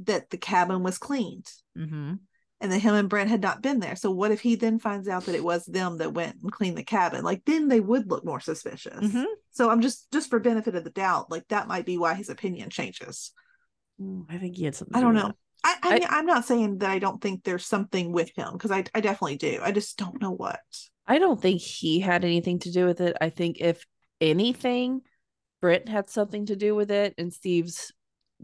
that 0.00 0.28
the 0.28 0.36
cabin 0.36 0.82
was 0.82 0.98
cleaned 0.98 1.50
Mm-hmm. 1.78 2.14
And 2.64 2.72
that 2.72 2.80
him 2.80 2.94
and 2.94 3.08
Brent 3.08 3.30
had 3.30 3.42
not 3.42 3.62
been 3.62 3.78
there. 3.78 3.94
So 3.94 4.10
what 4.10 4.32
if 4.32 4.40
he 4.40 4.56
then 4.56 4.78
finds 4.80 5.06
out 5.06 5.26
that 5.26 5.34
it 5.36 5.44
was 5.44 5.64
them 5.66 5.98
that 5.98 6.14
went 6.14 6.36
and 6.42 6.50
cleaned 6.50 6.76
the 6.78 6.82
cabin? 6.82 7.22
Like 7.22 7.44
then 7.44 7.68
they 7.68 7.78
would 7.78 8.10
look 8.10 8.24
more 8.24 8.40
suspicious. 8.40 8.98
Mhm. 8.98 9.26
So 9.52 9.70
I'm 9.70 9.82
just 9.82 10.10
just 10.10 10.30
for 10.30 10.40
benefit 10.40 10.74
of 10.74 10.82
the 10.82 10.90
doubt, 10.90 11.30
like 11.30 11.46
that 11.48 11.68
might 11.68 11.86
be 11.86 11.98
why 11.98 12.14
his 12.14 12.30
opinion 12.30 12.70
changes. 12.70 13.30
I 14.28 14.38
think 14.38 14.56
he 14.56 14.64
had 14.64 14.74
something. 14.74 14.96
I 14.96 15.00
don't 15.00 15.14
know. 15.14 15.32
I, 15.62 15.76
I, 15.82 15.88
I- 15.90 15.98
mean, 15.98 16.08
I'm 16.10 16.26
not 16.26 16.44
saying 16.44 16.78
that 16.78 16.90
I 16.90 16.98
don't 16.98 17.20
think 17.20 17.44
there's 17.44 17.64
something 17.66 18.10
with 18.12 18.30
him 18.36 18.52
because 18.54 18.70
I, 18.70 18.84
I 18.94 19.00
definitely 19.00 19.36
do. 19.36 19.60
I 19.62 19.70
just 19.70 19.96
don't 19.96 20.20
know 20.20 20.32
what. 20.32 20.60
I 21.06 21.18
don't 21.18 21.40
think 21.40 21.60
he 21.60 22.00
had 22.00 22.24
anything 22.24 22.58
to 22.60 22.72
do 22.72 22.86
with 22.86 23.00
it. 23.00 23.16
I 23.20 23.28
think 23.28 23.60
if 23.60 23.84
anything, 24.20 25.02
Brent 25.60 25.88
had 25.88 26.08
something 26.08 26.46
to 26.46 26.56
do 26.56 26.74
with 26.74 26.90
it, 26.90 27.14
and 27.18 27.32
Steve's 27.32 27.92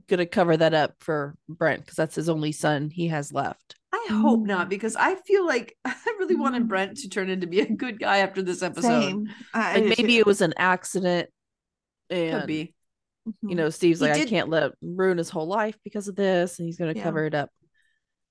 gonna 0.08 0.26
cover 0.26 0.56
that 0.56 0.72
up 0.74 0.94
for 1.00 1.34
Brent 1.48 1.80
because 1.80 1.96
that's 1.96 2.14
his 2.14 2.28
only 2.28 2.52
son 2.52 2.90
he 2.90 3.08
has 3.08 3.32
left. 3.32 3.76
I 3.92 4.06
hope 4.10 4.46
not 4.46 4.66
Mm. 4.66 4.70
because 4.70 4.94
I 4.96 5.16
feel 5.16 5.44
like 5.46 5.76
I 5.84 5.94
really 6.18 6.36
wanted 6.36 6.62
Mm. 6.64 6.68
Brent 6.68 6.96
to 6.98 7.08
turn 7.08 7.28
into 7.30 7.46
be 7.46 7.60
a 7.60 7.66
good 7.70 7.98
guy 7.98 8.18
after 8.18 8.42
this 8.42 8.62
episode. 8.62 8.82
Same. 9.02 9.28
I, 9.52 9.72
I 9.72 9.74
Like 9.80 9.98
maybe 9.98 10.14
too. 10.14 10.20
it 10.20 10.26
was 10.26 10.40
an 10.40 10.54
accident, 10.56 11.28
and 12.08 12.40
Could 12.40 12.46
be. 12.46 12.74
Mhm. 13.28 13.50
you 13.50 13.54
know, 13.54 13.68
Steve's 13.70 14.00
He 14.00 14.06
like, 14.06 14.14
did- 14.14 14.26
I 14.28 14.30
can't 14.30 14.48
let 14.48 14.72
ruin 14.80 15.18
his 15.18 15.28
whole 15.30 15.46
life 15.46 15.76
because 15.84 16.08
of 16.08 16.16
this, 16.16 16.58
and 16.58 16.66
he's 16.66 16.78
gonna 16.78 16.92
Yeah. 16.94 17.02
cover 17.02 17.24
it 17.26 17.34
up. 17.34 17.50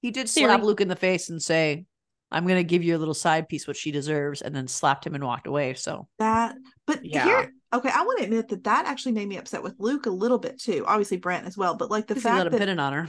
He 0.01 0.11
did 0.11 0.29
Theory. 0.29 0.47
slap 0.47 0.63
Luke 0.63 0.81
in 0.81 0.87
the 0.87 0.95
face 0.95 1.29
and 1.29 1.41
say, 1.41 1.85
"I'm 2.31 2.45
going 2.45 2.55
to 2.57 2.63
give 2.63 2.83
you 2.83 2.95
a 2.95 2.99
little 2.99 3.13
side 3.13 3.49
piece 3.49 3.67
what 3.67 3.75
she 3.75 3.91
deserves," 3.91 4.41
and 4.41 4.55
then 4.55 4.67
slapped 4.67 5.05
him 5.05 5.13
and 5.13 5.23
walked 5.23 5.45
away. 5.45 5.73
So 5.73 6.07
that. 6.19 6.55
But 6.87 7.03
Yeah. 7.03 7.25
here, 7.25 7.53
okay, 7.73 7.89
I 7.93 8.01
want 8.03 8.19
to 8.19 8.23
admit 8.23 8.47
that 8.47 8.63
that 8.63 8.85
actually 8.85 9.11
made 9.11 9.27
me 9.27 9.35
upset 9.37 9.61
with 9.61 9.75
Luke 9.77 10.05
a 10.05 10.09
little 10.11 10.37
bit 10.39 10.57
too. 10.59 10.85
Obviously 10.87 11.17
Brent 11.17 11.45
as 11.47 11.57
well, 11.57 11.75
but 11.75 11.91
like 11.91 12.07
the 12.07 12.13
because 12.15 12.23
he 12.23 12.29
let 12.29 12.35
fact 12.37 12.45
him 12.47 12.51
that 12.53 12.59
pin 12.59 12.69
it 12.69 12.79
on 12.79 12.93
her. 12.93 13.07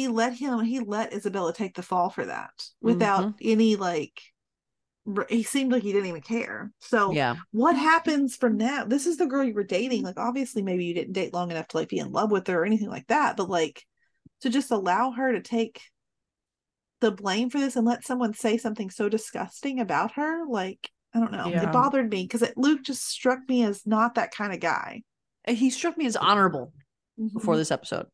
He 0.00 0.08
let 0.08 0.32
him, 0.32 0.60
he 0.60 0.80
let 0.80 1.12
Isabella 1.12 1.52
take 1.52 1.74
the 1.74 1.82
fall 1.82 2.08
for 2.08 2.24
that 2.24 2.52
without 2.80 3.34
any 3.42 3.76
like. 3.76 4.22
He 5.28 5.42
seemed 5.42 5.72
like 5.72 5.82
he 5.82 5.92
didn't 5.92 6.08
even 6.08 6.20
care. 6.22 6.72
So 6.78 7.10
Yeah, 7.12 7.36
what 7.50 7.76
happens 7.76 8.36
from 8.36 8.56
now? 8.56 8.84
This 8.84 9.06
is 9.06 9.16
the 9.16 9.26
girl 9.26 9.44
you 9.44 9.54
were 9.54 9.64
dating. 9.64 10.04
Like, 10.04 10.18
obviously, 10.18 10.62
maybe 10.62 10.84
you 10.84 10.94
didn't 10.94 11.12
date 11.14 11.34
long 11.34 11.50
enough 11.50 11.68
to 11.68 11.76
like 11.76 11.88
be 11.88 11.98
in 11.98 12.12
love 12.12 12.30
with 12.30 12.46
her 12.46 12.62
or 12.62 12.64
anything 12.64 12.88
like 12.88 13.06
that. 13.08 13.36
But 13.36 13.50
like, 13.50 13.84
to 14.42 14.48
just 14.50 14.70
allow 14.70 15.10
her 15.10 15.32
to 15.32 15.42
take 15.42 15.82
the 17.00 17.10
blame 17.10 17.50
for 17.50 17.58
this 17.58 17.76
and 17.76 17.86
let 17.86 18.06
someone 18.06 18.32
say 18.34 18.56
something 18.56 18.88
so 18.88 19.08
disgusting 19.08 19.80
about 19.80 20.12
her, 20.12 20.46
like, 20.46 20.88
I 21.12 21.18
don't 21.18 21.32
know. 21.32 21.48
Yeah. 21.48 21.64
It 21.64 21.72
bothered 21.72 22.10
me 22.10 22.22
because 22.22 22.44
Luke 22.56 22.84
just 22.84 23.06
struck 23.06 23.40
me 23.48 23.64
as 23.64 23.86
not 23.86 24.14
that 24.14 24.32
kind 24.32 24.52
of 24.52 24.60
guy. 24.60 25.02
And 25.44 25.56
he 25.56 25.70
struck 25.70 25.98
me 25.98 26.06
as 26.06 26.16
honorable 26.16 26.72
before 27.34 27.54
Mhm. 27.54 27.58
this 27.58 27.70
episode. 27.70 28.06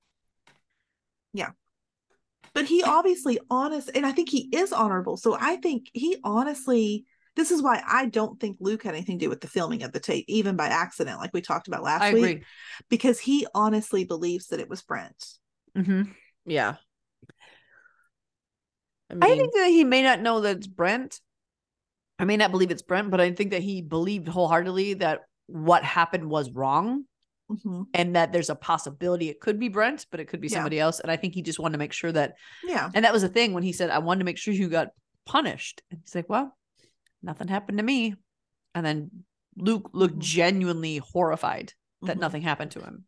But 2.57 2.65
he 2.65 2.83
obviously 2.83 3.39
honest, 3.51 3.91
and 3.95 4.07
I 4.07 4.13
think 4.13 4.31
he 4.31 4.49
is 4.51 4.73
honorable. 4.73 5.19
So 5.19 5.37
I 5.39 5.57
think 5.57 5.91
he 5.93 6.17
honestly. 6.25 7.05
This 7.37 7.51
is 7.51 7.63
why 7.63 7.83
I 7.87 8.07
don't 8.07 8.41
think 8.41 8.57
Luke 8.61 8.83
had 8.83 8.95
anything 8.95 9.19
to 9.19 9.27
do 9.27 9.29
with 9.29 9.43
the 9.43 9.47
filming 9.47 9.83
of 9.83 9.93
the 9.93 10.01
tape, 10.01 10.25
even 10.27 10.57
by 10.57 10.69
accident, 10.69 11.19
like 11.19 11.35
we 11.35 11.43
talked 11.43 11.69
about 11.69 11.83
last 11.83 12.01
I 12.01 12.15
week. 12.15 12.25
agree. 12.25 12.45
because 12.89 13.21
he 13.21 13.47
honestly 13.55 14.05
believes 14.05 14.47
that 14.47 14.59
it 14.59 14.71
was 14.71 14.81
Brent. 14.81 15.23
Mm-hmm. 15.77 16.13
Yeah. 16.47 16.77
I 19.11 19.15
mean, 19.15 19.23
I 19.23 19.37
think 19.37 19.53
that 19.53 19.69
he 19.69 19.85
may 19.85 20.03
not 20.03 20.23
know 20.23 20.41
that 20.41 20.57
it's 20.57 20.67
Brent. 20.67 21.21
I 22.19 22.25
may 22.25 22.39
not 22.39 22.53
believe 22.53 22.71
it's 22.71 22.81
Brent, 22.81 23.11
but 23.11 23.21
I 23.21 23.33
think 23.33 23.51
that 23.51 23.63
he 23.63 23.83
believed 23.83 24.29
wholeheartedly 24.29 24.95
that 24.95 25.21
what 25.47 25.85
happened 25.85 26.31
was 26.31 26.51
wrong 26.51 27.05
Mhm. 27.51 27.87
and 27.95 28.17
that 28.17 28.33
there's 28.33 28.51
a 28.51 28.55
possibility 28.57 29.29
it 29.29 29.41
could 29.41 29.59
be 29.61 29.69
Brent, 29.69 30.07
but 30.11 30.19
it 30.21 30.27
could 30.27 30.41
be 30.41 30.49
Yeah. 30.49 30.55
somebody 30.57 30.81
else. 30.81 31.01
And 31.01 31.11
I 31.11 31.17
think 31.17 31.35
he 31.35 31.43
just 31.43 31.59
wanted 31.59 31.73
to 31.75 31.79
make 31.79 31.93
sure 31.93 32.11
that, 32.13 32.35
Yeah. 32.65 32.91
and 32.95 33.05
that 33.05 33.13
was 33.13 33.23
the 33.23 33.29
thing 33.29 33.53
when 33.53 33.63
he 33.63 33.73
said, 33.73 33.91
I 33.91 33.99
wanted 33.99 34.21
to 34.21 34.25
make 34.25 34.39
sure 34.39 34.53
you 34.53 34.69
got 34.69 34.89
punished. 35.25 35.83
And 35.91 36.01
he's 36.01 36.15
like, 36.15 36.29
well, 36.29 36.57
nothing 37.23 37.49
happened 37.49 37.79
to 37.79 37.85
me. 37.85 38.15
And 38.75 38.85
then 38.85 39.25
Luke 39.57 39.91
looked 39.93 40.17
Mhm. 40.17 40.21
genuinely 40.23 40.97
horrified 40.99 41.73
that 42.03 42.17
Mhm. 42.17 42.21
nothing 42.21 42.43
happened 42.43 42.73
to 42.73 42.81
him. 42.81 43.07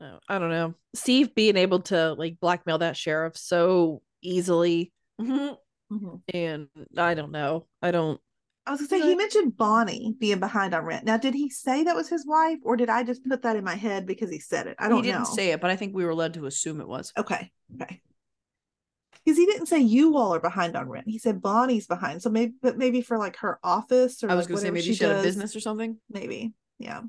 Oh, 0.00 0.18
I 0.28 0.38
don't 0.40 0.50
know. 0.50 0.74
Steve 0.94 1.32
being 1.34 1.56
able 1.56 1.80
to 1.82 2.14
like 2.14 2.40
blackmail 2.40 2.78
that 2.78 2.96
sheriff 2.96 3.36
so 3.36 4.02
easily, 4.20 4.92
Mhm. 5.20 5.56
Mhm. 5.92 6.22
and 6.34 6.68
I 6.96 7.14
don't 7.14 7.30
know. 7.30 7.68
I 7.80 7.92
don't. 7.92 8.20
I 8.66 8.70
was 8.70 8.80
gonna 8.80 8.88
say 8.88 9.08
he 9.08 9.16
mentioned 9.16 9.56
Bonnie 9.56 10.14
being 10.18 10.38
behind 10.38 10.72
on 10.72 10.84
rent. 10.84 11.04
Now, 11.04 11.16
did 11.16 11.34
he 11.34 11.50
say 11.50 11.82
that 11.84 11.96
was 11.96 12.08
his 12.08 12.24
wife, 12.24 12.58
or 12.62 12.76
did 12.76 12.88
I 12.88 13.02
just 13.02 13.24
put 13.24 13.42
that 13.42 13.56
in 13.56 13.64
my 13.64 13.74
head 13.74 14.06
because 14.06 14.30
he 14.30 14.38
said 14.38 14.68
it? 14.68 14.76
I 14.78 14.88
don't 14.88 14.98
know. 14.98 15.02
he 15.02 15.10
didn't 15.10 15.24
know. 15.24 15.34
say 15.34 15.50
it, 15.50 15.60
but 15.60 15.70
I 15.70 15.76
think 15.76 15.94
we 15.94 16.04
were 16.04 16.14
led 16.14 16.34
to 16.34 16.46
assume 16.46 16.80
it 16.80 16.86
was. 16.86 17.12
Okay. 17.18 17.50
Okay. 17.80 18.00
Because 19.24 19.38
he 19.38 19.46
didn't 19.46 19.66
say 19.66 19.78
you 19.78 20.16
all 20.16 20.34
are 20.34 20.40
behind 20.40 20.76
on 20.76 20.88
rent. 20.88 21.08
He 21.08 21.18
said 21.18 21.42
Bonnie's 21.42 21.86
behind. 21.86 22.22
So 22.22 22.30
maybe, 22.30 22.54
but 22.60 22.76
maybe 22.76 23.02
for 23.02 23.18
like 23.18 23.36
her 23.38 23.58
office 23.62 24.22
or 24.22 24.30
I 24.30 24.34
was 24.34 24.46
like 24.46 24.48
going 24.48 24.60
to 24.60 24.66
say 24.66 24.70
maybe 24.70 24.94
she 24.94 25.04
had 25.04 25.12
a 25.12 25.14
does, 25.14 25.24
business 25.24 25.54
or 25.54 25.60
something. 25.60 25.98
Maybe. 26.10 26.52
Yeah. 26.78 27.02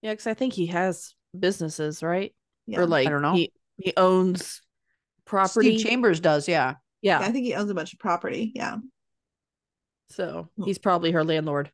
Yeah, 0.00 0.12
because 0.12 0.26
I 0.26 0.34
think 0.34 0.54
he 0.54 0.66
has 0.66 1.14
businesses, 1.38 2.02
right? 2.02 2.34
Yeah. 2.66 2.80
Or 2.80 2.86
like 2.86 3.06
I 3.06 3.10
don't 3.10 3.22
know. 3.22 3.34
He 3.34 3.52
he 3.76 3.92
owns 3.96 4.62
property. 5.24 5.76
Steve 5.78 5.86
Chambers 5.86 6.20
does, 6.20 6.48
yeah. 6.48 6.76
yeah. 7.02 7.20
Yeah, 7.20 7.26
I 7.26 7.32
think 7.32 7.44
he 7.44 7.54
owns 7.54 7.70
a 7.70 7.74
bunch 7.74 7.92
of 7.92 7.98
property. 7.98 8.52
Yeah. 8.54 8.76
So 10.14 10.48
Hmm. 10.56 10.64
he's 10.64 10.78
probably 10.78 11.10
her 11.12 11.24
landlord. 11.24 11.70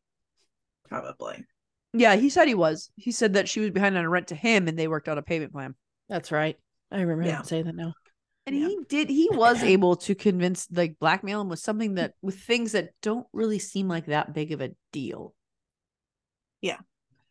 Probably. 0.88 1.44
Yeah, 1.92 2.16
he 2.16 2.30
said 2.30 2.48
he 2.48 2.54
was. 2.54 2.90
He 2.96 3.12
said 3.12 3.34
that 3.34 3.48
she 3.48 3.60
was 3.60 3.70
behind 3.70 3.96
on 3.96 4.06
rent 4.08 4.28
to 4.28 4.34
him 4.34 4.68
and 4.68 4.78
they 4.78 4.88
worked 4.88 5.08
out 5.08 5.18
a 5.18 5.22
payment 5.22 5.52
plan. 5.52 5.74
That's 6.08 6.32
right. 6.32 6.58
I 6.90 7.00
remember 7.00 7.24
Yeah. 7.24 7.38
him 7.38 7.44
saying 7.44 7.64
that 7.66 7.74
now. 7.74 7.94
And 8.46 8.56
Yeah. 8.56 8.68
he 8.68 8.78
did 8.88 9.08
he 9.08 9.28
was 9.32 9.62
able 9.62 9.96
to 9.96 10.14
convince 10.14 10.66
like 10.70 10.98
blackmail 10.98 11.40
him 11.40 11.48
with 11.48 11.58
something 11.58 11.94
that 11.94 12.14
with 12.22 12.38
things 12.40 12.72
that 12.72 12.90
don't 13.02 13.26
really 13.32 13.58
seem 13.58 13.88
like 13.88 14.06
that 14.06 14.32
big 14.32 14.52
of 14.52 14.60
a 14.60 14.70
deal. 14.92 15.34
Yeah. 16.60 16.78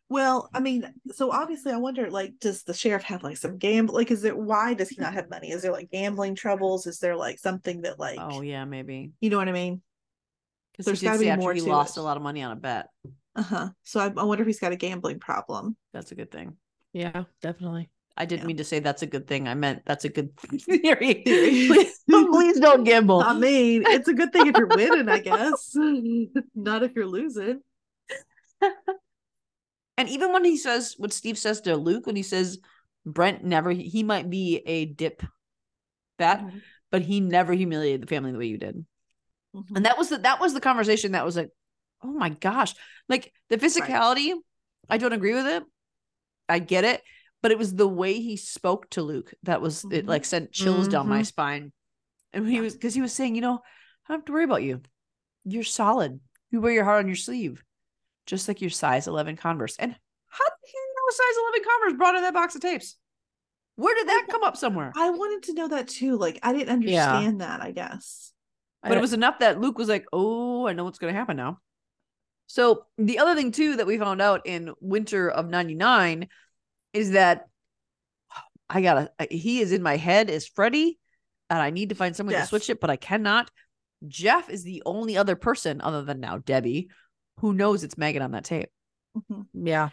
Well, 0.08 0.50
I 0.52 0.58
mean, 0.58 0.92
so 1.12 1.30
obviously, 1.30 1.70
I 1.72 1.76
wonder, 1.76 2.10
like, 2.10 2.34
does 2.40 2.64
the 2.64 2.74
sheriff 2.74 3.04
have 3.04 3.22
like 3.22 3.36
some 3.36 3.58
gamble? 3.58 3.94
Like, 3.94 4.10
is 4.10 4.24
it 4.24 4.36
why 4.36 4.74
does 4.74 4.88
he 4.88 4.96
not 5.00 5.14
have 5.14 5.30
money? 5.30 5.52
Is 5.52 5.62
there 5.62 5.70
like 5.70 5.90
gambling 5.92 6.34
troubles? 6.34 6.88
Is 6.88 6.98
there 6.98 7.14
like 7.14 7.38
something 7.38 7.82
that 7.82 8.00
like, 8.00 8.18
oh 8.20 8.40
yeah, 8.40 8.64
maybe. 8.64 9.12
you 9.20 9.30
know 9.30 9.36
what 9.36 9.48
I 9.48 9.52
mean? 9.52 9.82
Because 10.84 11.00
There's 11.00 11.18
he 11.18 11.26
gotta 11.26 11.36
be 11.36 11.42
more 11.42 11.52
he 11.54 11.60
to 11.60 11.66
lost 11.66 11.96
it. 11.96 12.00
a 12.00 12.02
lot 12.02 12.16
of 12.16 12.22
money 12.22 12.42
on 12.42 12.52
a 12.52 12.56
bet. 12.56 12.86
Uh 13.36 13.42
huh. 13.42 13.68
So 13.84 14.00
I, 14.00 14.06
I 14.16 14.24
wonder 14.24 14.42
if 14.42 14.46
he's 14.46 14.60
got 14.60 14.72
a 14.72 14.76
gambling 14.76 15.20
problem. 15.20 15.76
That's 15.92 16.10
a 16.12 16.14
good 16.14 16.30
thing. 16.30 16.56
Yeah, 16.92 17.24
definitely. 17.42 17.90
I 18.16 18.24
didn't 18.26 18.42
Yeah. 18.42 18.46
mean 18.48 18.56
to 18.58 18.64
say 18.64 18.80
that's 18.80 19.02
a 19.02 19.06
good 19.06 19.26
thing. 19.26 19.46
I 19.46 19.54
meant 19.54 19.82
that's 19.86 20.04
a 20.04 20.08
good 20.08 20.36
theory. 20.60 21.22
Theory. 21.24 21.66
please, 21.68 22.00
please 22.08 22.60
don't 22.60 22.84
gamble. 22.84 23.20
I 23.20 23.34
mean, 23.38 23.84
it's 23.86 24.08
a 24.08 24.14
good 24.14 24.32
thing 24.32 24.46
if 24.46 24.56
you're 24.56 24.66
winning, 24.66 25.08
I 25.08 25.20
guess. 25.20 25.72
Not 26.54 26.82
if 26.82 26.92
you're 26.94 27.06
losing. 27.06 27.60
And 29.96 30.08
even 30.08 30.32
when 30.32 30.44
he 30.44 30.56
says 30.56 30.94
what 30.96 31.12
Steve 31.12 31.38
says 31.38 31.60
to 31.62 31.76
Luke, 31.76 32.06
when 32.06 32.16
he 32.16 32.22
says 32.22 32.58
Brent 33.04 33.44
never, 33.44 33.70
he 33.70 34.02
might 34.02 34.30
be 34.30 34.62
a 34.66 34.86
dip 34.86 35.22
bat, 36.18 36.40
Mm-hmm. 36.40 36.58
but 36.90 37.02
he 37.02 37.20
never 37.20 37.52
humiliated 37.52 38.02
the 38.02 38.06
family 38.06 38.32
the 38.32 38.38
way 38.38 38.46
you 38.46 38.58
did. 38.58 38.84
Mhm. 39.54 39.76
And 39.76 39.86
that 39.86 39.98
was 39.98 40.08
the 40.08 40.18
that 40.18 40.40
was 40.40 40.54
the 40.54 40.60
conversation 40.60 41.12
that 41.12 41.24
was 41.24 41.36
like, 41.36 41.50
oh 42.02 42.12
my 42.12 42.28
gosh, 42.30 42.74
like 43.08 43.32
the 43.48 43.56
physicality. 43.58 44.34
I 44.88 44.98
don't 44.98 45.12
agree 45.12 45.34
with 45.34 45.46
it. 45.46 45.62
I 46.48 46.58
get 46.58 46.84
it, 46.84 47.02
but 47.42 47.50
it 47.52 47.58
was 47.58 47.74
the 47.74 47.88
way 47.88 48.14
he 48.20 48.36
spoke 48.36 48.90
to 48.90 49.02
Luke 49.02 49.34
that 49.44 49.60
was 49.60 49.84
it. 49.84 50.04
Mhm. 50.04 50.08
Like 50.08 50.24
sent 50.24 50.52
chills 50.52 50.88
down 50.88 51.08
my 51.08 51.20
Mhm. 51.22 51.26
spine, 51.26 51.72
and 52.32 52.46
he 52.48 52.56
Yeah. 52.56 52.60
was 52.62 52.74
because 52.74 52.94
he 52.94 53.00
was 53.02 53.12
saying, 53.12 53.34
you 53.34 53.40
know, 53.40 53.54
I 54.08 54.12
don't 54.12 54.20
have 54.20 54.24
to 54.26 54.32
worry 54.32 54.44
about 54.44 54.62
you. 54.62 54.82
You're 55.44 55.64
solid. 55.64 56.20
You 56.50 56.60
wear 56.60 56.72
your 56.72 56.84
heart 56.84 57.00
on 57.04 57.08
your 57.08 57.16
sleeve, 57.16 57.62
just 58.26 58.48
like 58.48 58.60
your 58.60 58.70
size 58.70 59.06
eleven 59.06 59.36
Converse. 59.36 59.76
And 59.78 59.92
how 59.92 60.44
did 60.44 60.70
he 60.70 60.78
know 60.78 61.10
size 61.10 61.36
eleven 61.38 61.62
Converse 61.70 61.98
brought 61.98 62.16
in 62.16 62.22
that 62.22 62.34
box 62.34 62.54
of 62.54 62.60
tapes? 62.60 62.96
Where 63.76 63.94
did 63.94 64.08
that 64.08 64.26
come 64.28 64.42
up 64.42 64.56
somewhere? 64.56 64.92
I 64.96 65.10
wanted 65.10 65.44
to 65.44 65.54
know 65.54 65.68
that 65.68 65.88
too. 65.88 66.16
Like, 66.16 66.38
I 66.42 66.52
didn't 66.52 66.82
Yeah. 66.82 67.06
understand 67.08 67.40
that, 67.40 67.62
I 67.62 67.70
guess. 67.70 68.29
But 68.82 68.96
it 68.96 69.00
was 69.00 69.12
enough 69.12 69.38
that 69.40 69.60
Luke 69.60 69.78
was 69.78 69.88
like, 69.88 70.06
"Oh, 70.12 70.66
I 70.66 70.72
know 70.72 70.84
what's 70.84 70.98
going 70.98 71.12
to 71.12 71.18
happen 71.18 71.36
now." 71.36 71.58
So 72.46 72.86
the 72.98 73.18
other 73.18 73.34
thing 73.34 73.52
too 73.52 73.76
that 73.76 73.86
we 73.86 73.98
found 73.98 74.20
out 74.20 74.42
in 74.44 74.72
winter 74.80 75.30
of 75.30 75.48
'99 75.48 76.28
is 76.92 77.12
that 77.12 77.46
I 78.68 78.82
gotta. 78.82 79.10
He 79.30 79.60
is 79.60 79.72
in 79.72 79.82
my 79.82 79.96
head 79.96 80.30
as 80.30 80.46
Freddy, 80.46 80.98
and 81.48 81.58
I 81.60 81.70
need 81.70 81.88
to 81.90 81.94
find 81.94 82.14
someone 82.14 82.34
to 82.42 82.46
switch 82.48 82.70
it, 82.70 82.80
but 82.80 82.90
I 82.90 82.96
cannot. 82.96 83.50
Jeff 84.08 84.48
is 84.48 84.62
the 84.64 84.82
only 84.86 85.16
other 85.16 85.36
person 85.36 85.80
other 85.80 86.02
than 86.02 86.20
now 86.20 86.38
Debbie 86.38 86.88
who 87.40 87.52
knows 87.52 87.84
it's 87.84 87.98
Megan 87.98 88.22
on 88.22 88.32
that 88.32 88.44
tape. 88.44 88.68
Mhm. 89.16 89.46
Yeah. 89.54 89.90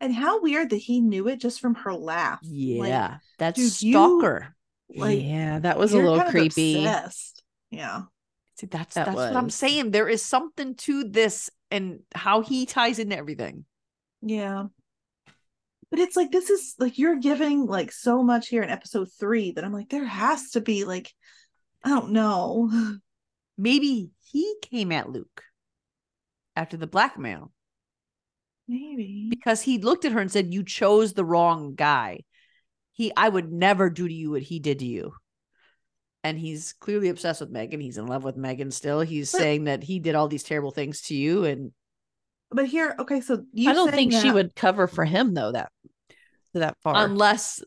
And 0.00 0.14
how 0.14 0.40
weird 0.40 0.70
that 0.70 0.76
he 0.76 1.00
knew 1.00 1.28
it 1.28 1.40
just 1.40 1.60
from 1.60 1.74
her 1.74 1.92
laugh. 1.94 2.40
Yeah, 2.42 3.18
that's 3.38 3.56
dude, 3.56 3.82
you- 3.82 3.92
stalker. 3.92 4.54
Like, 4.94 5.20
yeah, 5.22 5.58
that 5.60 5.78
was 5.78 5.92
a 5.92 5.98
little 5.98 6.22
creepy. 6.30 6.84
obsessed. 6.84 7.42
Yeah. 7.70 8.02
See, 8.60 8.66
that's 8.66 8.94
That 8.94 9.06
that's 9.06 9.16
what 9.16 9.34
I'm 9.34 9.48
saying. 9.48 9.90
There 9.90 10.08
is 10.08 10.22
something 10.22 10.74
to 10.76 11.04
this 11.04 11.48
and 11.70 12.00
how 12.14 12.42
he 12.42 12.66
ties 12.66 12.98
into 12.98 13.16
everything. 13.16 13.64
Yeah. 14.20 14.66
But 15.90 15.98
it's 15.98 16.14
like 16.14 16.30
this 16.30 16.50
is 16.50 16.74
like 16.78 16.98
you're 16.98 17.18
giving 17.18 17.64
like 17.64 17.90
so 17.90 18.22
much 18.22 18.48
here 18.48 18.62
in 18.62 18.68
episode 18.68 19.08
three 19.18 19.52
that 19.52 19.64
I'm 19.64 19.72
like, 19.72 19.88
there 19.88 20.04
has 20.04 20.50
to 20.50 20.60
be 20.60 20.84
like, 20.84 21.10
I 21.82 21.88
don't 21.88 22.10
know. 22.10 22.70
Maybe 23.56 24.10
he 24.30 24.56
came 24.60 24.92
at 24.92 25.08
Luke 25.08 25.42
after 26.54 26.76
the 26.76 26.86
blackmail 26.86 27.50
Maybe. 28.68 29.28
because 29.30 29.62
he 29.62 29.78
looked 29.78 30.04
at 30.04 30.12
her 30.12 30.20
and 30.20 30.30
said, 30.30 30.52
"You 30.52 30.64
chose 30.64 31.14
the 31.14 31.24
wrong 31.24 31.74
guy." 31.74 32.20
He, 32.92 33.10
I 33.16 33.30
would 33.30 33.50
never 33.50 33.88
do 33.88 34.06
to 34.06 34.12
you 34.12 34.32
what 34.32 34.42
he 34.42 34.58
did 34.58 34.80
to 34.80 34.86
you. 34.86 35.14
And 36.22 36.38
he's 36.38 36.74
clearly 36.74 37.08
obsessed 37.08 37.40
with 37.40 37.50
Megan. 37.50 37.80
He's 37.80 37.96
in 37.96 38.06
love 38.06 38.24
with 38.24 38.36
Megan 38.36 38.70
still. 38.70 39.00
He's 39.00 39.32
But- 39.32 39.38
saying 39.38 39.64
that 39.64 39.82
he 39.82 39.98
did 39.98 40.14
all 40.14 40.28
these 40.28 40.42
terrible 40.42 40.70
things 40.70 41.00
to 41.02 41.14
you, 41.14 41.44
and 41.44 41.72
But 42.50 42.66
here, 42.66 42.94
okay, 42.98 43.20
so 43.20 43.44
you 43.52 43.70
I 43.70 43.72
don't 43.72 43.90
saying 43.90 44.10
think 44.10 44.22
she 44.22 44.30
would 44.30 44.54
cover 44.54 44.86
for 44.86 45.04
him 45.04 45.34
though 45.34 45.52
that 45.52 45.70
that 46.54 46.76
far. 46.82 46.94
unless 46.96 47.62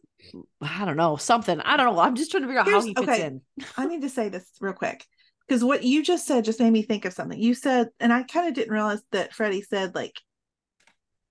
I 0.62 0.86
don't 0.86 0.97
know 0.97 1.16
something. 1.16 1.60
I 1.62 1.78
don't 1.78 1.93
know. 1.95 1.99
I'm 2.01 2.16
just 2.16 2.32
trying 2.32 2.43
to 2.43 2.47
figure 2.47 2.62
out 2.62 2.70
how 2.70 2.82
he 2.82 2.93
fits 2.93 3.08
okay. 3.08 3.26
in. 3.26 3.41
I 3.78 3.86
need 3.88 4.01
to 4.01 4.10
say 4.10 4.30
this 4.30 4.45
real 4.62 4.74
quick 4.74 5.06
because 5.47 5.64
what 5.64 5.84
you 5.84 6.04
just 6.04 6.26
said 6.26 6.45
just 6.45 6.60
made 6.60 6.72
me 6.72 6.84
think 6.84 7.06
of 7.06 7.14
something. 7.14 7.39
You 7.39 7.54
said, 7.54 7.89
and 7.99 8.14
I 8.14 8.24
kind 8.24 8.47
of 8.47 8.54
didn't 8.54 8.74
realize 8.74 9.01
that 9.12 9.34
Freddie 9.34 9.62
said 9.62 9.95
like 9.95 10.20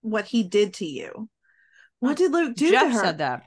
what 0.00 0.24
he 0.24 0.42
did 0.42 0.74
to 0.74 0.86
you. 0.86 1.28
What 2.00 2.16
did 2.16 2.32
Luke 2.32 2.56
do 2.56 2.70
Jeff 2.70 2.88
to 2.88 2.90
her? 2.90 3.04
said 3.04 3.18
that. 3.18 3.44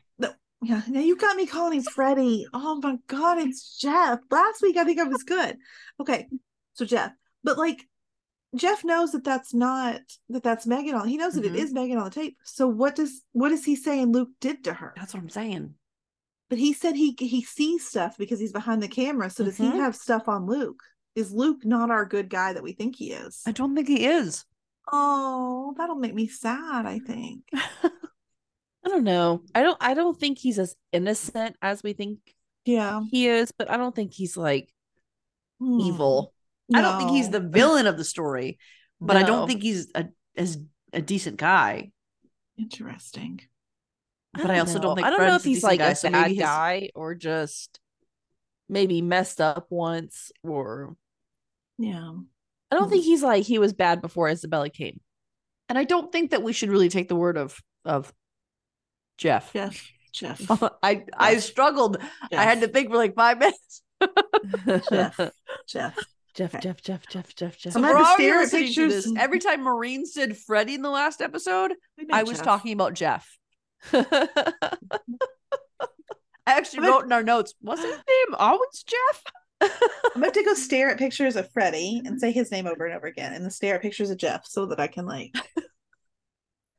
Yeah, 0.62 0.82
now 0.88 1.02
you 1.02 1.16
got 1.16 1.36
me 1.36 1.46
calling 1.46 1.78
him 1.80 1.84
Freddie. 1.84 2.48
Oh 2.54 2.80
my 2.82 2.98
god, 3.08 3.38
it's 3.40 3.78
Jeff. 3.78 4.20
Last 4.32 4.62
week 4.62 4.78
I 4.78 4.84
think 4.84 5.00
I 5.00 5.04
was 5.04 5.24
good. 5.24 5.58
Okay, 6.00 6.28
so 6.74 6.86
Jeff, 6.86 7.12
but 7.44 7.58
like 7.58 7.86
Jeff 8.56 8.84
knows 8.86 9.12
that 9.12 9.24
that's 9.26 9.54
not 9.54 10.00
that 10.30 10.44
that's 10.44 10.66
Megan 10.66 10.96
on. 10.96 11.08
He 11.08 11.18
knows 11.18 11.34
that 11.34 11.44
Mhm. 11.44 11.48
it 11.50 11.56
is 11.56 11.74
Megan 11.74 11.98
on 11.98 12.06
the 12.06 12.10
tape. 12.10 12.38
So 12.44 12.68
what 12.68 12.96
does 12.96 13.22
what 13.34 13.52
is 13.52 13.66
he 13.66 13.76
saying 13.76 14.12
Luke 14.12 14.30
did 14.40 14.64
to 14.64 14.74
her? 14.74 14.94
That's 14.96 15.14
what 15.14 15.22
I'm 15.22 15.30
saying. 15.30 15.76
But 16.50 16.58
he 16.60 16.74
said 16.74 16.96
he 16.96 17.16
he 17.20 17.44
sees 17.44 17.86
stuff 17.86 18.18
because 18.18 18.40
he's 18.40 18.54
behind 18.54 18.82
the 18.82 18.88
camera. 18.88 19.30
So 19.30 19.44
does 19.44 19.58
Mhm. 19.58 19.74
he 19.74 19.78
have 19.80 19.96
stuff 19.96 20.28
on 20.30 20.46
Luke? 20.46 20.82
Is 21.16 21.32
Luke 21.32 21.66
not 21.66 21.92
our 21.92 22.06
good 22.06 22.30
guy 22.30 22.54
that 22.54 22.64
we 22.64 22.72
think 22.74 22.96
he 22.96 23.12
is? 23.12 23.42
I 23.46 23.52
don't 23.52 23.76
think 23.76 23.88
he 23.88 24.06
is. 24.06 24.46
Oh, 24.92 25.74
that'll 25.78 25.96
make 25.96 26.14
me 26.14 26.28
sad. 26.28 26.86
I 26.86 27.00
think. 27.00 27.44
I 28.86 28.90
don't 28.90 29.04
know. 29.04 29.42
I 29.56 29.64
don't 29.64 29.78
I 29.82 29.94
don't 29.96 30.18
think 30.18 30.38
he's 30.38 30.60
as 30.60 30.76
innocent 30.92 31.56
as 31.62 31.82
we 31.84 31.94
think 31.94 32.20
Yeah. 32.66 33.02
he 33.12 33.28
is, 33.28 33.52
but 33.52 33.70
I 33.70 33.78
don't 33.78 33.96
think 33.96 34.14
he's 34.14 34.38
like 34.38 34.72
Hmm. 35.60 35.80
evil. 35.80 36.34
I 36.74 36.82
don't 36.82 36.98
think 37.00 37.12
he's 37.12 37.30
the 37.30 37.40
villain 37.40 37.88
of 37.88 37.98
the 37.98 38.04
story, 38.04 38.58
but 39.00 39.16
I 39.18 39.24
don't 39.24 39.48
think 39.48 39.62
he's 39.64 39.90
a 39.96 40.08
as 40.36 40.58
a 40.94 41.02
decent 41.02 41.38
guy. 41.38 41.92
Interesting. 42.58 43.42
But 44.34 44.50
I 44.52 44.60
also 44.60 44.80
don't 44.80 44.96
think 44.96 45.08
I 45.08 45.10
don't 45.12 45.22
know 45.28 45.36
if 45.36 45.44
he's 45.44 45.64
like 45.64 45.80
guy, 45.80 45.92
a 45.92 45.96
so 45.96 46.10
bad 46.12 46.30
his- 46.32 46.40
guy 46.40 46.90
or 46.96 47.16
just 47.16 47.80
maybe 48.68 49.02
messed 49.02 49.40
up 49.42 49.68
once 49.70 50.32
or 50.44 50.96
Yeah. 51.78 52.14
I 52.72 52.76
don't 52.76 52.90
think 52.90 53.04
he's 53.06 53.24
like 53.24 53.46
he 53.46 53.60
was 53.60 53.74
bad 53.74 54.02
before 54.02 54.28
Isabella 54.28 54.70
came. 54.70 55.00
And 55.70 55.78
I 55.78 55.84
don't 55.86 56.12
think 56.12 56.32
that 56.32 56.44
we 56.44 56.52
should 56.54 56.70
really 56.70 56.90
take 56.90 57.08
the 57.08 57.16
word 57.16 57.38
of 57.38 57.60
of 57.86 58.14
Jeff. 59.18 59.52
Jeff. 59.54 59.92
Jeff. 60.14 60.50
I 60.84 61.04
I 61.18 61.36
Jeff. 61.36 61.44
struggled. 61.44 61.98
I 62.32 62.44
had 62.44 62.62
to 62.62 62.68
think 62.68 62.90
for 62.90 62.98
like 62.98 63.16
five 63.16 63.40
minutes. 63.40 63.82
Jeff. 64.90 65.20
Jeff. 65.68 65.98
Jeff, 66.36 66.54
Okay. 66.54 66.60
Jeff, 66.62 66.82
Jeff, 66.82 67.08
Jeff, 67.08 67.34
Jeff, 67.36 67.58
Jeff. 67.58 67.72
So 67.74 67.80
I'm 67.80 67.86
for 67.86 67.94
gonna 67.94 67.98
have 68.00 68.06
to 68.06 68.10
all 68.10 68.16
stare 68.16 68.28
you 68.28 68.34
at 68.34 68.40
listening 68.42 68.74
to 68.74 68.88
this, 68.90 69.06
pictures. 69.06 69.22
every 69.24 69.40
time 69.40 69.64
Maureen 69.64 70.06
said 70.06 70.36
Freddie 70.38 70.74
in 70.76 70.82
the 70.82 70.90
last 70.90 71.22
episode, 71.22 71.72
We 71.98 72.04
met 72.06 72.16
I 72.18 72.24
was 72.24 72.38
Jeff. 72.40 72.44
talking 72.46 72.74
about 72.74 72.94
Jeff. 72.94 73.38
I 73.94 74.04
actually 76.48 76.80
I'm 76.80 76.84
gonna- 76.84 76.92
wrote 76.96 77.06
in 77.06 77.12
our 77.14 77.24
notes, 77.24 77.54
was 77.62 77.80
his 77.80 77.90
name 77.96 78.36
always 78.38 78.84
Jeff? 78.86 79.24
I'm 79.62 79.70
gonna 80.16 80.26
have 80.26 80.34
to 80.34 80.44
go 80.44 80.54
stare 80.54 80.90
at 80.90 80.98
pictures 81.00 81.36
of 81.38 81.50
Freddie 81.52 82.02
and 82.06 82.20
say 82.20 82.32
his 82.32 82.52
name 82.52 82.68
over 82.68 82.86
and 82.86 82.96
over 82.96 83.08
again, 83.08 83.34
and 83.34 83.44
then 83.44 83.50
stare 83.52 83.76
at 83.76 83.82
pictures 83.82 84.10
of 84.10 84.18
Jeff 84.18 84.46
so 84.46 84.66
that 84.68 84.80
I 84.80 84.88
can 84.88 85.06
like. 85.06 85.34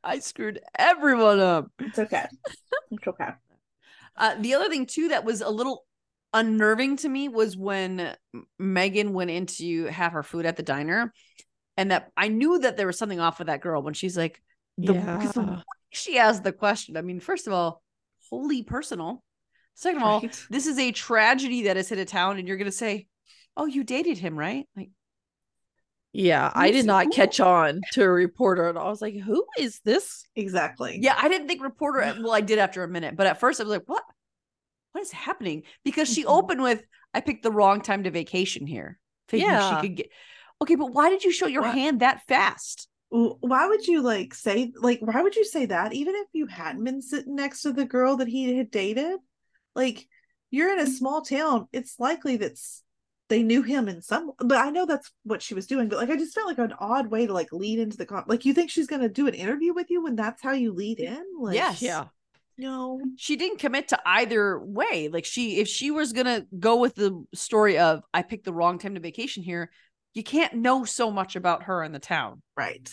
I 0.07 0.21
screwed 0.21 0.61
everyone 0.79 1.41
up. 1.41 1.71
It's 1.81 1.99
okay. 1.99 2.27
It's 2.91 3.07
okay. 3.07 3.31
Uh, 4.19 4.35
the 4.41 4.55
other 4.55 4.71
thing 4.71 4.87
too 4.87 5.09
that 5.09 5.27
was 5.27 5.43
a 5.43 5.51
little 5.51 5.85
unnerving 6.33 6.97
to 6.97 7.07
me 7.07 7.29
was 7.29 7.55
when 7.55 8.17
Megan 8.59 9.13
went 9.13 9.31
in 9.31 9.45
to 9.45 9.85
have 9.89 10.13
her 10.13 10.23
food 10.23 10.47
at 10.47 10.57
the 10.57 10.63
diner, 10.63 11.13
and 11.77 11.91
that 11.91 12.11
I 12.17 12.29
knew 12.29 12.59
that 12.61 12.79
there 12.79 12.87
was 12.87 12.97
something 12.97 13.21
off 13.21 13.39
with 13.39 13.49
that 13.49 13.61
girl 13.61 13.83
when 13.83 13.93
she's 13.93 14.17
like, 14.17 14.43
the 14.79 14.95
Yeah. 14.95 15.19
way 15.19 15.63
she 15.91 16.19
asked 16.19 16.45
the 16.45 16.53
question. 16.53 16.97
I 16.97 17.03
mean, 17.03 17.21
first 17.21 17.47
of 17.47 17.53
all, 17.53 17.83
wholly 18.31 18.63
personal. 18.63 19.23
Second 19.75 20.01
of 20.01 20.09
all, 20.09 20.21
this 20.49 20.67
is 20.67 20.79
a 20.79 20.93
tragedy 20.93 21.65
that 21.65 21.77
has 21.77 21.91
hit 21.91 21.99
a 21.99 22.07
town, 22.07 22.39
and 22.39 22.49
you're 22.49 22.57
gonna 22.57 22.73
say, 22.73 23.07
"Oh, 23.55 23.67
you 23.67 23.85
dated 23.85 24.17
him, 24.17 24.39
right?" 24.39 24.67
Like, 24.75 24.89
yeah, 26.19 26.51
I 26.55 26.71
did 26.71 26.87
not 26.87 27.05
who- 27.07 27.11
catch 27.13 27.41
on 27.41 27.81
to 27.93 28.03
a 28.03 28.09
reporter 28.09 28.69
and 28.69 28.79
I 28.79 28.85
was 28.85 29.03
like, 29.03 29.17
who 29.17 29.45
is 29.59 29.81
this? 29.85 30.27
Exactly. 30.35 30.99
yeah, 31.03 31.15
I 31.17 31.29
didn't 31.29 31.47
think 31.49 31.63
reporter. 31.63 32.01
Well, 32.21 32.33
I 32.33 32.41
did 32.41 32.59
after 32.59 32.83
a 32.83 32.89
minute, 32.89 33.17
but 33.17 33.27
at 33.27 33.39
first 33.41 33.61
I 33.61 33.65
was 33.65 33.71
like, 33.71 33.87
"What? 33.87 34.03
What 34.93 35.03
is 35.03 35.13
happening?" 35.13 35.65
Because 35.85 36.09
she 36.13 36.25
Mhm. 36.25 36.29
opened 36.39 36.63
with, 36.63 36.83
"I 37.13 37.21
picked 37.21 37.43
the 37.43 37.51
wrong 37.53 37.81
time 37.83 38.05
to 38.05 38.11
vacation 38.11 38.67
here." 38.67 38.99
Thinking 39.29 39.49
Yeah. 39.51 39.81
she 39.81 39.89
could 39.89 39.97
get. 39.97 40.11
Okay, 40.63 40.75
but 40.77 40.93
why 40.95 41.11
did 41.11 41.23
you 41.25 41.33
show 41.33 41.47
your 41.47 41.63
What? 41.63 41.75
hand 41.75 42.01
that 42.01 42.23
fast? 42.27 42.89
Why 43.11 43.67
would 43.69 43.87
you 43.87 44.01
like 44.03 44.35
say 44.35 44.73
like 44.81 45.01
why 45.01 45.23
would 45.23 45.37
you 45.37 45.45
say 45.45 45.67
that 45.67 45.93
even 45.93 46.15
if 46.17 46.27
you 46.33 46.47
hadn't 46.47 46.83
been 46.85 47.03
sitting 47.03 47.35
next 47.37 47.63
to 47.63 47.73
the 47.73 47.85
girl 47.85 48.17
that 48.17 48.29
he 48.29 48.57
had 48.57 48.71
dated? 48.71 49.19
Like 49.75 50.09
you're 50.51 50.73
in 50.73 50.81
a 50.81 50.87
small 50.87 51.23
town, 51.23 51.69
it's 51.73 52.01
likely 52.01 52.37
that's 52.37 52.83
they 53.29 53.43
knew 53.43 53.63
him 53.63 53.89
in 53.89 54.01
some 54.03 54.31
but 54.39 54.59
I 54.59 54.71
know 54.71 54.87
that's 54.87 55.11
what 55.25 55.43
she 55.43 55.55
was 55.55 55.67
doing, 55.67 55.89
but 55.89 55.99
like 55.99 56.11
I 56.11 56.17
just 56.17 56.35
felt 56.35 56.47
like 56.47 56.59
an 56.59 56.75
odd 56.79 57.09
way 57.09 57.27
to 57.27 57.33
like 57.33 57.53
lead 57.53 57.79
into 57.79 57.97
the 57.97 58.07
con 58.07 58.25
like 58.27 58.45
you 58.45 58.55
think 58.55 58.71
she's 58.71 58.87
gonna 58.87 59.09
do 59.09 59.27
an 59.27 59.35
interview 59.35 59.73
with 59.75 59.91
you 59.91 60.03
when 60.03 60.17
that's 60.17 60.43
how 60.43 60.53
you 60.53 60.73
lead 60.73 61.01
in? 61.01 61.25
Like 61.39 61.57
Yes. 61.57 61.83
Yeah. 61.83 62.07
no. 62.59 63.01
She 63.17 63.37
didn't 63.37 63.59
commit 63.59 63.89
to 63.89 64.01
either 64.07 64.59
way. 64.59 65.09
Like 65.13 65.25
she, 65.25 65.59
if 65.59 65.69
she 65.69 65.91
was 65.91 66.13
gonna 66.13 66.47
go 66.59 66.77
with 66.77 66.95
the 66.95 67.25
story 67.35 67.79
of, 67.79 68.03
"I 68.15 68.23
picked 68.23 68.45
the 68.45 68.53
wrong 68.53 68.79
time 68.79 68.95
to 68.95 69.01
vacation 69.01 69.43
here," 69.43 69.71
you 70.15 70.23
can't 70.23 70.55
know 70.55 70.85
so 70.85 71.11
much 71.11 71.37
about 71.37 71.65
her 71.65 71.83
in 71.83 71.93
the 71.93 71.99
town. 71.99 72.43
Right. 72.57 72.89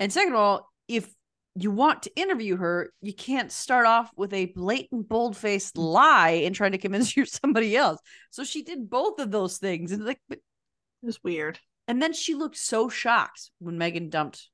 And 0.00 0.12
second 0.12 0.32
of 0.34 0.38
all, 0.38 0.68
if 0.88 1.08
you 1.56 1.70
want 1.70 2.02
to 2.02 2.16
interview 2.16 2.56
her, 2.56 2.92
you 3.00 3.14
can't 3.14 3.52
start 3.52 3.86
off 3.86 4.10
with 4.16 4.32
a 4.32 4.46
blatant, 4.46 5.08
bold 5.08 5.36
faced 5.36 5.76
lie 5.78 6.42
and 6.44 6.54
trying 6.54 6.72
to 6.72 6.78
convince 6.78 7.16
you're 7.16 7.26
somebody 7.26 7.76
else. 7.76 8.00
So 8.30 8.44
she 8.44 8.62
did 8.62 8.90
both 8.90 9.18
of 9.20 9.30
those 9.30 9.58
things. 9.58 9.92
And 9.92 10.04
like, 10.04 10.20
but, 10.28 10.38
It 10.38 11.06
was 11.06 11.22
weird. 11.22 11.58
and 11.86 12.02
then 12.02 12.12
she 12.12 12.34
looked 12.34 12.56
so 12.56 12.88
shocked 12.88 13.50
when 13.60 13.78
Megan 13.78 14.10
dumped 14.10 14.48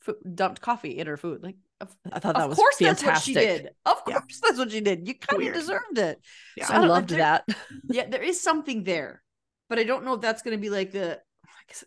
fu- 0.00 0.16
dumped 0.34 0.60
coffee 0.60 0.98
in 0.98 1.06
her 1.06 1.16
food. 1.16 1.42
Like, 1.42 1.56
of, 1.80 1.94
I 2.12 2.18
thought 2.18 2.36
of 2.36 2.42
that 2.42 2.48
was 2.50 2.58
of 2.58 2.62
course 2.62 2.76
fantastic. 2.76 3.06
that's 3.06 3.16
what 3.16 3.24
she 3.24 3.34
did. 3.34 3.70
Of 3.86 3.96
Yeah. 4.06 4.18
course 4.20 4.40
that's 4.42 4.58
what 4.58 4.70
she 4.70 4.80
did. 4.82 5.08
You 5.08 5.14
kind 5.14 5.42
of 5.48 5.54
deserved 5.54 5.98
it. 5.98 6.20
Yeah. 6.56 6.66
So 6.66 6.74
I 6.74 6.78
don't- 6.78 6.88
loved 6.88 7.08
there- 7.10 7.18
that. 7.18 7.44
Yeah, 7.88 8.06
there 8.08 8.22
is 8.22 8.40
something 8.40 8.84
there, 8.84 9.22
but 9.70 9.78
I 9.78 9.84
don't 9.84 10.04
know 10.04 10.14
if 10.14 10.20
that's 10.20 10.42
going 10.42 10.56
to 10.56 10.60
be 10.60 10.70
like 10.70 10.92
the. 10.92 11.20
I 11.46 11.62
guess, 11.68 11.84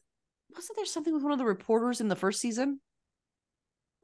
wasn't 0.53 0.77
there 0.77 0.85
something 0.85 1.13
with 1.13 1.23
one 1.23 1.31
of 1.31 1.37
the 1.37 1.45
reporters 1.45 2.01
in 2.01 2.07
the 2.07 2.15
first 2.15 2.41
season? 2.41 2.79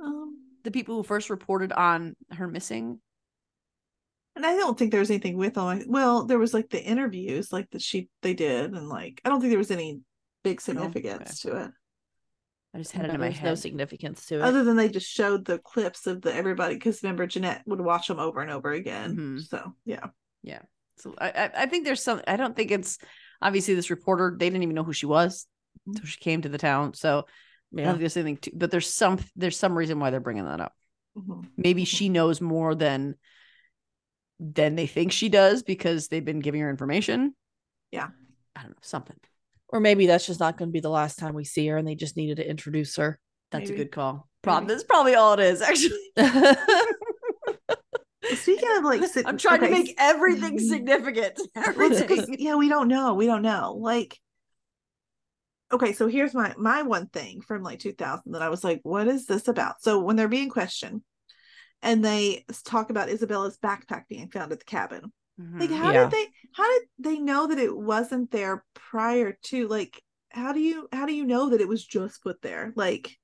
Um 0.04 0.38
the 0.64 0.72
people 0.72 0.96
who 0.98 1.04
first 1.04 1.30
reported 1.30 1.72
on 1.72 2.16
her 2.32 2.48
missing. 2.48 3.00
And 4.36 4.46
I 4.46 4.56
don't 4.56 4.78
think 4.78 4.92
there 4.92 5.00
was 5.00 5.10
anything 5.10 5.36
with 5.36 5.56
them. 5.56 5.66
Like, 5.66 5.84
well, 5.88 6.26
there 6.26 6.40
was 6.40 6.54
like 6.54 6.70
the 6.70 6.82
interviews, 6.82 7.52
like 7.52 7.70
that 7.72 7.82
she 7.82 8.10
they 8.22 8.34
did, 8.34 8.72
and 8.74 8.88
like 8.88 9.20
I 9.26 9.30
don't 9.30 9.42
think 9.42 9.52
there 9.52 9.58
was 9.58 9.72
any 9.72 10.00
big 10.44 10.58
No? 10.58 10.62
significance 10.62 11.42
to 11.42 11.58
it, 11.66 11.72
I 12.74 12.78
just 12.78 12.94
had 12.94 13.06
it 13.06 13.10
No, 13.10 13.16
in 13.16 13.20
my 13.20 13.30
head. 13.30 13.44
no 13.44 13.56
significance 13.56 14.26
to 14.28 14.36
it. 14.36 14.42
other 14.42 14.64
than 14.64 14.78
they 14.78 14.88
just 14.88 15.10
showed 15.12 15.46
the 15.46 15.58
clips 15.60 16.08
of 16.08 16.22
the 16.22 16.34
everybody. 16.34 16.76
Because 16.76 17.04
remember, 17.04 17.28
Jeanette 17.28 17.64
would 17.66 17.82
watch 17.82 18.08
them 18.08 18.20
over 18.20 18.40
and 18.42 18.50
over 18.52 18.72
again. 18.72 19.16
Mhm. 19.18 19.48
So 19.48 19.74
yeah, 19.84 20.08
yeah. 20.44 20.62
so 20.98 21.14
I, 21.18 21.30
I, 21.32 21.52
I 21.64 21.66
think 21.66 21.84
there's 21.86 22.02
some. 22.04 22.22
I 22.26 22.38
don't 22.38 22.56
think 22.56 22.72
it's 22.72 23.00
obviously 23.42 23.74
this 23.74 23.90
reporter. 23.90 24.34
They 24.38 24.50
didn't 24.50 24.64
even 24.64 24.76
know 24.76 24.84
who 24.86 24.94
she 24.94 25.08
was 25.08 25.46
until 25.86 26.06
she 26.06 26.20
came 26.20 26.42
to 26.44 26.50
the 26.50 26.58
town. 26.58 26.94
So 26.94 27.26
I 27.74 27.78
don't 27.78 27.84
yeah. 27.86 27.92
think 27.92 28.00
there's 28.00 28.18
anything. 28.18 28.38
To, 28.38 28.52
but 28.56 28.72
there's 28.72 28.94
some. 28.94 29.20
There's 29.36 29.58
some 29.58 29.78
reason 29.78 30.00
why 30.00 30.10
they're 30.10 30.20
bringing 30.20 30.46
that 30.46 30.60
up. 30.62 30.74
Mhm. 31.18 31.46
Maybe 31.58 31.86
she 31.86 32.10
knows 32.10 32.42
more 32.42 32.76
than 32.76 33.16
than 34.40 34.76
they 34.76 34.88
think 34.88 35.12
she 35.12 35.30
does 35.30 35.64
because 35.64 36.08
they've 36.08 36.26
been 36.26 36.40
giving 36.40 36.62
her 36.62 36.70
information. 36.70 37.36
Yeah. 37.92 38.08
I 38.56 38.62
don't 38.62 38.72
know 38.72 38.78
something. 38.82 39.16
Or 39.70 39.80
maybe 39.80 40.08
that's 40.08 40.26
just 40.26 40.40
not 40.40 40.58
going 40.58 40.70
to 40.70 40.74
be 40.74 40.80
the 40.80 40.90
last 40.90 41.20
time 41.20 41.34
we 41.36 41.44
see 41.46 41.68
her 41.68 41.78
and 41.78 41.88
they 41.88 41.96
just 41.96 42.18
needed 42.18 42.38
to 42.38 42.50
introduce 42.50 42.96
her. 42.98 43.20
That's 43.52 43.70
Maybe. 43.70 43.82
a 43.82 43.86
good 43.86 43.92
call. 43.92 44.28
Prob- 44.42 44.64
Maybe. 44.64 44.74
that's 44.74 44.84
probably 44.84 45.16
all 45.16 45.34
it 45.34 45.40
is, 45.42 45.62
actually. 45.62 46.12
Speaking 48.24 48.36
speaking 48.36 48.70
of 48.78 48.84
like, 48.84 49.04
si- 49.06 49.24
I'm 49.26 49.38
trying 49.38 49.62
to 49.62 49.70
make 49.70 49.94
everything 49.98 50.58
significant. 50.70 51.40
Well, 51.56 51.92
it's 51.92 52.02
'cause- 52.02 52.02
Everything. 52.02 52.36
yeah, 52.40 52.56
we 52.56 52.70
don't 52.70 52.88
know. 52.88 53.14
We 53.14 53.26
don't 53.26 53.42
know. 53.42 53.76
Like, 53.80 54.18
okay, 55.74 55.94
so 55.94 56.08
here's 56.08 56.34
my 56.34 56.54
my 56.58 56.82
one 56.84 57.08
thing 57.08 57.42
from 57.42 57.64
like 57.64 57.80
2000 57.80 58.32
that 58.34 58.42
I 58.42 58.50
was 58.50 58.64
like, 58.64 58.80
what 58.84 59.08
is 59.08 59.26
this 59.26 59.48
about? 59.48 59.82
So 59.82 60.00
when 60.00 60.16
they're 60.16 60.28
being 60.28 60.50
questioned, 60.50 61.02
and 61.82 62.04
they 62.04 62.46
talk 62.66 62.90
about 62.90 63.10
Isabella's 63.10 63.58
backpack 63.58 64.04
being 64.08 64.30
found 64.30 64.52
at 64.52 64.60
the 64.60 64.66
cabin, 64.66 65.12
like 65.40 65.70
Mhm. 65.70 65.76
how 65.76 65.92
Yeah. 65.92 66.04
did 66.04 66.12
they 66.12 66.28
how 66.54 66.68
did 66.80 66.88
they 67.00 67.20
know 67.20 67.48
that 67.48 67.58
it 67.60 67.76
wasn't 67.76 68.32
there 68.32 68.64
prior 68.74 69.38
to 69.46 69.68
like 69.68 70.02
how 70.30 70.54
do 70.54 70.60
you 70.60 70.88
how 70.94 71.06
do 71.06 71.14
you 71.14 71.26
know 71.26 71.50
that 71.50 71.62
it 71.62 71.68
was 71.68 71.84
just 71.86 72.22
put 72.24 72.42
there 72.42 72.72
like 72.76 73.18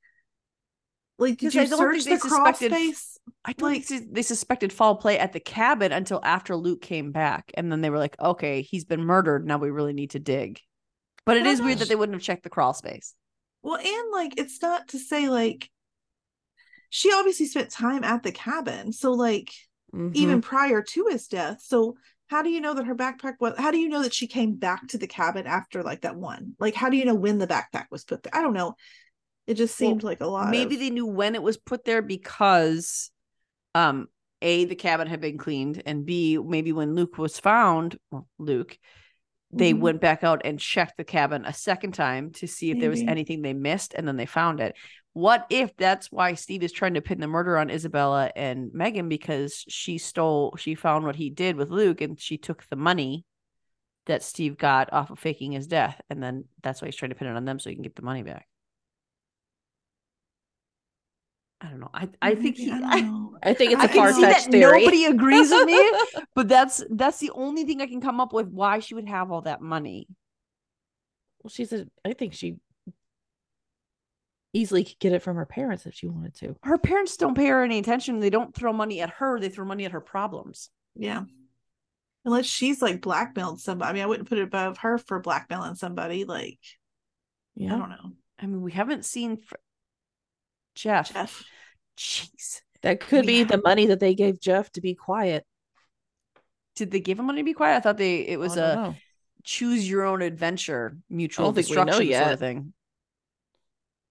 like 1.19 1.37
did 1.39 1.55
I 1.57 1.63
you 1.63 1.67
don't 1.69 1.79
search 1.79 2.05
the 2.05 2.17
crawl 2.27 2.53
space 2.53 3.17
I 3.45 3.53
don't 3.53 3.69
like- 3.71 3.83
think 3.85 4.13
they 4.13 4.21
suspected 4.21 4.71
foul 4.73 4.95
play 4.95 5.17
at 5.19 5.33
the 5.33 5.39
cabin 5.39 5.91
until 5.91 6.19
after 6.23 6.55
Luke 6.55 6.81
came 6.81 7.11
back, 7.11 7.51
and 7.55 7.71
then 7.71 7.81
they 7.81 7.89
were 7.89 7.97
like, 7.97 8.19
"Okay, 8.19 8.61
he's 8.61 8.85
been 8.85 9.01
murdered. 9.03 9.45
Now 9.45 9.57
we 9.57 9.69
really 9.69 9.93
need 9.93 10.11
to 10.11 10.19
dig." 10.19 10.59
But 11.27 11.37
it 11.37 11.43
Well, 11.43 11.51
is 11.51 11.61
weird 11.61 11.79
that 11.79 11.89
they 11.89 11.95
wouldn't 11.95 12.15
have 12.15 12.23
checked 12.23 12.43
the 12.43 12.49
crawl 12.49 12.73
space. 12.73 13.13
Well, 13.61 13.77
and 13.77 14.11
like 14.11 14.33
it's 14.37 14.61
not 14.61 14.87
to 14.89 14.99
say 14.99 15.29
like 15.29 15.69
she 16.89 17.11
obviously 17.13 17.45
spent 17.47 17.69
time 17.69 18.03
at 18.03 18.23
the 18.23 18.31
cabin, 18.31 18.93
so 18.93 19.11
like 19.11 19.51
Mhm. 19.93 20.15
even 20.15 20.41
prior 20.41 20.81
to 20.81 21.07
his 21.09 21.27
death. 21.27 21.61
So 21.61 21.97
how 22.27 22.41
do 22.41 22.49
you 22.49 22.61
know 22.61 22.73
that 22.73 22.85
her 22.85 22.95
backpack 22.95 23.35
was 23.39 23.57
how 23.57 23.71
do 23.71 23.77
you 23.77 23.89
know 23.89 24.03
that 24.03 24.13
she 24.13 24.27
came 24.27 24.55
back 24.55 24.87
to 24.89 24.97
the 24.97 25.07
cabin 25.07 25.47
after 25.47 25.83
like 25.83 26.01
that 26.01 26.15
one? 26.15 26.55
Like 26.59 26.75
how 26.75 26.89
do 26.89 26.97
you 26.97 27.05
know 27.05 27.15
when 27.15 27.37
the 27.39 27.47
backpack 27.47 27.85
was 27.91 28.05
put 28.05 28.23
there? 28.23 28.35
I 28.35 28.41
don't 28.41 28.53
know. 28.53 28.75
It 29.47 29.55
just 29.55 29.77
Well, 29.79 29.89
seemed 29.89 30.03
like 30.03 30.21
a 30.21 30.27
lot. 30.27 30.49
Maybe 30.49 30.75
of, 30.75 30.79
they 30.79 30.89
knew 30.89 31.05
when 31.05 31.35
it 31.35 31.43
was 31.43 31.57
put 31.57 31.85
there 31.85 32.01
because, 32.01 33.11
um, 33.75 34.07
a 34.41 34.65
the 34.65 34.75
cabin 34.75 35.07
had 35.07 35.21
been 35.21 35.37
cleaned, 35.37 35.81
and 35.85 36.05
b 36.05 36.37
maybe 36.37 36.71
when 36.71 36.95
Luke 36.95 37.17
was 37.17 37.39
found, 37.39 37.97
well, 38.11 38.27
Luke, 38.37 38.77
they 39.51 39.73
Mhm. 39.73 39.79
went 39.79 40.01
back 40.01 40.23
out 40.23 40.41
and 40.43 40.59
checked 40.59 40.97
the 40.97 41.03
cabin 41.03 41.45
a 41.45 41.53
second 41.53 41.93
time 41.93 42.31
to 42.31 42.47
see 42.47 42.71
if 42.71 42.79
there 42.79 42.89
was 42.89 43.01
anything 43.01 43.41
they 43.41 43.53
missed, 43.53 43.93
and 43.93 44.07
then 44.07 44.17
they 44.17 44.25
found 44.25 44.59
it. 44.59 44.75
What 45.13 45.47
if 45.49 45.75
that's 45.77 46.11
why 46.11 46.33
Steve 46.35 46.63
is 46.63 46.71
trying 46.71 46.93
to 46.93 47.01
pin 47.01 47.19
the 47.19 47.27
murder 47.27 47.57
on 47.57 47.69
Isabella 47.71 48.31
and 48.35 48.71
Megan 48.73 49.09
because 49.09 49.65
she 49.67 49.97
stole, 49.97 50.55
she 50.57 50.75
found 50.75 51.05
what 51.05 51.15
he 51.15 51.29
did 51.29 51.55
with 51.55 51.71
Luke, 51.71 52.01
and 52.01 52.19
she 52.19 52.37
took 52.37 52.67
the 52.67 52.75
money 52.75 53.25
that 54.05 54.23
Steve 54.23 54.57
got 54.57 54.91
off 54.93 55.09
of 55.09 55.19
faking 55.19 55.53
his 55.53 55.67
death, 55.67 55.99
and 56.09 56.21
then 56.21 56.45
that's 56.61 56.81
why 56.81 56.87
he's 56.87 56.95
trying 56.95 57.09
to 57.09 57.15
pin 57.15 57.27
it 57.27 57.35
on 57.35 57.45
them 57.45 57.59
so 57.59 57.69
he 57.69 57.75
can 57.75 57.83
get 57.83 57.95
the 57.95 58.01
money 58.01 58.23
back. 58.23 58.47
I 61.59 61.69
don't 61.69 61.79
know. 61.79 61.89
I 61.93 62.09
I 62.21 62.35
think 62.35 62.57
he. 62.57 62.71
I 62.71 62.77
I, 62.77 63.01
don't. 63.01 63.35
I 63.41 63.53
think 63.53 63.71
it's 63.71 63.83
a 63.83 63.87
can 63.87 63.97
far 63.97 64.13
see 64.13 64.21
that 64.21 64.35
fetched 64.35 64.51
theory. 64.51 64.79
nobody 64.81 65.05
agrees 65.05 65.49
with 65.49 65.65
me, 65.65 65.91
but 66.35 66.47
that's 66.47 66.83
that's 66.91 67.17
the 67.19 67.31
only 67.31 67.63
thing 67.63 67.81
I 67.81 67.87
can 67.87 67.99
come 68.01 68.19
up 68.19 68.31
with 68.31 68.47
why 68.47 68.79
she 68.79 68.93
would 68.93 69.07
have 69.09 69.31
all 69.31 69.41
that 69.41 69.61
money. 69.61 70.07
well, 71.41 71.49
she's 71.49 71.73
a. 71.73 71.87
I 72.05 72.13
think 72.13 72.33
she 72.35 72.57
easily 74.53 74.83
could 74.83 74.99
get 74.99 75.13
it 75.13 75.21
from 75.23 75.35
her 75.35 75.45
parents 75.45 75.85
if 75.85 75.93
she 75.93 76.07
wanted 76.07 76.35
to. 76.35 76.55
Her 76.63 76.77
parents 76.77 77.17
don't 77.17 77.35
pay 77.35 77.47
her 77.47 77.63
any 77.63 77.79
attention. 77.79 78.19
They 78.19 78.29
don't 78.29 78.55
throw 78.55 78.71
money 78.73 79.01
at 79.01 79.09
her. 79.11 79.39
They 79.39 79.49
throw 79.49 79.65
money 79.65 79.85
at 79.85 79.91
her 79.91 80.01
problems. 80.01 80.69
Yeah. 80.95 81.23
Unless 82.25 82.45
she's 82.45 82.81
like 82.81 83.01
blackmailed 83.01 83.59
somebody. 83.61 83.89
I 83.89 83.93
mean, 83.93 84.03
I 84.03 84.07
wouldn't 84.07 84.29
put 84.29 84.37
it 84.37 84.43
above 84.43 84.79
her 84.79 84.97
for 84.97 85.19
blackmailing 85.19 85.75
somebody. 85.75 86.23
Like, 86.25 86.59
Yeah. 87.55 87.75
I 87.75 87.77
don't 87.77 87.89
know. 87.89 88.11
I 88.39 88.45
mean, 88.47 88.61
we 88.61 88.71
haven't 88.71 89.05
seen 89.05 89.37
fr- 89.37 89.55
Jeff. 90.77 91.11
Jeff. 91.13 91.43
Jeez. 91.97 92.61
That 92.83 92.99
could 92.99 93.21
We 93.25 93.27
be 93.27 93.39
have- 93.39 93.47
the 93.49 93.61
money 93.61 93.87
that 93.87 93.99
they 93.99 94.13
gave 94.15 94.39
Jeff 94.39 94.71
to 94.73 94.81
be 94.81 94.93
quiet. 94.95 95.45
Did 96.75 96.91
they 96.91 96.99
give 96.99 97.17
him 97.19 97.25
money 97.25 97.41
to 97.41 97.45
be 97.45 97.53
quiet? 97.53 97.77
I 97.77 97.79
thought 97.79 97.97
they 97.97 98.19
it 98.19 98.39
was 98.39 98.55
a 98.55 98.75
know. 98.75 98.95
choose 99.43 99.89
your 99.89 100.03
own 100.03 100.21
adventure, 100.21 100.95
mutual 101.09 101.51
think 101.51 101.67
we 101.69 101.75
know 101.75 101.83
destruction 101.85 101.93
sort 101.95 102.05
yet. 102.05 102.31
of 102.33 102.39
thing. 102.39 102.73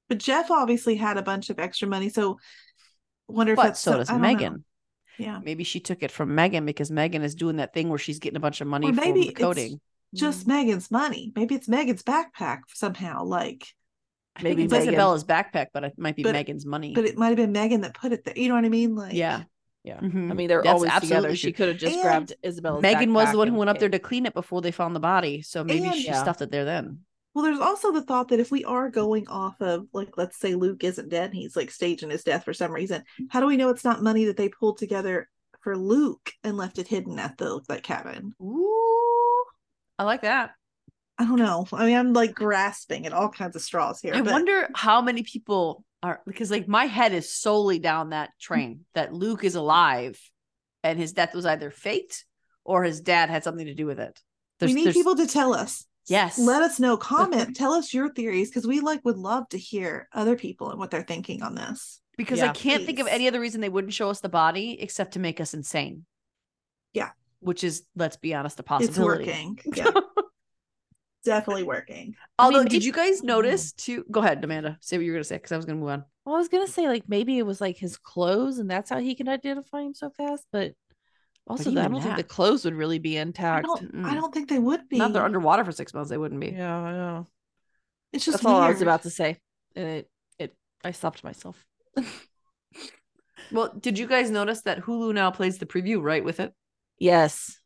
But 0.08 0.18
Jeff 0.18 0.50
obviously 0.50 0.96
had 0.96 1.16
a 1.16 1.22
bunch 1.22 1.48
of 1.50 1.58
extra 1.60 1.86
money. 1.88 2.08
So 2.08 2.38
wonder 3.28 3.52
if 3.52 3.56
But 3.56 3.62
that's 3.64 3.80
so 3.80 3.92
some- 3.92 3.98
does 4.00 4.08
I 4.10 4.12
don't 4.14 4.22
know. 4.22 4.28
Megan. 4.28 4.64
Yeah. 5.18 5.40
Maybe 5.42 5.64
she 5.64 5.80
took 5.80 6.02
it 6.02 6.10
from 6.10 6.34
Megan 6.34 6.66
because 6.66 6.90
Megan 6.90 7.22
is 7.22 7.34
doing 7.34 7.56
that 7.56 7.72
thing 7.72 7.88
where 7.88 7.98
she's 7.98 8.18
getting 8.18 8.36
a 8.36 8.40
bunch 8.40 8.60
of 8.60 8.66
money 8.66 8.88
Or 8.88 8.92
from 8.92 8.96
maybe 9.04 9.20
the 9.22 9.28
it's 9.28 9.40
coding. 9.40 9.80
Just 10.14 10.46
Megan's 10.46 10.90
money. 10.90 11.32
Maybe 11.34 11.54
it's 11.54 11.68
Megan's 11.68 12.02
backpack 12.02 12.60
somehow. 12.74 13.24
Like, 13.24 13.62
I 13.62 13.66
maybe 14.42 14.64
it's 14.64 14.72
Isabella's 14.72 15.24
backpack, 15.24 15.68
but 15.72 15.84
it 15.84 15.94
might 15.98 16.16
be 16.16 16.22
But- 16.22 16.32
Megan's 16.32 16.66
money. 16.66 16.94
but 16.94 17.04
it 17.04 17.16
might 17.16 17.28
have 17.28 17.36
been 17.36 17.52
Megan 17.52 17.80
that 17.82 17.94
put 17.94 18.12
it 18.12 18.24
there. 18.24 18.36
You 18.36 18.48
know 18.48 18.54
what 18.54 18.64
I 18.64 18.68
mean? 18.68 18.94
Like, 18.94 19.14
yeah. 19.14 19.44
Yeah. 19.84 20.00
Mhm. 20.00 20.30
I 20.32 20.34
mean, 20.34 20.48
they're 20.48 20.62
That's 20.62 20.74
always 20.74 20.90
together. 20.92 21.04
absolutely 21.16 21.36
She 21.36 21.52
could 21.52 21.68
have 21.68 21.76
just 21.76 21.94
And 21.94 22.02
grabbed 22.02 22.34
Isabella's. 22.44 22.82
Megan 22.82 23.14
was 23.14 23.30
the 23.30 23.38
one 23.38 23.46
who 23.48 23.54
went 23.54 23.70
up 23.70 23.78
there 23.78 23.88
to 23.88 24.00
clean 24.00 24.26
it 24.26 24.34
before 24.34 24.60
they 24.60 24.72
found 24.72 24.96
the 24.96 25.00
body. 25.00 25.42
So 25.42 25.62
maybe 25.62 25.84
And- 25.86 25.94
she 25.94 26.06
Yeah. 26.06 26.20
stuffed 26.20 26.42
it 26.42 26.50
there 26.50 26.64
then. 26.64 27.00
Well, 27.34 27.44
there's 27.44 27.60
also 27.60 27.92
the 27.92 28.02
thought 28.02 28.28
that 28.28 28.40
if 28.40 28.50
we 28.50 28.64
are 28.64 28.88
going 28.90 29.28
off 29.28 29.60
of, 29.60 29.86
like, 29.92 30.16
let's 30.16 30.38
say 30.38 30.54
Luke 30.54 30.82
isn't 30.82 31.10
dead, 31.10 31.34
he's 31.34 31.54
like 31.54 31.70
staging 31.70 32.10
his 32.10 32.24
death 32.24 32.44
for 32.44 32.52
some 32.54 32.72
reason. 32.72 33.04
How 33.28 33.40
do 33.40 33.46
we 33.46 33.56
know 33.58 33.68
it's 33.68 33.84
not 33.84 34.02
money 34.02 34.24
that 34.24 34.36
they 34.38 34.48
pulled 34.48 34.78
together 34.78 35.28
for 35.60 35.76
Luke 35.76 36.32
and 36.42 36.56
left 36.56 36.78
it 36.78 36.88
hidden 36.88 37.18
at 37.20 37.36
the 37.38 37.60
that 37.68 37.82
cabin? 37.84 38.32
Ooh. 38.42 39.44
I 39.98 40.04
like 40.04 40.22
that. 40.22 40.52
I 41.18 41.24
don't 41.24 41.38
know. 41.38 41.66
I 41.72 41.86
mean, 41.86 41.96
I'm 41.96 42.12
like 42.12 42.34
grasping 42.34 43.06
at 43.06 43.12
all 43.12 43.28
kinds 43.28 43.56
of 43.56 43.62
straws 43.62 44.00
here. 44.00 44.14
I 44.14 44.20
but 44.20 44.32
wonder 44.32 44.68
how 44.74 45.00
many 45.00 45.22
people 45.22 45.84
are 46.02 46.20
because 46.26 46.50
like 46.50 46.68
my 46.68 46.84
head 46.86 47.12
is 47.12 47.32
solely 47.32 47.78
down 47.78 48.10
that 48.10 48.30
train 48.38 48.80
that 48.94 49.12
Luke 49.12 49.44
is 49.44 49.54
alive 49.54 50.20
and 50.82 50.98
his 50.98 51.12
death 51.12 51.34
was 51.34 51.46
either 51.46 51.70
faked 51.70 52.24
or 52.64 52.84
his 52.84 53.00
dad 53.00 53.30
had 53.30 53.44
something 53.44 53.66
to 53.66 53.74
do 53.74 53.86
with 53.86 53.98
it. 53.98 54.20
we 54.60 54.74
need 54.74 54.92
people 54.92 55.16
to 55.16 55.26
tell 55.26 55.54
us. 55.54 55.86
Yes. 56.08 56.38
Let 56.38 56.62
us 56.62 56.78
know. 56.78 56.96
Comment. 56.96 57.56
tell 57.56 57.72
us 57.72 57.92
your 57.92 58.12
theories 58.12 58.48
because 58.48 58.66
we 58.66 58.80
like 58.80 59.04
would 59.04 59.16
love 59.16 59.48
to 59.48 59.58
hear 59.58 60.08
other 60.12 60.36
people 60.36 60.70
and 60.70 60.78
what 60.78 60.90
they're 60.90 61.02
thinking 61.02 61.42
on 61.42 61.54
this. 61.54 62.00
because 62.16 62.40
I 62.40 62.48
can't 62.48 62.84
think 62.84 62.98
of 62.98 63.06
any 63.08 63.26
other 63.26 63.40
reason 63.40 63.60
they 63.60 63.68
wouldn't 63.68 63.92
show 63.92 64.10
us 64.10 64.20
the 64.20 64.28
body 64.28 64.80
except 64.80 65.14
to 65.14 65.18
make 65.18 65.40
us 65.40 65.54
insane. 65.54 66.04
Yeah. 66.92 67.10
Which 67.40 67.64
is, 67.64 67.84
let's 67.96 68.16
be 68.16 68.34
honest, 68.34 68.60
a 68.60 68.64
It's 68.80 68.98
working. 68.98 69.58
Yeah. 69.74 69.90
Definitely 71.26 71.64
working. 71.64 72.14
Although, 72.38 72.60
mean, 72.60 72.68
did 72.68 72.84
you 72.84 72.92
guys 72.92 73.20
Mm. 73.20 73.24
notice 73.24 73.72
too? 73.72 74.04
Go 74.10 74.20
ahead, 74.20 74.42
Amanda. 74.42 74.78
Say 74.80 74.96
what 74.96 75.04
you 75.04 75.12
were 75.12 75.16
gonna 75.16 75.24
say 75.24 75.36
because 75.36 75.52
I 75.52 75.56
was 75.56 75.66
gonna 75.66 75.78
move 75.80 75.90
on. 75.90 76.04
Well, 76.24 76.36
I 76.36 76.38
was 76.38 76.48
gonna 76.48 76.66
say 76.66 76.88
like 76.88 77.08
maybe 77.08 77.38
it 77.38 77.44
was 77.44 77.60
like 77.60 77.76
his 77.76 77.96
clothes, 77.98 78.58
and 78.58 78.70
that's 78.70 78.88
how 78.88 78.98
he 79.00 79.14
can 79.14 79.28
identify 79.28 79.82
him 79.82 79.92
so 79.94 80.10
fast. 80.10 80.46
But 80.52 80.72
also, 81.46 81.70
I 81.70 81.88
don't 81.88 82.00
think 82.00 82.16
the 82.16 82.22
clothes 82.24 82.64
would 82.64 82.74
really 82.74 82.98
be 82.98 83.18
I 83.18 83.22
intact. 83.22 83.66
don't. 83.66 84.06
I 84.06 84.14
Mm. 84.14 84.20
don't 84.20 84.32
think 84.34 84.48
they 84.48 84.58
would 84.58 84.88
be. 84.88 84.98
Not 84.98 85.12
they're 85.12 85.24
underwater 85.24 85.64
for 85.64 85.72
six 85.72 85.92
months. 85.92 86.10
They 86.10 86.18
wouldn't 86.18 86.40
be. 86.40 86.48
Yeah, 86.48 86.76
I 86.76 86.92
know. 86.92 87.26
It's 88.12 88.24
just 88.24 88.38
That's 88.38 88.46
all 88.46 88.60
I 88.60 88.68
was 88.70 88.82
about 88.82 89.02
to 89.02 89.10
say, 89.10 89.38
and 89.74 89.88
it 89.88 90.10
it 90.38 90.56
I 90.84 90.92
stopped 90.92 91.24
myself. 91.24 91.64
Well, 93.52 93.72
did 93.78 93.96
you 93.98 94.06
guys 94.08 94.30
notice 94.30 94.62
that 94.62 94.80
Hulu 94.80 95.14
now 95.14 95.30
plays 95.30 95.58
the 95.58 95.66
preview 95.66 96.02
right 96.02 96.24
with 96.24 96.40
it? 96.40 96.52
Yes, 96.98 97.60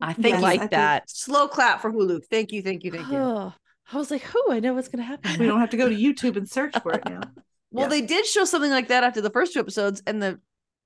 I 0.00 0.08
Yes, 0.10 0.16
think 0.20 0.36
I 0.36 0.40
like 0.40 0.58
think- 0.60 0.70
that. 0.72 1.10
slow 1.10 1.46
clap 1.48 1.80
for 1.82 1.92
Hulu. 1.92 2.24
Thank 2.30 2.52
you, 2.52 2.62
thank 2.62 2.84
you, 2.84 2.90
thank 2.90 3.08
you. 3.08 3.16
Oh, 3.18 3.52
I 3.92 3.96
was 3.96 4.10
like, 4.10 4.22
"Who? 4.22 4.42
I 4.50 4.60
know 4.60 4.72
what's 4.74 4.88
gonna 4.88 5.02
happen." 5.02 5.38
We 5.38 5.46
don't 5.46 5.60
have 5.60 5.70
to 5.70 5.76
go 5.76 5.88
to 5.88 5.94
YouTube 5.94 6.36
and 6.36 6.48
search 6.48 6.74
for 6.82 6.92
it 6.92 7.04
now. 7.06 7.20
Well, 7.72 7.84
Yeah. 7.84 7.88
they 7.90 8.02
did 8.02 8.26
show 8.26 8.44
something 8.44 8.70
like 8.72 8.88
that 8.88 9.04
after 9.04 9.20
the 9.20 9.30
first 9.30 9.52
two 9.52 9.60
episodes, 9.60 10.02
and 10.06 10.20
the 10.20 10.40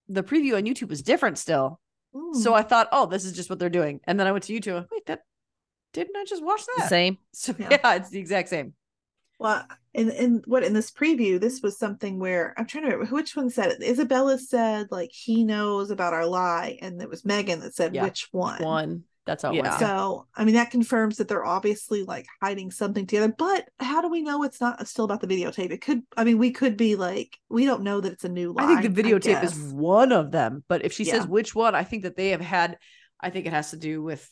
the 0.07 0.23
preview 0.23 0.55
on 0.57 0.65
YouTube 0.65 0.89
was 0.91 1.01
different 1.03 1.39
still. 1.39 1.81
So 2.35 2.53
I 2.55 2.63
thought, 2.63 2.89
oh, 2.93 3.07
this 3.07 3.25
is 3.25 3.33
just 3.33 3.49
what 3.49 3.59
they're 3.59 3.71
doing. 3.71 4.01
And 4.05 4.21
then 4.21 4.27
I 4.27 4.33
went 4.33 4.45
to 4.45 4.53
YouTube. 4.53 4.87
Wait, 4.93 5.07
that 5.07 5.23
didn't 5.95 6.15
I 6.17 6.25
just 6.29 6.45
watch 6.45 6.65
the 6.67 6.73
that? 6.77 6.89
same. 6.91 7.17
So 7.33 7.55
Yeah. 7.59 7.69
yeah. 7.83 7.95
it's 7.95 8.11
the 8.11 8.19
exact 8.21 8.51
same. 8.51 8.75
Well, 9.39 9.67
in 9.93 10.11
in 10.11 10.43
what 10.47 10.65
in 10.65 10.73
this 10.73 10.91
preview, 10.91 11.41
this 11.41 11.61
was 11.63 11.79
something 11.79 12.19
where 12.19 12.55
I'm 12.57 12.67
trying 12.67 12.85
to 12.85 12.91
remember 12.91 13.15
which 13.15 13.37
one 13.37 13.51
said 13.51 13.73
it. 13.73 13.83
Isabella 13.83 14.39
said 14.39 14.89
like 14.91 15.11
he 15.13 15.45
knows 15.45 15.91
about 15.91 16.15
our 16.15 16.27
lie, 16.27 16.79
and 16.81 17.01
it 17.03 17.09
was 17.09 17.25
Megan 17.25 17.61
that 17.61 17.75
said 17.75 17.95
Yeah, 17.95 18.05
which 18.05 18.29
one. 18.33 18.63
One. 18.63 19.05
That's 19.27 19.43
how 19.43 19.53
Yeah. 19.53 19.79
So 19.79 20.27
I 20.35 20.45
mean 20.45 20.55
that 20.55 20.71
confirms 20.71 21.17
that 21.17 21.29
they're 21.29 21.45
obviously 21.45 22.05
like 22.05 22.27
hiding 22.43 22.71
something 22.71 23.07
together. 23.07 23.35
But 23.37 23.69
how 23.81 24.03
do 24.03 24.11
we 24.11 24.23
know 24.23 24.43
it's 24.43 24.61
not 24.61 24.87
still 24.87 25.07
about 25.07 25.21
the 25.21 25.27
videotape? 25.27 25.71
It 25.71 25.81
could. 25.81 26.03
I 26.17 26.25
mean, 26.25 26.39
we 26.39 26.51
could 26.51 26.77
be 26.77 26.95
like 26.95 27.39
we 27.49 27.65
don't 27.65 27.83
know 27.83 28.01
that 28.01 28.13
it's 28.13 28.25
a 28.25 28.29
new 28.29 28.53
lie. 28.53 28.65
I 28.65 28.83
think 28.83 28.95
the 28.95 29.03
videotape 29.03 29.43
is 29.43 29.59
one 29.73 30.13
of 30.13 30.31
them. 30.31 30.63
But 30.69 30.85
if 30.85 30.93
she 30.93 31.05
says 31.05 31.27
which 31.27 31.55
one, 31.55 31.75
I 31.75 31.85
think 31.85 32.03
that 32.03 32.17
they 32.17 32.31
have 32.31 32.41
had. 32.41 32.79
I 33.21 33.31
think 33.31 33.47
it 33.47 33.53
has 33.53 33.71
to 33.71 33.77
do 33.77 34.03
with. 34.03 34.29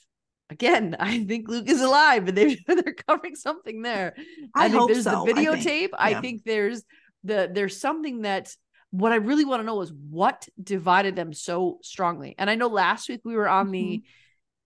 Again, 0.52 0.96
I 1.00 1.24
think 1.24 1.48
Luke 1.48 1.68
is 1.68 1.80
alive, 1.80 2.28
and 2.28 2.36
they're 2.36 2.56
they're 2.66 2.94
covering 3.08 3.34
something 3.34 3.82
there. 3.82 4.14
I 4.54 4.68
think 4.68 4.80
hope 4.80 4.90
there's 4.92 5.04
so, 5.04 5.22
I 5.22 5.26
the 5.26 5.34
think. 5.34 5.48
videotape. 5.48 5.88
I 5.98 6.10
Yeah. 6.10 6.20
think 6.20 6.44
there's 6.44 6.82
the 7.24 7.50
there's 7.52 7.80
something 7.80 8.22
that 8.22 8.54
what 8.90 9.12
I 9.12 9.16
really 9.16 9.44
want 9.46 9.60
to 9.60 9.66
know 9.66 9.80
is 9.80 9.92
what 10.10 10.46
divided 10.62 11.16
them 11.16 11.32
so 11.32 11.78
strongly. 11.82 12.34
And 12.38 12.50
I 12.50 12.56
know 12.56 12.68
last 12.68 13.08
week 13.08 13.22
we 13.24 13.34
were 13.34 13.48
on 13.48 13.70
the 13.70 14.02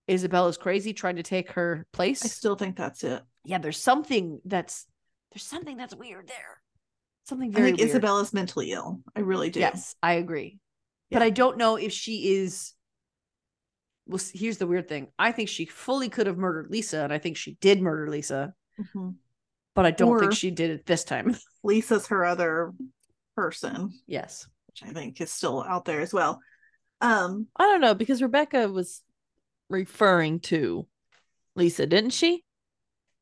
Isabella's 0.09 0.57
crazy 0.57 0.93
trying 0.93 1.17
to 1.17 1.23
take 1.23 1.53
her 1.53 1.87
place. 1.93 2.21
Mm-hmm. 2.21 2.27
I 2.27 2.31
still 2.31 2.57
think 2.57 2.77
that's 2.77 3.05
it. 3.05 3.23
yeah, 3.45 3.59
there's 3.59 3.79
something 3.81 4.41
that's 4.45 4.87
there's 5.33 5.45
something 5.45 5.77
that's 5.77 5.95
weird 5.95 6.29
there. 6.29 6.61
Something 7.25 7.51
I 7.51 7.53
very 7.59 7.67
think 7.69 7.79
weird. 7.79 7.91
Isabella's 7.91 8.33
mentally 8.33 8.73
ill. 8.73 9.01
I 9.15 9.21
really 9.21 9.51
do. 9.51 9.61
Yes, 9.61 9.95
I 10.03 10.15
agree. 10.15 10.59
But 11.11 11.23
I 11.23 11.31
don't 11.31 11.57
know 11.59 11.77
if 11.77 11.93
she 11.93 12.35
is 12.37 12.73
well, 14.07 14.21
here's 14.33 14.59
the 14.59 14.67
weird 14.67 14.89
thing. 14.89 15.09
I 15.19 15.33
think 15.33 15.49
she 15.49 15.65
fully 15.67 16.09
could 16.09 16.27
have 16.27 16.39
murdered 16.39 16.71
Lisa, 16.71 17.03
and 17.03 17.13
I 17.13 17.19
think 17.19 17.37
she 17.37 17.55
did 17.61 17.81
murder 17.83 18.09
Lisa, 18.11 18.55
Mhm. 18.79 19.17
but 19.75 19.87
I 19.87 19.91
don't 19.91 20.11
Or- 20.11 20.21
think 20.21 20.33
she 20.35 20.51
did 20.51 20.71
it 20.71 20.87
this 20.87 21.05
time. 21.05 21.37
Lisa's 21.65 22.07
her 22.09 22.25
other 22.25 22.73
person, 23.35 23.93
yes. 24.07 24.49
which 24.69 24.83
I 24.83 24.93
think 24.93 25.21
is 25.21 25.33
still 25.33 25.63
out 25.63 25.85
there 25.85 26.01
as 26.01 26.13
well. 26.15 26.41
Um, 27.01 27.49
I 27.57 27.65
don't 27.65 27.81
know 27.81 27.95
because 27.95 28.23
Rebecca 28.23 28.69
was 28.69 29.03
referring 29.69 30.41
to 30.41 30.87
Lisa, 31.55 31.87
didn't 31.87 32.11
she? 32.11 32.45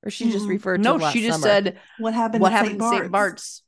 Or 0.05 0.11
she 0.11 0.31
just 0.31 0.45
Mm, 0.47 0.51
referred 0.51 0.77
to 0.79 0.83
No, 0.83 0.97
last 0.97 1.13
she 1.15 1.23
just 1.23 1.41
summer? 1.41 1.51
said 1.51 1.81
what 1.99 2.13
happened? 2.15 2.43
what 2.43 2.53
at 2.53 2.57
happened 2.59 2.81
St. 2.83 2.93
in 2.95 2.99
St. 3.01 3.13
Bart's. 3.13 3.63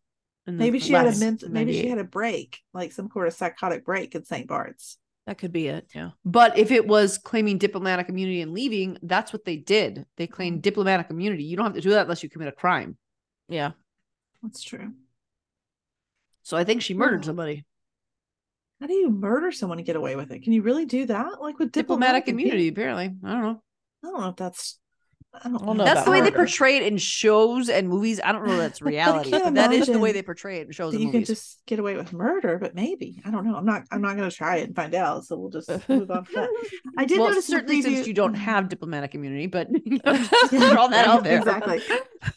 Maybe 0.46 0.78
she 0.78 0.92
had 0.92 1.06
a 1.06 1.08
last 1.08 1.18
ment- 1.20 1.50
maybe 1.50 1.72
she 1.72 1.88
had 1.88 1.98
a 1.98 2.04
break, 2.04 2.60
like 2.72 2.92
some 2.92 3.10
sort 3.10 3.26
of 3.26 3.34
psychotic 3.34 3.84
break 3.84 4.14
in 4.14 4.24
St. 4.24 4.46
Bart's. 4.46 4.98
That 5.26 5.38
could 5.38 5.52
be 5.52 5.68
it. 5.68 5.88
Yeah. 5.94 6.10
But 6.24 6.56
if 6.56 6.70
it 6.70 6.86
was 6.86 7.18
claiming 7.18 7.58
diplomatic 7.58 8.08
immunity 8.08 8.40
and 8.42 8.52
leaving, 8.52 8.96
that's 9.02 9.32
what 9.32 9.44
they 9.44 9.56
did. 9.56 10.06
They 10.16 10.26
claimed 10.26 10.56
mm-hmm. 10.56 10.62
diplomatic 10.62 11.10
immunity. 11.10 11.44
You 11.44 11.56
don't 11.56 11.66
have 11.66 11.74
to 11.74 11.80
do 11.80 11.90
that 11.90 12.02
unless 12.02 12.22
you 12.22 12.28
commit 12.28 12.48
a 12.48 12.52
crime. 12.52 12.96
Yeah. 13.48 13.72
That's 14.42 14.62
true. 14.62 14.92
So 16.42 16.56
I 16.56 16.62
think 16.62 16.82
she 16.82 16.94
murdered 16.94 17.22
Oh. 17.24 17.26
somebody. 17.26 17.64
How 18.80 18.86
do 18.86 18.94
you 18.94 19.10
murder 19.10 19.50
someone 19.52 19.78
and 19.78 19.86
get 19.86 19.96
away 19.96 20.16
with 20.16 20.30
it? 20.30 20.42
Can 20.42 20.52
you 20.52 20.62
really 20.62 20.84
do 20.84 21.06
that? 21.06 21.40
Like 21.40 21.58
with 21.58 21.72
Diplomatic, 21.72 22.26
diplomatic, 22.26 22.28
immunity, 22.28 22.68
apparently. 22.68 23.06
I 23.24 23.32
don't 23.32 23.42
know. 23.42 23.62
I 24.04 24.10
don't 24.10 24.20
know 24.20 24.28
if 24.28 24.36
that's. 24.36 24.78
I 25.44 25.48
don't 25.48 25.76
know. 25.76 25.84
That's 25.84 26.04
the 26.04 26.10
way 26.10 26.20
they 26.20 26.30
portray 26.30 26.76
it 26.76 26.82
in 26.84 26.98
shows 26.98 27.68
and 27.68 27.88
movies. 27.88 28.20
I 28.22 28.32
don't 28.32 28.46
know 28.46 28.56
that's 28.56 28.80
reality, 28.82 29.30
can't 29.30 29.44
but 29.44 29.54
that 29.54 29.72
is 29.72 29.86
the 29.86 29.98
way 29.98 30.12
they 30.12 30.22
portray 30.22 30.60
it 30.60 30.66
in 30.66 30.72
shows 30.72 30.94
you 30.94 31.10
can 31.10 31.24
just 31.24 31.64
get 31.66 31.78
away 31.78 31.96
with 31.96 32.12
murder, 32.12 32.58
but 32.58 32.74
maybe 32.74 33.20
I 33.24 33.30
don't 33.30 33.46
know. 33.46 33.56
I'm 33.56 33.64
not. 33.64 33.84
I'm 33.90 34.00
not 34.00 34.16
going 34.16 34.28
to 34.28 34.34
try 34.36 34.56
it 34.56 34.64
and 34.64 34.76
find 34.76 34.94
out. 34.94 35.24
So 35.24 35.36
we'll 35.36 35.50
just 35.50 35.68
move 35.88 36.10
on. 36.10 36.24
From 36.24 36.42
that. 36.42 36.70
I 36.98 37.04
did 37.04 37.18
well, 37.18 37.28
notice 37.28 37.46
certainly 37.46 37.82
since 37.82 38.06
you 38.06 38.14
don't 38.14 38.34
have 38.34 38.68
diplomatic 38.68 39.14
immunity, 39.14 39.46
but 39.46 39.68
you 39.84 40.00
know, 40.04 40.16
just 40.16 40.50
throw 40.50 40.88
that 40.88 41.06
out 41.06 41.24
there. 41.24 41.38
Exactly. 41.38 41.80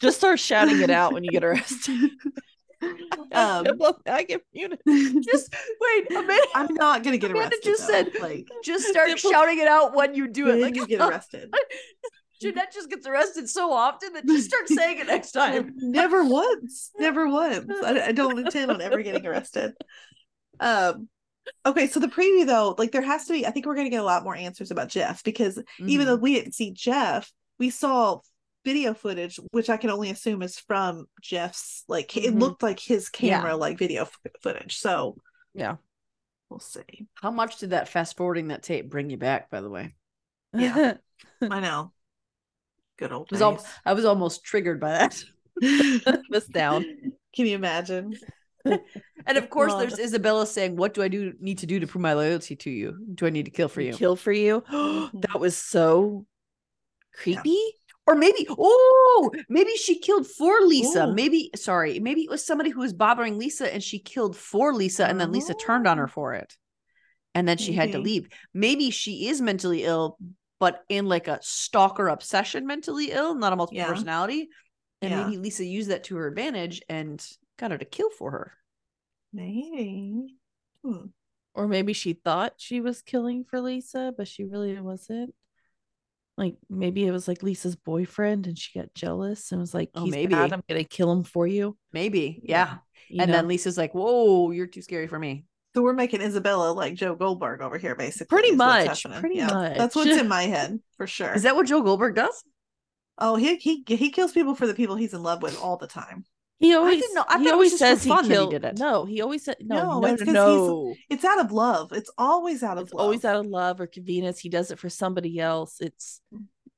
Just 0.00 0.18
start 0.18 0.38
shouting 0.38 0.80
it 0.80 0.90
out 0.90 1.12
when 1.12 1.24
you 1.24 1.30
get 1.30 1.44
arrested. 1.44 2.10
Um, 3.32 3.64
Diplomatic 3.64 4.42
immunity. 4.52 5.20
Just 5.20 5.54
wait, 5.80 6.10
Amanda, 6.10 6.46
I'm 6.54 6.74
not 6.74 7.02
going 7.02 7.12
to 7.12 7.18
get 7.18 7.30
Amanda 7.30 7.54
arrested. 7.54 7.70
just 7.70 7.86
though. 7.86 7.92
said- 7.92 8.10
like 8.20 8.48
just 8.64 8.86
start 8.86 9.18
shouting 9.18 9.58
it 9.58 9.68
out 9.68 9.94
when 9.94 10.14
you 10.14 10.26
do 10.28 10.48
it. 10.48 10.60
Like 10.60 10.74
you 10.76 10.86
get 10.86 11.00
arrested. 11.00 11.52
Jeanette 12.40 12.72
just 12.72 12.88
gets 12.90 13.06
arrested 13.06 13.48
so 13.48 13.72
often 13.72 14.12
that 14.14 14.24
she 14.26 14.40
starts 14.40 14.74
saying 14.74 14.98
it 14.98 15.06
next 15.06 15.32
time. 15.40 15.72
never 15.76 16.24
once 16.24 16.90
never 16.98 17.28
once 17.28 17.70
I, 17.84 18.08
I 18.08 18.12
don't 18.12 18.38
intend 18.44 18.70
on 18.70 18.80
ever 18.80 19.02
getting 19.02 19.26
arrested 19.26 19.72
um 20.60 21.08
okay 21.66 21.86
so 21.86 22.00
the 22.00 22.06
preview 22.08 22.46
though 22.46 22.74
like 22.78 22.92
there 22.92 23.02
has 23.02 23.26
to 23.26 23.32
be 23.32 23.46
i 23.46 23.50
think 23.50 23.66
we're 23.66 23.74
going 23.74 23.86
to 23.86 23.90
get 23.90 24.00
a 24.02 24.04
lot 24.04 24.24
more 24.24 24.36
answers 24.36 24.70
about 24.70 24.88
jeff 24.88 25.24
because 25.24 25.60
even 25.86 26.04
Mhm. 26.04 26.08
though 26.10 26.16
we 26.16 26.34
didn't 26.34 26.54
see 26.54 26.70
jeff 26.70 27.32
we 27.58 27.70
saw 27.70 28.20
video 28.64 28.92
footage 28.94 29.40
which 29.52 29.70
i 29.70 29.76
can 29.78 29.90
only 29.90 30.10
assume 30.10 30.42
is 30.42 30.58
from 30.58 31.06
jeff's 31.22 31.82
like 31.88 32.14
it 32.16 32.34
Mhm. 32.34 32.40
looked 32.40 32.62
like 32.62 32.78
his 32.78 33.10
Yeah. 33.18 33.38
camera 33.38 33.56
like 33.56 33.78
video 33.78 34.02
f- 34.02 34.18
footage 34.42 34.76
so 34.78 35.16
Yeah. 35.54 35.76
we'll 36.50 36.60
see 36.60 37.08
How 37.14 37.30
much 37.30 37.56
did 37.56 37.70
that 37.70 37.88
fast 37.88 38.16
forwarding 38.18 38.48
that 38.48 38.62
tape 38.62 38.90
bring 38.90 39.08
you 39.10 39.16
back, 39.16 39.50
by 39.50 39.60
the 39.62 39.70
way? 39.70 39.94
Yeah. 40.52 40.94
i 41.42 41.60
know 41.60 41.92
good 43.00 43.12
old 43.12 43.28
I 43.32 43.34
was, 43.34 43.40
days. 43.40 43.42
al- 43.42 43.72
I 43.84 43.92
was 43.94 44.04
almost 44.04 44.44
triggered 44.44 44.80
by 44.80 44.90
that. 44.90 45.24
This 46.30 46.46
down. 46.46 46.84
can 47.34 47.46
you 47.46 47.54
imagine 47.54 48.14
And 48.64 49.38
of 49.38 49.50
course, 49.50 49.74
there's 49.74 49.98
Isabella 49.98 50.46
saying, 50.46 50.76
What 50.76 50.94
do 50.94 51.02
I 51.02 51.08
do 51.08 51.32
need 51.40 51.58
to 51.58 51.66
do 51.66 51.80
to 51.80 51.86
prove 51.86 52.02
my 52.02 52.14
loyalty 52.14 52.56
to 52.56 52.70
you? 52.70 52.96
Do 53.14 53.26
I 53.26 53.30
need 53.30 53.44
to 53.44 53.50
kill 53.50 53.68
for 53.68 53.80
you? 53.80 53.92
Kill 53.92 54.16
for 54.16 54.32
you. 54.32 54.62
Mm-hmm. 54.70 55.20
that 55.20 55.40
was 55.40 55.56
so 55.56 56.26
creepy. 57.14 57.58
Or 58.06 58.14
maybe, 58.14 58.46
oh, 58.50 59.30
maybe 59.48 59.76
she 59.76 59.98
killed 59.98 60.26
for 60.26 60.60
Lisa. 60.62 61.06
Ooh. 61.06 61.14
Maybe, 61.14 61.50
sorry, 61.54 62.00
maybe 62.00 62.22
it 62.22 62.30
was 62.30 62.44
somebody 62.44 62.70
who 62.70 62.80
was 62.80 62.92
bothering 62.92 63.38
Lisa 63.38 63.72
and 63.72 63.82
she 63.82 63.98
killed 63.98 64.36
for 64.36 64.74
Lisa 64.74 65.06
and 65.06 65.20
then 65.20 65.30
Lisa 65.32 65.54
turned 65.54 65.86
on 65.86 65.98
her 65.98 66.04
oh. 66.04 66.08
for 66.08 66.34
it. 66.34 66.54
And 67.34 67.46
then 67.46 67.58
she 67.58 67.72
had 67.72 67.92
to 67.92 67.98
leave. 67.98 68.28
Maybe 68.52 68.90
she 68.90 69.28
is 69.28 69.40
mentally 69.40 69.84
ill, 69.84 70.18
but 70.60 70.84
in 70.88 71.06
like 71.06 71.26
a 71.28 71.40
stalker 71.42 72.08
obsession 72.08 72.66
mentally 72.66 73.10
ill, 73.10 73.34
not 73.34 73.52
a 73.52 73.56
multiple 73.56 73.78
Yeah. 73.78 73.88
personality. 73.88 74.50
And 75.02 75.10
Yeah. 75.10 75.24
maybe 75.24 75.38
Lisa 75.38 75.64
used 75.64 75.90
that 75.90 76.04
to 76.04 76.16
her 76.16 76.28
advantage 76.28 76.82
and 76.88 77.26
got 77.58 77.72
her 77.72 77.78
to 77.78 77.84
kill 77.84 78.10
for 78.10 78.30
her. 78.32 78.52
maybe 79.32 80.36
hmm. 80.84 81.06
Or 81.54 81.66
maybe 81.66 81.92
she 81.92 82.12
thought 82.12 82.54
she 82.58 82.80
was 82.80 83.02
killing 83.02 83.44
for 83.44 83.60
Lisa, 83.60 84.14
but 84.16 84.28
she 84.28 84.44
really 84.44 84.80
wasn't. 84.80 85.34
Like 86.36 86.56
maybe 86.70 87.06
it 87.06 87.10
was 87.12 87.28
like 87.28 87.42
Lisa's 87.42 87.76
boyfriend 87.76 88.46
and 88.46 88.58
she 88.58 88.78
got 88.78 88.94
jealous 88.94 89.52
and 89.52 89.60
was 89.60 89.74
like, 89.74 89.90
Oh, 89.94 90.04
He's 90.04 90.12
maybe. 90.12 90.34
bad, 90.34 90.52
I'm 90.52 90.62
gonna 90.68 90.84
kill 90.84 91.12
him 91.12 91.22
for 91.24 91.46
you. 91.46 91.76
Maybe. 91.92 92.40
Yeah. 92.44 92.78
You 93.08 93.20
and 93.22 93.30
know? 93.30 93.36
then 93.38 93.48
Lisa's 93.48 93.76
like, 93.76 93.92
Whoa, 93.94 94.50
you're 94.52 94.66
too 94.68 94.82
scary 94.82 95.06
for 95.06 95.18
me. 95.18 95.44
So 95.74 95.82
we're 95.82 95.92
making 95.92 96.20
Isabella 96.20 96.72
like 96.72 96.94
Joe 96.94 97.14
Goldberg 97.14 97.60
over 97.62 97.78
here, 97.78 97.94
basically. 97.94 98.26
Pretty 98.34 98.48
is 98.54 98.58
what's 98.58 99.04
much, 99.04 99.22
That's 99.76 99.94
what's 99.94 100.10
in 100.10 100.26
my 100.38 100.42
head 100.42 100.80
for 100.96 101.06
sure. 101.06 101.32
Is 101.32 101.44
that 101.44 101.54
what 101.54 101.66
Joe 101.66 101.82
Goldberg 101.82 102.14
does? 102.16 102.42
oh, 103.22 103.36
he 103.36 103.56
he 103.56 103.84
he 103.86 104.10
kills 104.10 104.32
people 104.32 104.54
for 104.54 104.66
the 104.66 104.72
people 104.74 104.96
he's 104.96 105.12
in 105.14 105.22
love 105.22 105.42
with 105.42 105.60
all 105.60 105.76
the 105.76 105.86
time. 105.86 106.24
he 106.58 106.74
always 106.74 107.00
didn't 107.00 107.14
know- 107.14 107.24
I 107.28 107.38
he 107.38 107.44
thought 107.44 107.52
it 107.52 107.56
was 107.58 107.72
always 107.72 107.78
says 107.78 108.02
he 108.02 108.08
that 108.08 108.24
he 108.24 108.46
did 108.48 108.64
it. 108.64 108.78
No, 108.78 109.04
he 109.04 109.20
always 109.20 109.44
said 109.44 109.56
no, 109.60 109.76
No, 109.76 110.00
no, 110.00 110.08
it's 110.08 110.22
no. 110.24 110.94
It's 111.10 111.24
out 111.24 111.38
of 111.38 111.52
love. 111.52 111.92
It's 111.92 112.10
always 112.16 112.62
out 112.62 112.78
of 112.78 112.84
It's 112.84 112.94
love. 112.94 113.02
always 113.04 113.24
out 113.26 113.36
of 113.36 113.46
love 113.46 113.78
or 113.80 113.86
convenience. 113.86 114.38
He 114.38 114.48
does 114.48 114.70
it 114.70 114.78
for 114.78 114.88
somebody 114.88 115.38
else. 115.38 115.76
It's 115.80 116.20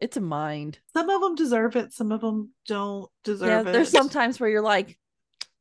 it's 0.00 0.16
a 0.16 0.20
mind. 0.20 0.80
Some 0.92 1.08
of 1.10 1.20
them 1.20 1.36
deserve 1.36 1.76
it. 1.76 1.92
Some 1.92 2.10
of 2.10 2.20
them 2.20 2.50
don't 2.66 3.08
deserve 3.22 3.48
Yeah, 3.66 3.70
it. 3.70 3.72
there's 3.72 3.90
some 3.90 4.08
times 4.08 4.40
where 4.40 4.50
you're 4.50 4.62
like, 4.62 4.98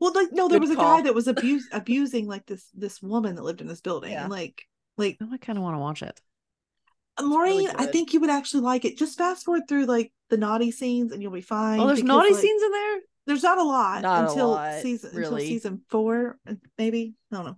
Well, 0.02 0.12
like 0.14 0.30
no, 0.34 0.49
there 0.49 0.60
Good 0.60 0.68
was 0.68 0.76
a 0.78 0.82
guy 0.82 1.02
that 1.04 1.16
was 1.16 1.28
abuse 1.36 1.70
abusing 1.72 2.28
like 2.28 2.45
this 2.47 2.66
this 2.74 3.02
woman 3.02 3.36
that 3.36 3.43
lived 3.43 3.62
in 3.62 3.68
this 3.68 3.80
building, 3.82 4.12
Yeah. 4.12 4.24
and 4.24 4.32
like 4.32 4.68
like 4.97 5.18
Oh, 5.22 5.30
I 5.32 5.38
kind 5.38 5.58
of 5.58 5.64
want 5.64 5.76
to 5.76 5.80
watch 5.80 6.02
it. 6.02 6.20
Maureen, 7.22 7.70
I 7.76 7.86
think 7.86 8.14
you 8.14 8.20
would 8.22 8.30
actually 8.32 8.62
like 8.64 8.84
it. 8.84 8.97
Just 8.97 9.18
fast 9.18 9.45
forward 9.45 9.64
through 9.68 9.86
like 9.86 10.12
the 10.30 10.38
naughty 10.38 10.72
scenes, 10.72 11.12
and 11.12 11.22
you'll 11.22 11.32
be 11.32 11.41
fine. 11.41 11.80
Oh, 11.80 11.86
there's 11.88 11.99
because, 11.99 12.08
naughty 12.08 12.32
like, 12.34 12.41
scenes 12.41 12.64
in 12.64 12.72
there? 12.72 12.99
There's 13.28 13.43
not 13.43 13.60
a 13.60 13.64
lot 13.64 14.02
Not 14.02 14.26
a 14.26 14.30
until 14.30 14.49
lot, 14.52 14.82
season 14.82 15.12
really. 15.14 15.26
until 15.43 15.47
season 15.47 15.82
four, 15.89 16.39
uh, 16.49 16.56
maybe. 16.80 17.14
I 17.32 17.36
don't 17.36 17.45
know. 17.45 17.56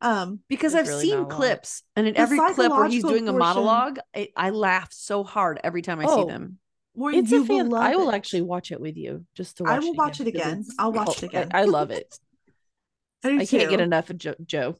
Um, 0.00 0.40
Because 0.48 0.72
There's 0.72 0.88
I've 0.88 0.92
really 0.94 1.02
seen 1.04 1.14
not 1.14 1.18
a 1.20 1.22
lot. 1.28 1.30
clips, 1.36 1.82
and 1.94 2.08
in 2.08 2.14
The 2.14 2.20
every 2.20 2.38
clip 2.38 2.56
where 2.58 2.66
he's 2.88 3.02
psychological 3.02 3.10
doing 3.10 3.28
a 3.28 3.32
portion- 3.32 3.38
monologue, 3.38 3.98
I, 4.14 4.28
I 4.36 4.50
laugh 4.50 4.92
so 4.92 5.22
hard 5.22 5.60
every 5.62 5.82
time 5.82 6.00
I 6.00 6.06
see 6.06 6.10
Oh, 6.12 6.26
them. 6.26 6.58
Maureen, 6.96 7.20
it's 7.20 7.30
you 7.30 7.42
a 7.42 7.46
fan. 7.46 7.68
will 7.70 7.76
I 7.78 7.94
will 7.96 8.10
it. 8.10 8.14
actually 8.14 8.42
watch 8.42 8.70
it 8.72 8.80
with 8.80 8.96
you 8.96 9.24
just 9.34 9.58
to 9.58 9.64
I 9.64 9.74
watch. 9.74 9.82
will 9.82 9.94
watch 9.94 10.20
it 10.20 10.24
'cause 10.24 10.42
again. 10.42 10.64
I'll 10.78 10.92
watch 10.92 11.08
oh, 11.08 11.14
it 11.16 11.22
again. 11.24 11.50
I, 11.52 11.62
I 11.62 11.64
love 11.64 11.90
it. 11.90 12.18
I, 13.24 13.30
do 13.30 13.40
I 13.40 13.46
can't 13.46 13.70
get 13.70 13.80
enough 13.80 14.10
of 14.10 14.18
jo- 14.18 14.34
Joe. 14.44 14.76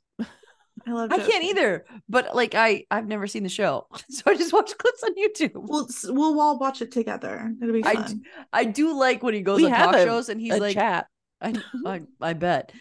I 0.87 0.91
love. 0.93 1.11
I 1.13 1.19
can't 1.19 1.45
either, 1.45 1.87
but 2.09 2.35
like 2.37 2.55
I, 2.55 2.85
I've 2.91 3.07
never 3.07 3.27
seen 3.27 3.43
the 3.43 3.49
show, 3.49 3.87
so 4.11 4.23
I 4.27 4.37
just 4.37 4.53
watch 4.53 4.77
clips 4.77 5.03
on 5.03 5.15
YouTube. 5.17 5.53
We'll 5.55 5.89
we'll 6.15 6.41
all 6.41 6.59
watch 6.59 6.83
it 6.83 6.93
together. 6.93 7.53
It'll 7.63 7.73
be 7.75 7.85
I 7.85 7.95
fun. 7.95 8.23
I 8.53 8.65
do 8.65 8.99
like 8.99 9.23
when 9.23 9.35
he 9.35 9.41
goes 9.41 9.61
We 9.61 9.67
on 9.67 9.73
have 9.73 9.87
talk 9.93 9.95
a- 9.97 10.05
shows 10.05 10.29
and 10.29 10.41
he's 10.41 10.55
a 10.55 10.59
like, 10.59 10.75
chat. 10.75 11.07
I, 11.41 11.55
I, 11.87 12.03
I 12.21 12.33
bet. 12.35 12.73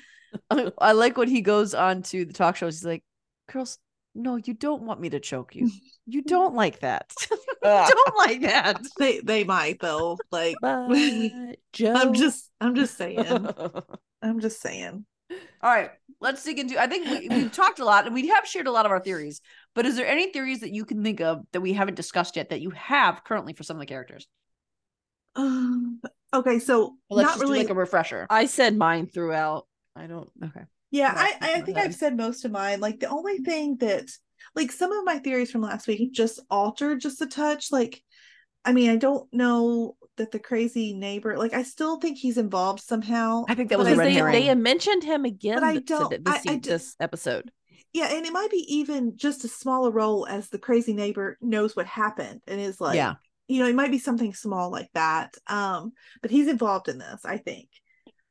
I, 0.49 0.71
I 0.79 0.91
like 0.93 1.17
when 1.17 1.27
he 1.29 1.41
goes 1.41 1.73
on 1.73 2.01
to 2.03 2.25
the 2.25 2.33
talk 2.33 2.55
shows. 2.55 2.75
He's 2.79 2.85
like, 2.85 3.03
girls, 3.51 3.77
no, 4.15 4.35
you 4.35 4.53
don't 4.53 4.83
want 4.83 5.01
me 5.01 5.09
to 5.09 5.19
choke 5.19 5.55
you. 5.55 5.69
You 6.05 6.21
don't 6.21 6.53
like 6.53 6.81
that. 6.81 7.13
you 7.31 7.37
don't 7.63 8.17
like 8.17 8.41
that. 8.41 8.81
They 8.99 9.21
they 9.21 9.45
might 9.45 9.79
though. 9.79 10.17
Like 10.31 10.57
Joe, 11.71 11.93
I'm 11.95 12.13
just 12.13 12.51
I'm 12.59 12.75
just 12.75 12.97
saying. 12.97 13.47
I'm 14.21 14.41
just 14.41 14.59
saying. 14.59 15.05
All 15.61 15.73
right, 15.73 15.91
let's 16.19 16.43
dig 16.43 16.59
into. 16.59 16.77
I 16.77 16.87
think 16.87 17.07
we, 17.07 17.29
we've 17.29 17.51
talked 17.53 17.79
a 17.79 17.85
lot 17.85 18.05
and 18.05 18.13
we 18.13 18.27
have 18.27 18.45
shared 18.45 18.67
a 18.67 18.71
lot 18.71 18.85
of 18.85 18.91
our 18.91 18.99
theories. 18.99 19.39
But 19.75 19.85
is 19.85 19.95
there 19.95 20.05
any 20.05 20.29
theories 20.33 20.59
that 20.59 20.73
you 20.73 20.83
can 20.83 21.01
think 21.03 21.21
of 21.21 21.45
that 21.53 21.61
we 21.61 21.71
haven't 21.71 21.95
discussed 21.95 22.35
yet 22.35 22.49
that 22.49 22.59
you 22.59 22.71
have 22.71 23.23
currently 23.23 23.53
for 23.53 23.63
some 23.63 23.77
of 23.77 23.79
the 23.79 23.85
characters? 23.85 24.27
Um, 25.35 26.01
okay, 26.33 26.59
so 26.59 26.97
Well, 27.09 27.17
let's 27.17 27.27
not 27.27 27.33
just 27.35 27.41
really. 27.43 27.59
do 27.59 27.63
like 27.63 27.71
a 27.71 27.75
refresher. 27.79 28.27
I 28.29 28.45
said 28.45 28.77
mine 28.77 29.07
throughout. 29.07 29.67
I 29.95 30.07
don't. 30.07 30.29
Okay. 30.43 30.65
Yeah, 30.93 31.11
Not 31.11 31.17
I 31.41 31.53
I 31.55 31.61
think 31.61 31.77
I've 31.77 31.95
said 31.95 32.15
most 32.15 32.45
of 32.45 32.51
mine. 32.51 32.79
Like 32.79 32.99
the 32.99 33.07
only 33.09 33.39
thing 33.39 33.77
that 33.77 34.09
like 34.55 34.71
some 34.71 34.91
of 34.91 35.03
my 35.03 35.17
theories 35.17 35.51
from 35.51 35.61
last 35.61 35.87
week 35.87 36.13
just 36.13 36.39
altered 36.49 37.01
just 37.01 37.21
a 37.21 37.25
touch. 37.25 37.71
Like, 37.71 38.01
I 38.63 38.71
mean, 38.73 38.89
I 38.91 38.97
don't 38.97 39.27
know 39.33 39.95
that 40.17 40.29
the 40.29 40.37
crazy 40.37 40.93
neighbor. 40.93 41.35
Like, 41.37 41.53
I 41.53 41.63
still 41.63 41.97
think 41.99 42.19
he's 42.19 42.37
involved 42.37 42.81
somehow. 42.81 43.45
I 43.49 43.55
think 43.55 43.69
that 43.69 43.79
was 43.79 43.87
a 43.87 43.91
I 43.91 43.95
red 43.95 44.07
they, 44.07 44.13
herring. 44.13 44.33
they 44.33 44.53
mentioned 44.55 45.03
him 45.03 45.25
again 45.25 45.55
But 45.55 45.63
I 45.63 45.71
th- 45.73 45.85
don't- 45.85 46.23
this, 46.23 46.41
I- 46.47 46.51
I 46.53 46.57
this 46.59 46.95
episode. 46.99 47.51
Yeah, 47.93 48.13
and 48.13 48.25
it 48.25 48.31
might 48.33 48.51
be 48.51 48.65
even 48.75 49.17
just 49.17 49.43
a 49.43 49.47
smaller 49.47 49.89
role 49.91 50.27
as 50.27 50.49
the 50.49 50.59
crazy 50.59 50.93
neighbor 50.93 51.37
knows 51.41 51.75
what 51.75 51.85
happened 51.87 52.41
and 52.47 52.59
is 52.61 52.79
like, 52.79 52.95
yeah. 52.95 53.15
you 53.47 53.59
know, 53.59 53.67
it 53.67 53.75
might 53.75 53.91
be 53.91 53.99
something 53.99 54.33
small 54.33 54.71
like 54.71 54.89
that. 54.93 55.33
Um, 55.47 55.93
but 56.21 56.29
he's 56.31 56.47
involved 56.47 56.89
in 56.89 56.97
this, 56.99 57.21
I 57.25 57.37
think. 57.37 57.69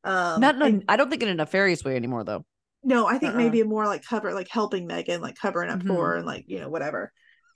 Um, 0.05 0.41
Not. 0.41 0.55
In 0.55 0.61
a- 0.61 0.65
and- 0.65 0.83
I 0.89 0.95
don't 0.97 1.09
think 1.09 1.23
in 1.23 1.29
a 1.29 1.35
nefarious 1.35 1.83
way 1.83 1.95
anymore, 1.95 2.23
though. 2.23 2.45
No, 2.83 3.07
I 3.07 3.17
think 3.17 3.33
Uh-uh. 3.33 3.37
maybe 3.37 3.63
more 3.63 3.85
like 3.85 4.03
cover, 4.05 4.33
like 4.33 4.49
helping 4.49 4.87
Megan, 4.87 5.21
like 5.21 5.35
covering 5.35 5.69
up 5.69 5.79
Mhm. 5.79 5.87
for 5.87 6.07
her 6.09 6.15
and 6.17 6.25
like 6.25 6.45
you 6.47 6.59
know 6.59 6.69
whatever. 6.69 7.11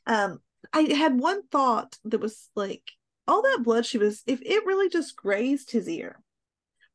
Um, 0.06 0.40
I 0.74 0.82
had 0.94 1.20
one 1.20 1.46
thought 1.48 1.98
that 2.06 2.20
was 2.20 2.50
like 2.56 2.84
all 3.28 3.42
that 3.42 3.60
blood 3.64 3.86
she 3.86 3.98
was 3.98 4.24
if 4.26 4.42
it 4.42 4.66
really 4.66 4.90
just 4.90 5.16
grazed 5.16 5.72
his 5.72 5.88
ear. 5.90 6.20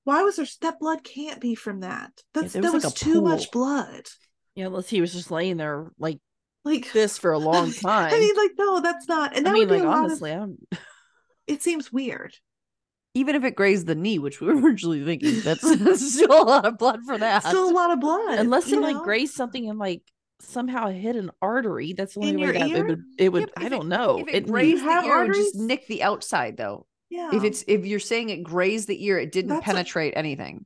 Why 0.04 0.22
was 0.22 0.36
there 0.36 0.46
that 0.62 0.80
blood 0.80 1.04
can't 1.04 1.40
be 1.40 1.54
from 1.54 1.80
that? 1.80 2.10
That's 2.34 2.54
there 2.54 2.62
that 2.62 2.72
was 2.72 2.84
like 2.84 2.94
too 2.94 3.14
pool. 3.20 3.22
much 3.22 3.50
blood. 3.50 4.06
Yeah, 4.54 4.66
unless 4.66 4.88
he 4.88 5.00
was 5.00 5.12
just 5.12 5.30
laying 5.30 5.56
there 5.58 5.90
like 5.98 6.18
Like 6.64 6.92
this 6.92 7.18
for 7.18 7.32
a 7.32 7.38
long 7.50 7.72
time. 7.72 8.12
I 8.12 8.18
mean, 8.18 8.36
like 8.36 8.52
no, 8.58 8.80
that's 8.80 9.08
not. 9.08 9.36
And 9.36 9.46
that 9.46 9.50
I 9.50 9.54
mean, 9.54 9.68
like 9.68 9.82
honestly, 9.82 10.32
of. 10.32 10.42
I'm 10.42 10.58
It 11.46 11.62
seems 11.62 11.92
weird. 11.92 12.34
Even 13.14 13.36
if 13.36 13.44
it 13.44 13.54
grazed 13.56 13.86
the 13.86 13.94
knee, 13.94 14.18
which 14.18 14.40
we 14.40 14.46
were 14.46 14.56
originally 14.60 15.04
thinking, 15.04 15.40
that's, 15.40 15.60
that's 15.78 16.14
still 16.14 16.42
a 16.42 16.44
lot 16.44 16.64
of 16.64 16.78
blood 16.78 17.00
for 17.06 17.18
that. 17.18 17.42
Still 17.44 17.68
a 17.68 17.72
lot 17.74 17.90
of 17.90 18.00
blood. 18.00 18.38
unless 18.38 18.68
you 18.70 18.78
it 18.78 18.82
like 18.94 19.02
grazed 19.04 19.34
something 19.34 19.68
and 19.68 19.78
like 19.78 20.02
somehow 20.40 20.88
hit 20.88 21.16
an 21.16 21.30
artery. 21.42 21.92
That's 21.92 22.14
the 22.14 22.20
only 22.20 22.30
In 22.30 22.40
way 22.40 22.52
that 22.58 22.70
it 22.70 22.86
would. 22.86 23.02
It 23.18 23.28
would. 23.30 23.42
Yeah, 23.58 23.64
I 23.66 23.68
don't 23.68 23.86
it- 23.86 23.88
know. 23.88 24.18
If 24.20 24.28
it, 24.28 24.34
It 24.34 24.46
grazed 24.48 24.84
the 24.84 24.88
ear, 24.90 25.22
it 25.24 25.28
would 25.28 25.34
just 25.36 25.54
nick 25.56 25.86
the 25.86 26.02
outside 26.02 26.56
though. 26.56 26.86
Yeah. 27.10 27.30
If 27.34 27.44
it's 27.44 27.62
if 27.68 27.84
you're 27.84 28.00
saying 28.00 28.30
it 28.30 28.42
grazed 28.42 28.88
the 28.88 29.04
ear, 29.04 29.18
it 29.18 29.30
didn't 29.32 29.50
That's 29.50 29.62
a- 29.62 29.66
penetrate 29.66 30.14
anything. 30.16 30.64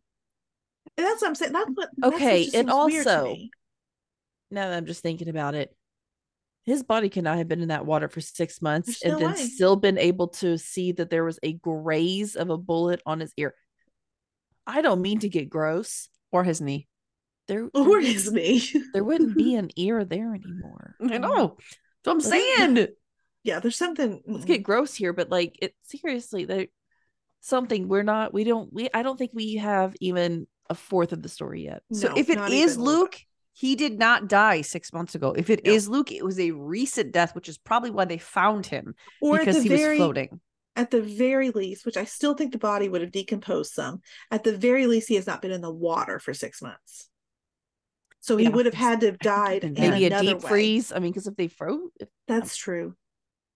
That's 0.96 1.20
what 1.20 1.28
I'm 1.28 1.34
saying. 1.34 1.52
That's 1.52 1.68
what. 1.74 1.90
that's 1.96 2.12
what 2.12 2.14
Okay, 2.14 2.44
and 2.44 2.52
seems 2.70 2.92
weird 2.92 3.04
to 3.06 3.10
also- 3.12 3.24
me. 3.34 3.50
now 4.52 4.68
that 4.68 4.76
I'm 4.76 4.86
just 4.86 5.02
thinking 5.02 5.28
about 5.28 5.54
it, 5.56 5.74
his 6.66 6.82
body 6.82 7.08
could 7.08 7.24
not 7.24 7.38
have 7.38 7.48
been 7.48 7.62
in 7.62 7.68
that 7.68 7.86
water 7.86 8.08
for 8.08 8.20
six 8.20 8.60
months 8.60 9.00
There's 9.00 9.02
and 9.02 9.12
no 9.22 9.28
then 9.28 9.36
way. 9.36 9.46
still 9.48 9.76
been 9.76 9.98
able 9.98 10.28
to 10.28 10.58
see 10.58 10.92
that 10.92 11.08
there 11.10 11.24
was 11.24 11.38
a 11.42 11.52
graze 11.54 12.34
of 12.36 12.50
a 12.50 12.58
bullet 12.58 13.00
on 13.06 13.20
his 13.20 13.32
ear. 13.36 13.54
I 14.66 14.82
don't 14.82 15.00
mean 15.00 15.20
to 15.20 15.28
get 15.28 15.48
gross. 15.48 16.08
Or 16.32 16.42
his 16.42 16.60
knee. 16.60 16.88
There, 17.46 17.70
there 17.72 17.82
Or 17.82 17.88
wouldn't- 17.88 18.32
me. 18.32 18.62
there 18.92 19.04
wouldn't 19.04 19.36
be 19.36 19.54
an 19.54 19.70
ear 19.76 20.04
there 20.04 20.34
anymore. 20.34 20.96
I 21.00 21.18
know. 21.18 21.56
So 22.04 22.10
I'm 22.10 22.18
Let's- 22.18 22.28
saying. 22.28 22.88
yeah, 23.44 23.60
there's 23.60 23.76
something. 23.76 24.20
let's 24.26 24.44
get 24.44 24.64
gross 24.64 24.92
here, 24.94 25.12
but 25.12 25.30
like 25.30 25.56
it 25.62 25.74
seriously, 25.84 26.44
there 26.46 26.66
something 27.40 27.86
we're 27.86 28.02
not 28.02 28.34
we 28.34 28.42
don't 28.42 28.72
we 28.72 28.88
I 28.92 29.02
don't 29.04 29.16
think 29.16 29.30
we 29.32 29.54
have 29.56 29.94
even 30.00 30.48
a 30.68 30.74
fourth 30.74 31.12
of 31.12 31.22
the 31.22 31.28
story 31.28 31.64
yet. 31.64 31.82
So 31.92 32.08
no, 32.08 32.16
if 32.16 32.28
it 32.28 32.34
not 32.38 32.50
is 32.50 32.72
even 32.72 32.80
a 32.80 32.84
little 32.84 33.00
Luke, 33.02 33.16
he 33.58 33.74
did 33.74 33.98
not 33.98 34.28
die 34.28 34.60
six 34.60 34.92
months 34.92 35.14
ago. 35.14 35.32
If 35.32 35.48
it 35.48 35.66
is 35.66 35.88
No. 35.88 35.96
Luke, 35.96 36.12
it 36.12 36.22
was 36.22 36.38
a 36.38 36.50
recent 36.50 37.10
death, 37.10 37.34
which 37.34 37.48
is 37.48 37.56
probably 37.56 37.90
why 37.90 38.04
they 38.04 38.18
found 38.18 38.66
him. 38.66 38.94
Or 39.22 39.38
because 39.38 39.56
at 39.56 39.62
the 39.62 39.68
he 39.70 39.74
very, 39.76 39.98
was 39.98 40.04
floating. 40.04 40.40
At 40.76 40.90
the 40.90 41.00
very 41.00 41.48
least, 41.48 41.86
which 41.86 41.96
I 41.96 42.04
still 42.04 42.34
think 42.34 42.52
the 42.52 42.58
body 42.58 42.90
would 42.90 43.00
have 43.00 43.12
decomposed 43.12 43.72
some. 43.72 44.02
At 44.30 44.44
the 44.44 44.54
very 44.54 44.86
least, 44.86 45.08
he 45.08 45.14
has 45.14 45.26
not 45.26 45.40
been 45.40 45.52
in 45.52 45.62
the 45.62 45.72
water 45.72 46.18
for 46.18 46.34
six 46.34 46.60
months. 46.60 47.08
So 48.20 48.36
he 48.36 48.44
Yeah, 48.44 48.50
would 48.50 48.66
have 48.66 48.74
had 48.74 49.00
to 49.00 49.06
have 49.06 49.18
died 49.20 49.64
even 49.64 49.68
in 49.68 49.74
that- 49.74 49.90
Maybe 50.00 50.04
a 50.04 50.20
deep 50.20 50.42
way. 50.42 50.48
freeze. 50.50 50.92
I 50.92 50.98
mean, 50.98 51.12
because 51.12 51.26
if 51.26 51.36
they 51.36 51.48
froze, 51.48 51.88
if, 51.98 52.10
That's 52.28 52.56
true. 52.56 52.94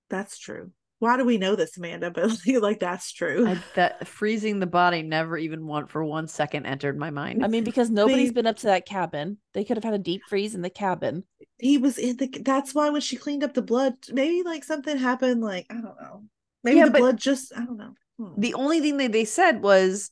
That's 0.09 0.39
true. 0.39 0.73
Why 1.01 1.17
do 1.17 1.25
we 1.25 1.39
know 1.39 1.57
this, 1.57 1.77
Amanda? 1.77 2.11
But 2.15 2.31
like, 2.63 2.79
that's 2.79 3.11
true. 3.13 3.49
I, 3.49 3.59
that 3.75 4.07
freezing 4.07 4.61
the 4.61 4.67
body 4.67 5.03
never 5.03 5.37
even 5.37 5.67
one 5.67 5.87
for 5.87 6.05
one 6.05 6.29
second 6.29 6.67
entered 6.67 6.97
my 6.99 7.11
mind. 7.11 7.45
I 7.45 7.49
mean, 7.49 7.65
because 7.65 7.91
nobody's 7.91 8.29
They- 8.29 8.35
been 8.35 8.47
up 8.47 8.57
to 8.59 8.67
that 8.67 8.87
cabin. 8.87 9.39
They 9.55 9.65
could 9.65 9.77
have 9.77 9.85
had 9.85 9.95
a 9.95 9.99
deep 9.99 10.23
freeze 10.29 10.55
in 10.55 10.63
the 10.63 10.71
cabin. 10.71 11.25
he 11.59 11.79
was 11.79 11.99
in 11.99 12.17
the. 12.19 12.29
That's 12.45 12.75
why 12.75 12.91
when 12.91 13.01
she 13.01 13.17
cleaned 13.17 13.43
up 13.43 13.55
the 13.55 13.63
blood, 13.63 13.95
maybe 14.13 14.43
like 14.45 14.63
something 14.63 14.97
happened. 14.97 15.41
Like 15.43 15.67
I 15.71 15.75
don't 15.75 15.85
know. 16.01 16.25
Maybe 16.63 16.79
Yeah, 16.79 16.87
the 16.91 16.99
blood 16.99 17.17
just. 17.17 17.53
I 17.57 17.65
don't 17.65 17.79
know. 17.79 17.95
Hmm. 18.19 18.39
the 18.39 18.53
only 18.55 18.81
thing 18.81 18.99
that 18.99 19.13
they 19.13 19.25
said 19.25 19.63
was 19.63 20.11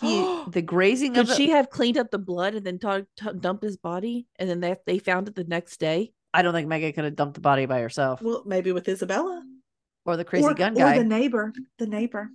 he 0.00 0.42
the 0.50 0.62
grazing 0.62 1.14
Could 1.14 1.28
of 1.28 1.36
she 1.36 1.50
it. 1.50 1.54
have 1.54 1.68
cleaned 1.68 1.98
up 1.98 2.10
the 2.10 2.18
blood 2.18 2.54
and 2.54 2.64
then 2.64 2.78
t- 2.78 3.04
t- 3.18 3.30
dumped 3.38 3.62
his 3.62 3.76
body, 3.76 4.26
and 4.38 4.48
then 4.48 4.60
they 4.60 4.74
they 4.86 4.98
found 4.98 5.28
it 5.28 5.34
the 5.34 5.44
next 5.44 5.78
day? 5.80 6.12
I 6.32 6.40
don't 6.42 6.54
think 6.54 6.68
Megan 6.68 6.92
could 6.94 7.04
have 7.04 7.16
dumped 7.16 7.34
the 7.34 7.40
body 7.40 7.66
by 7.66 7.80
herself 7.80 8.22
Well, 8.22 8.44
maybe 8.46 8.70
with 8.72 8.88
Isabella 8.88 9.42
or 10.04 10.16
the 10.16 10.24
crazy 10.24 10.46
or, 10.46 10.54
gun 10.54 10.72
or 10.72 10.76
guy. 10.76 10.98
the 10.98 11.04
neighbor. 11.04 11.52
The 11.78 11.86
neighbor. 11.86 12.30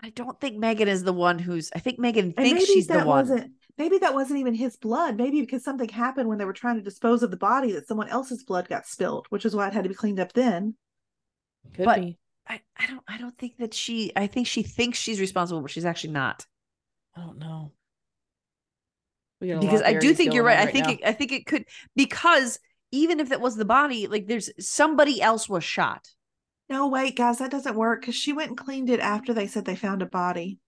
I 0.00 0.10
don't 0.10 0.40
think 0.40 0.56
Megan 0.56 0.88
is 0.88 1.02
the 1.04 1.12
one 1.12 1.38
who's. 1.38 1.70
I 1.74 1.80
think 1.80 1.98
Megan 1.98 2.26
And 2.26 2.36
thinks 2.36 2.60
maybe 2.60 2.64
she's 2.66 2.86
the 2.86 2.94
that 2.94 3.06
one. 3.06 3.18
wasn't. 3.28 3.52
Maybe 3.76 3.98
that 3.98 4.14
wasn't 4.14 4.40
even 4.40 4.54
his 4.54 4.76
blood. 4.76 5.16
Maybe 5.16 5.40
because 5.40 5.62
something 5.64 5.88
happened 5.88 6.28
when 6.28 6.38
they 6.38 6.44
were 6.44 6.52
trying 6.52 6.76
to 6.76 6.82
dispose 6.82 7.22
of 7.22 7.30
the 7.30 7.36
body 7.36 7.72
that 7.72 7.86
someone 7.86 8.08
else's 8.08 8.42
blood 8.44 8.68
got 8.68 8.86
spilled, 8.86 9.26
which 9.30 9.44
is 9.44 9.54
why 9.54 9.66
it 9.68 9.72
had 9.74 9.84
to 9.84 9.88
be 9.88 9.94
cleaned 9.94 10.20
up 10.20 10.32
then. 10.32 10.74
Could 11.74 11.84
But- 11.84 12.00
be. 12.00 12.18
I, 12.50 12.60
I 12.78 12.86
don't. 12.86 13.02
I 13.06 13.18
don't 13.18 13.36
think 13.36 13.58
that 13.58 13.74
she. 13.74 14.10
I 14.16 14.26
think 14.26 14.46
she 14.46 14.62
thinks 14.62 14.98
she's 14.98 15.20
responsible, 15.20 15.60
but 15.60 15.70
she's 15.70 15.84
actually 15.84 16.14
not. 16.14 16.46
I 17.14 17.20
don't 17.20 17.38
know. 17.38 17.72
We 19.40 19.48
got 19.48 19.54
a 19.54 19.56
lot 19.56 19.60
because 19.62 19.82
I 19.82 19.94
do 19.98 20.14
think 20.14 20.32
you're 20.32 20.44
going 20.44 20.56
right. 20.56 20.66
I 20.66 20.70
think 20.72 20.88
it, 20.88 21.00
I 21.06 21.12
think 21.12 21.32
it 21.32 21.44
could 21.46 21.66
because 21.94 22.58
even 22.90 23.20
if 23.20 23.28
that 23.28 23.40
was 23.42 23.54
the 23.56 23.66
body, 23.66 24.06
like 24.06 24.26
there's 24.26 24.50
somebody 24.58 25.20
else 25.20 25.46
was 25.48 25.62
shot. 25.62 26.08
No, 26.70 26.88
wait, 26.88 27.16
guys, 27.16 27.38
that 27.38 27.50
doesn't 27.50 27.74
work 27.76 28.00
because 28.02 28.14
she 28.14 28.32
went 28.32 28.50
and 28.50 28.58
cleaned 28.58 28.90
it 28.90 29.00
after 29.00 29.32
they 29.32 29.46
said 29.46 29.64
they 29.64 29.76
found 29.76 30.02
a 30.02 30.06
body. 30.06 30.58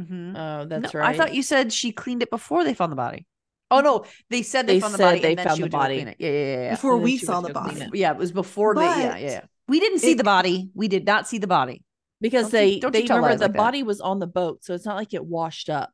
Mhm. 0.00 0.36
Oh, 0.36 0.64
that's 0.66 0.94
No, 0.94 1.00
right. 1.00 1.14
I 1.14 1.16
thought 1.16 1.34
you 1.34 1.42
said 1.42 1.72
she 1.72 1.90
cleaned 1.92 2.22
it 2.22 2.30
before 2.30 2.62
they 2.64 2.74
found 2.74 2.92
the 2.92 2.96
body. 2.96 3.26
Oh 3.70 3.80
no, 3.80 4.04
they 4.30 4.42
said 4.42 4.66
they, 4.66 4.74
They 4.74 4.80
found 4.80 4.94
the 4.94 4.98
body. 4.98 5.20
they 5.20 5.30
and 5.30 5.38
then 5.38 5.46
found 5.46 5.56
she 5.58 5.62
the 5.64 5.68
body. 5.68 5.96
it. 5.98 6.16
Yeah, 6.20 6.28
yeah, 6.30 6.32
yeah, 6.32 6.62
yeah. 6.62 6.70
Before 6.70 6.94
And 6.94 7.02
we 7.02 7.18
saw 7.18 7.40
the 7.40 7.48
to 7.48 7.54
go 7.54 7.60
clean 7.62 7.74
body. 7.80 7.90
it. 7.92 7.98
Yeah, 8.00 8.12
it 8.12 8.16
was 8.16 8.32
before 8.32 8.74
they. 8.74 8.82
Yeah, 8.82 9.16
yeah, 9.16 9.30
yeah. 9.30 9.40
We 9.66 9.80
didn't 9.80 9.98
see 9.98 10.12
it- 10.12 10.16
the 10.18 10.24
body. 10.24 10.70
We 10.74 10.88
did 10.88 11.04
not 11.04 11.26
see 11.28 11.38
the 11.38 11.46
body. 11.48 11.82
because 12.20 12.50
Don't 12.50 12.62
you- 12.62 12.74
they 12.74 12.78
don't 12.80 12.92
they 12.92 13.04
tell 13.06 13.18
remember 13.18 13.36
the 13.36 13.44
like 13.44 13.52
that. 13.52 13.56
body 13.58 13.82
was 13.84 14.00
on 14.00 14.18
the 14.18 14.26
boat, 14.26 14.64
so 14.64 14.74
it's 14.74 14.84
not 14.84 14.96
like 14.96 15.14
it 15.14 15.24
washed 15.24 15.68
up. 15.70 15.90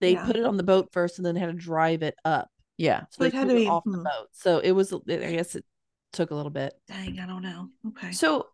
They 0.00 0.12
Yeah. 0.12 0.26
put 0.26 0.36
it 0.36 0.44
on 0.44 0.56
the 0.56 0.62
boat 0.62 0.90
first, 0.92 1.18
and 1.18 1.24
then 1.26 1.34
had 1.36 1.46
to 1.46 1.52
drive 1.54 2.02
it 2.04 2.14
up. 2.24 2.50
Yeah. 2.76 3.00
So 3.02 3.06
So 3.10 3.22
they 3.24 3.28
it 3.28 3.34
had 3.34 3.46
flew 3.46 3.54
to 3.54 3.60
it 3.60 3.64
be- 3.64 3.68
off 3.70 3.84
the 3.84 3.90
hmm. 3.98 4.02
boat. 4.04 4.28
So 4.32 4.58
it 4.58 4.72
was. 4.72 4.92
I 4.92 4.98
guess 5.06 5.54
it 5.56 5.64
took 6.12 6.30
a 6.30 6.34
little 6.34 6.50
bit. 6.52 6.74
Dang, 6.88 7.18
I 7.18 7.26
don't 7.26 7.42
know. 7.42 7.70
Okay. 7.88 8.12
So 8.12 8.48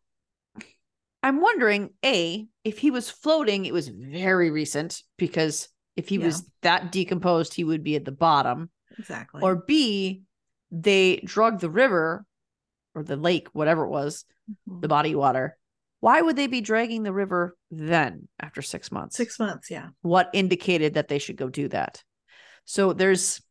I'm 1.22 1.40
wondering, 1.40 1.90
A, 2.04 2.46
if 2.64 2.78
he 2.78 2.90
was 2.90 3.10
floating, 3.10 3.66
it 3.66 3.72
was 3.74 3.88
very 3.88 4.50
recent 4.50 5.02
because 5.18 5.68
if 5.96 6.08
he 6.08 6.16
Yeah. 6.16 6.26
was 6.26 6.50
that 6.62 6.92
decomposed, 6.92 7.54
he 7.54 7.64
would 7.64 7.82
be 7.84 7.96
at 7.96 8.04
the 8.04 8.12
bottom. 8.12 8.70
exactly. 8.98 9.40
Or 9.42 9.56
B, 9.56 10.22
they 10.70 11.16
drug 11.24 11.60
the 11.60 11.70
river 11.70 12.26
or 12.94 13.02
the 13.02 13.16
lake, 13.16 13.48
whatever 13.52 13.84
it 13.84 13.90
was, 13.90 14.24
Mhm. 14.68 14.82
the 14.82 14.88
body 14.88 15.14
water. 15.14 15.56
Why 16.00 16.20
would 16.20 16.36
they 16.36 16.46
be 16.48 16.60
dragging 16.60 17.02
the 17.02 17.12
river 17.12 17.56
then 17.70 18.28
after 18.38 18.62
six 18.62 18.90
months? 18.90 19.16
six 19.16 19.38
months, 19.38 19.70
yeah. 19.70 19.90
What 20.02 20.30
indicated 20.32 20.94
that 20.94 21.08
they 21.08 21.18
should 21.18 21.36
go 21.36 21.48
do 21.48 21.68
that? 21.68 22.02
So 22.64 22.92
there's 22.92 23.42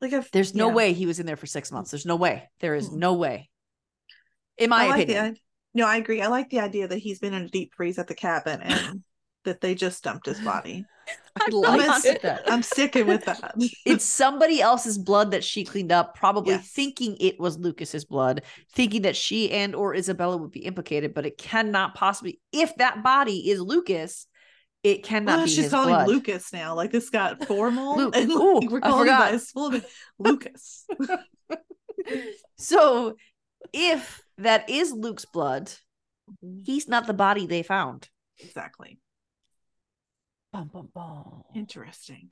Like 0.00 0.12
if 0.12 0.30
there's 0.32 0.54
no 0.54 0.68
yeah. 0.68 0.74
way 0.74 0.92
he 0.92 1.06
was 1.06 1.18
in 1.18 1.26
there 1.26 1.36
for 1.36 1.46
six 1.46 1.72
months. 1.72 1.90
There's 1.90 2.04
no 2.06 2.16
way. 2.16 2.50
There 2.60 2.74
is 2.74 2.90
Mm. 2.90 2.96
no 2.98 3.14
way. 3.14 3.48
In 4.58 4.68
my 4.70 4.84
I 4.84 4.88
like 4.88 5.02
opinion. 5.08 5.36
The 5.74 5.82
i- 5.82 5.84
no, 5.84 5.86
I 5.90 5.96
agree. 5.96 6.22
I 6.22 6.28
like 6.28 6.50
the 6.50 6.60
idea 6.60 6.88
that 6.88 6.98
he's 6.98 7.18
been 7.18 7.34
in 7.34 7.42
a 7.42 7.48
deep 7.48 7.72
freeze 7.74 7.98
at 7.98 8.06
the 8.06 8.14
cabin 8.14 8.60
and 8.62 9.02
that 9.44 9.60
they 9.60 9.74
just 9.74 10.02
dumped 10.04 10.26
his 10.26 10.40
body. 10.40 10.84
I 11.36 11.46
I'm, 11.46 11.52
like 11.52 12.02
gonna 12.02 12.18
that. 12.22 12.42
I'm 12.50 12.62
sticking 12.62 13.06
with 13.06 13.26
that. 13.26 13.54
it's 13.84 14.04
somebody 14.06 14.62
else's 14.62 14.96
blood 14.96 15.32
that 15.32 15.44
she 15.44 15.64
cleaned 15.64 15.92
up 15.92 16.14
probably 16.14 16.52
Yes. 16.54 16.70
thinking 16.70 17.16
it 17.20 17.38
was 17.38 17.58
lucas's 17.58 18.06
blood 18.06 18.40
thinking 18.72 19.02
that 19.02 19.14
she 19.16 19.50
and 19.50 19.74
or 19.74 19.94
isabella 19.94 20.38
would 20.38 20.50
be 20.52 20.60
implicated 20.64 21.12
but 21.12 21.26
it 21.26 21.36
cannot 21.36 21.94
possibly 21.94 22.40
if 22.52 22.74
that 22.76 23.02
body 23.02 23.50
is 23.50 23.60
lucas 23.60 24.26
it 24.82 25.02
cannot 25.02 25.40
Oh, 25.40 25.42
be 25.44 25.48
she's 25.50 25.64
his 25.64 25.70
calling 25.72 25.94
blood. 25.94 26.08
Lucas 26.08 26.52
now. 26.52 26.74
Like 26.74 26.90
this 26.90 27.10
got 27.10 27.44
formal. 27.46 27.96
Luke. 27.96 28.16
And 28.16 28.30
Ooh, 28.30 28.60
we're 28.70 28.78
I 28.82 28.88
calling 28.88 29.08
him 29.08 29.18
by 29.18 29.32
his 29.32 29.50
full 29.50 29.70
name. 29.70 29.82
Lucas. 30.18 30.86
so 32.56 33.16
if 33.72 34.22
that 34.38 34.68
is 34.68 34.92
luke's 34.92 35.24
blood 35.24 35.66
mm-hmm. 36.30 36.60
he's 36.64 36.88
not 36.88 37.06
the 37.06 37.14
body 37.14 37.46
they 37.46 37.62
found 37.62 38.08
exactly. 38.38 38.98
Bum, 40.52 40.70
bum, 40.72 40.88
bum. 40.94 41.42
Interesting. 41.54 42.30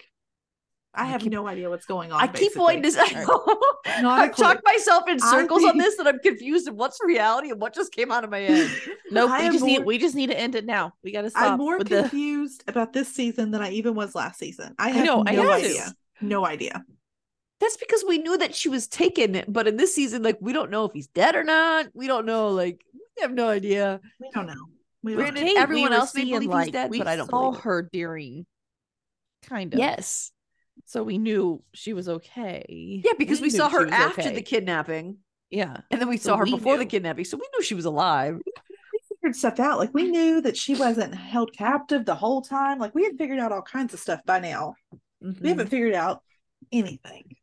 I 0.95 1.03
I 1.03 1.07
have 1.07 1.23
keep- 1.23 1.33
no 1.33 1.47
idea 1.49 1.69
what's 1.71 1.87
going 1.87 2.13
on. 2.13 2.21
i 2.21 2.27
keep 2.29 2.55
wanting 2.55 2.83
to 2.83 2.89
basically. 2.93 3.25
say 3.25 3.25
Not 4.03 4.21
a 4.21 4.23
i've 4.23 4.37
talked 4.37 4.61
myself 4.65 5.09
in 5.09 5.19
I 5.23 5.31
circles 5.31 5.65
on 5.65 5.77
this 5.79 5.97
that 5.97 6.07
i'm 6.07 6.19
confused 6.21 6.69
of 6.69 6.75
what's 6.75 6.99
reality 7.05 7.51
and 7.51 7.61
what 7.61 7.75
just 7.75 7.93
came 7.93 8.13
out 8.13 8.23
of 8.25 8.31
my 8.31 8.39
head 8.41 8.71
Nope. 9.11 9.31
We 9.31 9.47
am 9.47 9.53
just 9.53 9.65
need 9.65 9.85
we 9.85 9.99
just 9.99 10.15
need 10.15 10.29
to 10.29 10.39
end 10.39 10.55
it 10.55 10.65
now. 10.67 10.93
We 11.03 11.13
got 11.13 11.23
to 11.23 11.31
stop 11.31 11.53
I'm 11.53 11.59
more 11.59 11.79
with 11.79 11.89
the. 11.89 12.03
confused 12.03 12.65
about 12.69 12.93
this 12.93 13.09
season 13.15 13.51
than 13.51 13.61
I 13.61 13.71
even 13.71 13.95
was 13.95 14.15
last 14.15 14.39
season. 14.39 14.75
I 14.79 14.91
have 14.91 15.05
know, 15.05 15.23
no 15.23 15.31
am 15.31 15.61
too. 15.61 15.67
idea. 15.67 15.95
No 16.21 16.47
idea. 16.47 16.85
That's 17.63 17.77
because 17.79 18.05
we 18.07 18.19
knew 18.19 18.37
that 18.39 18.55
she 18.57 18.69
was 18.69 18.89
taken, 18.89 19.45
but 19.49 19.69
in 19.69 19.77
this 19.79 19.95
season, 19.95 20.23
like 20.23 20.37
we 20.41 20.53
don't 20.53 20.71
know 20.71 20.85
if 20.85 20.93
he's 20.93 21.07
dead 21.07 21.37
or 21.37 21.45
not. 21.45 21.87
We 21.95 22.09
don't 22.09 22.27
know, 22.27 22.49
like 22.49 22.85
we 22.93 23.23
have 23.23 23.33
no 23.33 23.49
idea. 23.49 24.01
We 24.21 24.31
don't 24.35 24.47
know. 24.49 24.67
We 25.03 25.17
We're 25.17 25.27
don't 25.27 25.37
in 25.39 25.55
know. 25.55 25.61
everyone 25.63 25.91
we 25.91 25.97
else 25.97 26.15
may 26.15 26.23
seeing, 26.23 26.41
believe 26.41 26.65
he's 26.65 26.73
dead, 26.73 26.91
but 26.97 27.07
I 27.09 27.17
don't 27.17 27.31
saw 27.31 27.53
her 27.53 27.89
during, 27.93 28.47
kind 29.49 29.73
of. 29.73 29.79
Yes, 29.79 30.33
So 30.87 31.03
we 31.05 31.19
knew 31.19 31.63
she 31.73 31.93
was 31.93 32.09
okay. 32.09 32.65
yeah, 33.05 33.13
because 33.19 33.41
we, 33.41 33.47
knew 33.49 33.51
saw 33.59 33.69
her 33.69 33.87
after 33.89 34.23
okay. 34.23 34.35
the 34.35 34.43
kidnapping, 34.43 35.19
Yeah. 35.51 35.79
and 35.91 36.01
then 36.01 36.09
we 36.09 36.17
So 36.19 36.31
saw 36.31 36.37
her 36.39 36.45
we 36.45 36.51
before 36.53 36.79
the 36.79 36.87
kidnapping, 36.87 37.25
so 37.25 37.37
we 37.37 37.47
knew 37.55 37.63
she 37.63 37.75
was 37.75 37.85
alive. 37.85 38.41
We 38.45 38.99
figured 39.09 39.37
stuff 39.37 39.61
out. 39.61 39.79
Like 39.79 39.95
we 39.95 40.05
knew 40.11 40.41
that 40.41 40.57
she 40.57 40.75
wasn't 40.75 41.15
held 41.15 41.53
captive 41.57 42.05
the 42.05 42.15
whole 42.15 42.43
time. 42.43 42.79
Like 42.79 42.95
we 42.95 43.05
had 43.05 43.17
figured 43.19 43.39
out 43.39 43.53
all 43.53 43.63
kinds 43.63 43.95
of 43.95 44.01
stuff 44.01 44.21
by 44.27 44.41
now. 44.41 44.75
We 44.91 45.29
Mm-hmm. 45.29 45.47
haven't 45.47 45.69
figured 45.69 45.95
out 45.95 46.21
anything. 46.73 47.37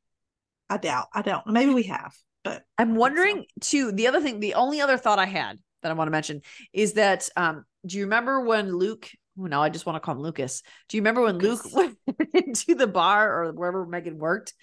I 0.69 0.77
doubt. 0.77 1.07
I 1.13 1.21
don't. 1.21 1.45
Maybe 1.47 1.73
we 1.73 1.83
have. 1.83 2.13
but 2.43 2.63
I'm 2.77 2.95
wondering 2.95 3.45
too. 3.61 3.91
The 3.91 4.07
other 4.07 4.21
thing, 4.21 4.39
the 4.39 4.53
only 4.55 4.81
other 4.81 4.97
thought 4.97 5.19
I 5.19 5.25
had 5.25 5.57
that 5.81 5.91
I 5.91 5.95
want 5.95 6.07
to 6.07 6.11
mention 6.11 6.41
is 6.73 6.93
that 6.93 7.27
um, 7.35 7.65
do 7.85 7.97
you 7.97 8.03
remember 8.03 8.41
when 8.41 8.75
Luke? 8.75 9.09
Oh, 9.39 9.45
no, 9.45 9.61
I 9.61 9.69
just 9.69 9.85
want 9.85 9.95
to 9.95 9.99
call 10.01 10.15
him 10.15 10.21
Lucas. 10.21 10.61
Do 10.89 10.97
you 10.97 11.01
remember 11.01 11.21
when 11.21 11.37
Lucas. 11.37 11.73
Luke 11.73 11.95
went 12.05 12.29
into 12.33 12.75
the 12.75 12.87
bar 12.87 13.43
or 13.43 13.51
wherever 13.53 13.85
Megan 13.85 14.17
worked, 14.17 14.53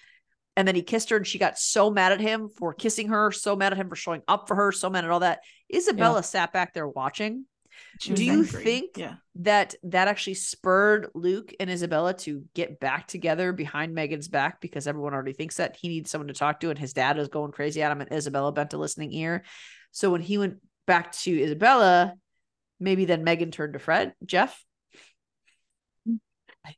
and 0.55 0.67
then 0.67 0.75
he 0.75 0.83
kissed 0.83 1.09
her, 1.09 1.17
and 1.17 1.25
she 1.25 1.39
got 1.39 1.57
so 1.57 1.89
mad 1.89 2.11
at 2.11 2.21
him 2.21 2.49
for 2.49 2.73
kissing 2.73 3.09
her, 3.09 3.31
so 3.31 3.55
mad 3.55 3.73
at 3.73 3.77
him 3.77 3.89
for 3.89 3.95
showing 3.95 4.21
up 4.27 4.47
for 4.47 4.55
her, 4.55 4.71
so 4.71 4.89
mad 4.89 5.03
at 5.03 5.11
all 5.11 5.21
that. 5.21 5.39
Isabella 5.73 6.23
sat 6.23 6.53
back 6.53 6.73
there 6.73 6.87
watching. 6.87 7.45
Do 7.99 8.23
you 8.23 8.31
angry. 8.33 8.63
think- 8.63 8.97
Yeah. 8.97 9.15
that 9.35 9.75
that 9.83 10.07
actually 10.07 10.35
spurred 10.35 11.09
Luke 11.13 11.53
and 11.59 11.69
Isabella 11.69 12.13
to 12.15 12.43
get 12.53 12.79
back 12.79 13.07
together 13.07 13.53
behind 13.53 13.93
Megan's 13.93 14.27
back 14.27 14.61
because 14.61 14.87
everyone 14.87 15.13
already 15.13 15.33
thinks 15.33 15.57
that 15.57 15.75
he 15.75 15.87
needs 15.87 16.09
someone 16.11 16.27
to 16.27 16.33
talk 16.33 16.59
to 16.61 16.69
and 16.69 16.79
his 16.79 16.93
dad 16.93 17.17
is 17.17 17.27
going 17.27 17.51
crazy 17.51 17.81
at 17.81 17.91
him 17.91 18.01
and 18.01 18.11
Isabella 18.11 18.51
bent 18.51 18.73
a 18.73 18.77
listening 18.77 19.11
ear. 19.13 19.43
So 19.91 20.11
when 20.11 20.21
he 20.21 20.37
went 20.37 20.57
back 20.85 21.11
to 21.13 21.31
Isabella, 21.41 22.13
maybe 22.79 23.05
then 23.05 23.23
Megan 23.23 23.51
turned 23.51 23.73
to 23.73 23.79
Fred, 23.79 24.13
Jeff. 24.25 24.63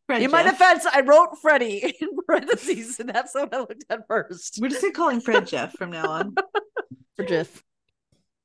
Fred 0.06 0.22
in 0.22 0.30
my 0.30 0.44
Jeff. 0.44 0.52
defense, 0.54 0.86
I 0.86 1.02
wrote 1.02 1.38
Freddie 1.42 1.94
in 2.02 2.10
parentheses, 2.28 3.00
and 3.00 3.10
that's 3.10 3.34
what 3.34 3.54
I 3.54 3.60
looked 3.60 3.86
at 3.90 4.02
first. 4.08 4.60
We're 4.62 4.70
just 4.70 4.82
gonna 4.82 4.94
call 4.94 5.10
him 5.10 5.20
Fred 5.22 5.48
Jeff 5.48 5.74
from 5.74 5.90
now 5.92 6.10
on. 6.10 6.36
For 7.16 7.26
Jeff. 7.26 7.64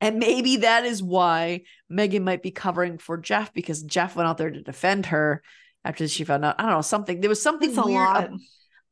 And 0.04 0.18
maybe 0.18 0.58
that 0.58 0.84
is 0.84 1.02
why 1.02 1.62
Megan 1.88 2.24
might 2.24 2.42
be 2.42 2.50
covering 2.50 2.98
for 2.98 3.16
Jeff 3.16 3.52
because 3.52 3.82
Jeff 3.82 4.14
went 4.16 4.28
out 4.28 4.38
there 4.38 4.50
to 4.50 4.62
defend 4.62 5.06
her 5.06 5.42
after 5.84 6.06
she 6.08 6.24
found 6.24 6.44
out. 6.44 6.56
I 6.58 6.62
don't 6.62 6.72
know, 6.72 6.80
something. 6.82 7.20
There 7.20 7.28
was 7.30 7.42
something 7.42 7.70
That's 7.74 7.86
a 7.86 7.90
weird. 7.90 7.98
lot. 8.00 8.30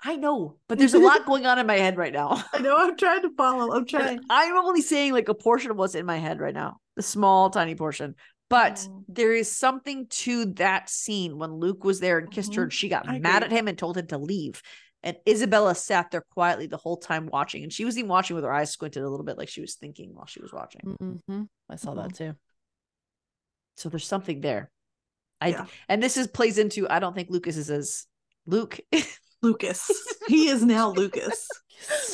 I 0.04 0.16
know, 0.16 0.56
but 0.68 0.78
there's 0.78 0.94
a 0.94 0.98
lot 0.98 1.26
going 1.26 1.46
on 1.46 1.58
in 1.60 1.66
my 1.66 1.76
head 1.76 1.96
right 1.96 2.12
now. 2.12 2.42
I 2.52 2.58
know. 2.58 2.76
I'm 2.76 2.96
trying 2.96 3.22
to 3.22 3.30
follow. 3.36 3.72
I'm 3.72 3.86
trying. 3.86 4.18
I'm 4.28 4.56
only 4.56 4.82
saying 4.82 5.12
like 5.12 5.28
a 5.28 5.34
portion 5.34 5.70
of 5.70 5.76
what's 5.76 5.94
in 5.94 6.04
my 6.06 6.16
head 6.18 6.40
right 6.40 6.54
now, 6.54 6.78
the 6.96 7.02
small, 7.02 7.50
tiny 7.50 7.74
portion. 7.76 8.16
But 8.50 8.74
Mm. 8.86 9.04
there 9.08 9.32
is 9.32 9.50
something 9.50 10.08
to 10.08 10.46
that 10.56 10.90
scene 10.90 11.38
when 11.38 11.52
Luke 11.52 11.84
was 11.84 12.00
there 12.00 12.18
and 12.18 12.30
kissed 12.30 12.54
her, 12.56 12.62
Mhm. 12.62 12.64
and 12.64 12.72
she 12.72 12.88
got 12.88 13.08
I 13.08 13.18
mad 13.20 13.42
agree. 13.44 13.54
at 13.54 13.60
him 13.60 13.68
and 13.68 13.78
told 13.78 13.96
him 13.96 14.08
to 14.08 14.18
leave. 14.18 14.60
And 15.04 15.16
Isabella 15.28 15.74
sat 15.74 16.10
there 16.10 16.24
quietly 16.32 16.66
the 16.66 16.76
whole 16.76 16.96
time 16.96 17.26
watching, 17.26 17.62
and 17.64 17.72
she 17.72 17.84
was 17.84 17.98
even 17.98 18.08
watching 18.08 18.36
with 18.36 18.44
her 18.44 18.52
eyes 18.52 18.70
squinted 18.70 19.02
a 19.02 19.08
little 19.08 19.24
bit, 19.26 19.36
like 19.36 19.48
she 19.48 19.60
was 19.60 19.74
thinking 19.74 20.14
while 20.14 20.26
she 20.26 20.40
was 20.40 20.52
watching. 20.52 20.96
Mm-hmm. 21.00 21.42
I 21.68 21.76
saw 21.76 21.94
that 21.94 22.14
too. 22.14 22.34
So 23.76 23.88
there's 23.88 24.06
something 24.06 24.40
there. 24.40 24.70
I 25.40 25.48
Yeah. 25.48 25.66
and 25.88 26.02
this 26.02 26.16
is 26.16 26.28
plays 26.28 26.58
into 26.58 26.88
I 26.88 27.00
don't 27.00 27.14
think 27.14 27.30
Lucas 27.30 27.56
is 27.56 27.70
as 27.70 28.06
Luke. 28.46 28.78
Lucas. 29.42 29.90
He 30.28 30.48
is 30.48 30.64
now 30.64 30.90
Lucas. 30.90 31.48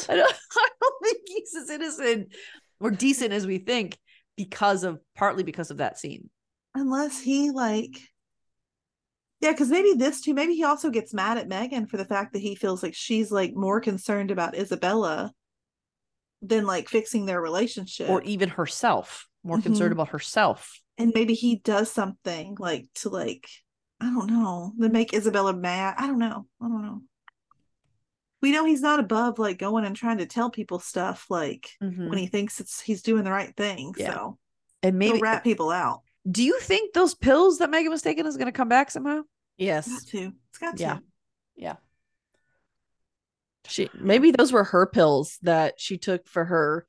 I 0.09 0.17
don't, 0.17 0.33
I 0.57 0.69
don't 0.81 1.05
think 1.05 1.19
he's 1.27 1.55
as 1.55 1.69
innocent 1.69 2.35
or 2.81 2.91
decent 2.91 3.35
as 3.35 3.47
we 3.47 3.59
think 3.59 3.99
because 4.37 4.83
of 4.83 4.99
partly 5.15 5.43
because 5.43 5.71
of 5.71 5.77
that 5.77 5.99
scene. 5.99 6.31
Unless 6.75 7.21
he 7.21 7.51
like 7.51 8.01
Yeah, 9.41 9.53
because 9.53 9.69
maybe 9.71 9.93
this 9.95 10.21
too, 10.21 10.35
maybe 10.35 10.55
he 10.55 10.65
also 10.65 10.91
gets 10.91 11.15
mad 11.15 11.39
at 11.39 11.47
Megan 11.49 11.87
for 11.87 11.97
the 11.97 12.05
fact 12.05 12.33
that 12.33 12.41
he 12.43 12.55
feels 12.57 12.83
like 12.83 12.95
she's 12.95 13.31
like 13.31 13.55
more 13.55 13.81
concerned 13.81 14.31
about 14.33 14.57
Isabella 14.57 15.33
than 16.43 16.67
like 16.67 16.89
fixing 16.89 17.27
their 17.27 17.41
relationship. 17.41 18.09
Or 18.09 18.23
even 18.23 18.49
herself, 18.49 19.29
more 19.45 19.61
concerned 19.61 19.91
Mhm. 19.91 19.97
about 19.97 20.09
herself. 20.09 20.81
and 21.01 21.13
maybe 21.15 21.35
he 21.35 21.57
does 21.57 21.91
something 21.93 22.57
like 22.59 22.87
to 22.97 23.09
like 23.09 23.49
I 24.01 24.07
don't 24.07 24.29
know, 24.31 24.73
to 24.81 24.89
make 24.89 25.13
Isabella 25.13 25.53
mad. 25.53 25.95
I 25.99 26.07
don't 26.07 26.19
know. 26.21 26.47
I 26.61 26.69
don't 26.69 26.83
know. 26.83 27.03
We 28.41 28.53
know 28.53 28.65
he's 28.65 28.81
not 28.81 29.01
above 29.01 29.39
like 29.41 29.59
going 29.59 29.85
and 29.85 29.95
trying 29.97 30.19
to 30.19 30.27
tell 30.27 30.51
people 30.51 30.79
stuff 30.79 31.27
like 31.29 31.71
Mhm. 31.83 32.09
when 32.09 32.19
he 32.19 32.27
thinks 32.29 32.61
it's 32.61 32.81
he's 32.81 33.03
doing 33.03 33.25
the 33.25 33.33
right 33.33 33.57
thing. 33.57 33.95
Yeah. 33.97 34.15
So 34.15 34.39
And 34.83 34.95
he'll 35.03 35.13
maybe 35.13 35.21
rat 35.21 35.43
people 35.45 35.71
out. 35.71 36.03
Do 36.31 36.43
you 36.43 36.59
think 36.61 36.93
those 36.95 37.15
pills 37.15 37.59
that 37.59 37.71
Megan 37.71 37.91
was 37.91 38.03
taking 38.03 38.27
is 38.27 38.37
gonna 38.37 38.53
come 38.53 38.69
back 38.69 38.91
somehow? 38.91 39.23
Yes. 39.57 39.89
Got 39.89 40.07
to. 40.11 40.33
It's 40.51 40.59
got 40.59 40.81
Yeah. 40.81 40.95
to. 40.95 41.03
Yeah. 41.57 41.77
She 43.67 43.91
maybe 43.95 44.31
those 44.31 44.53
were 44.53 44.65
her 44.65 44.87
pills 44.87 45.39
that 45.43 45.79
she 45.81 45.99
took 45.99 46.27
for 46.27 46.45
her 46.47 46.87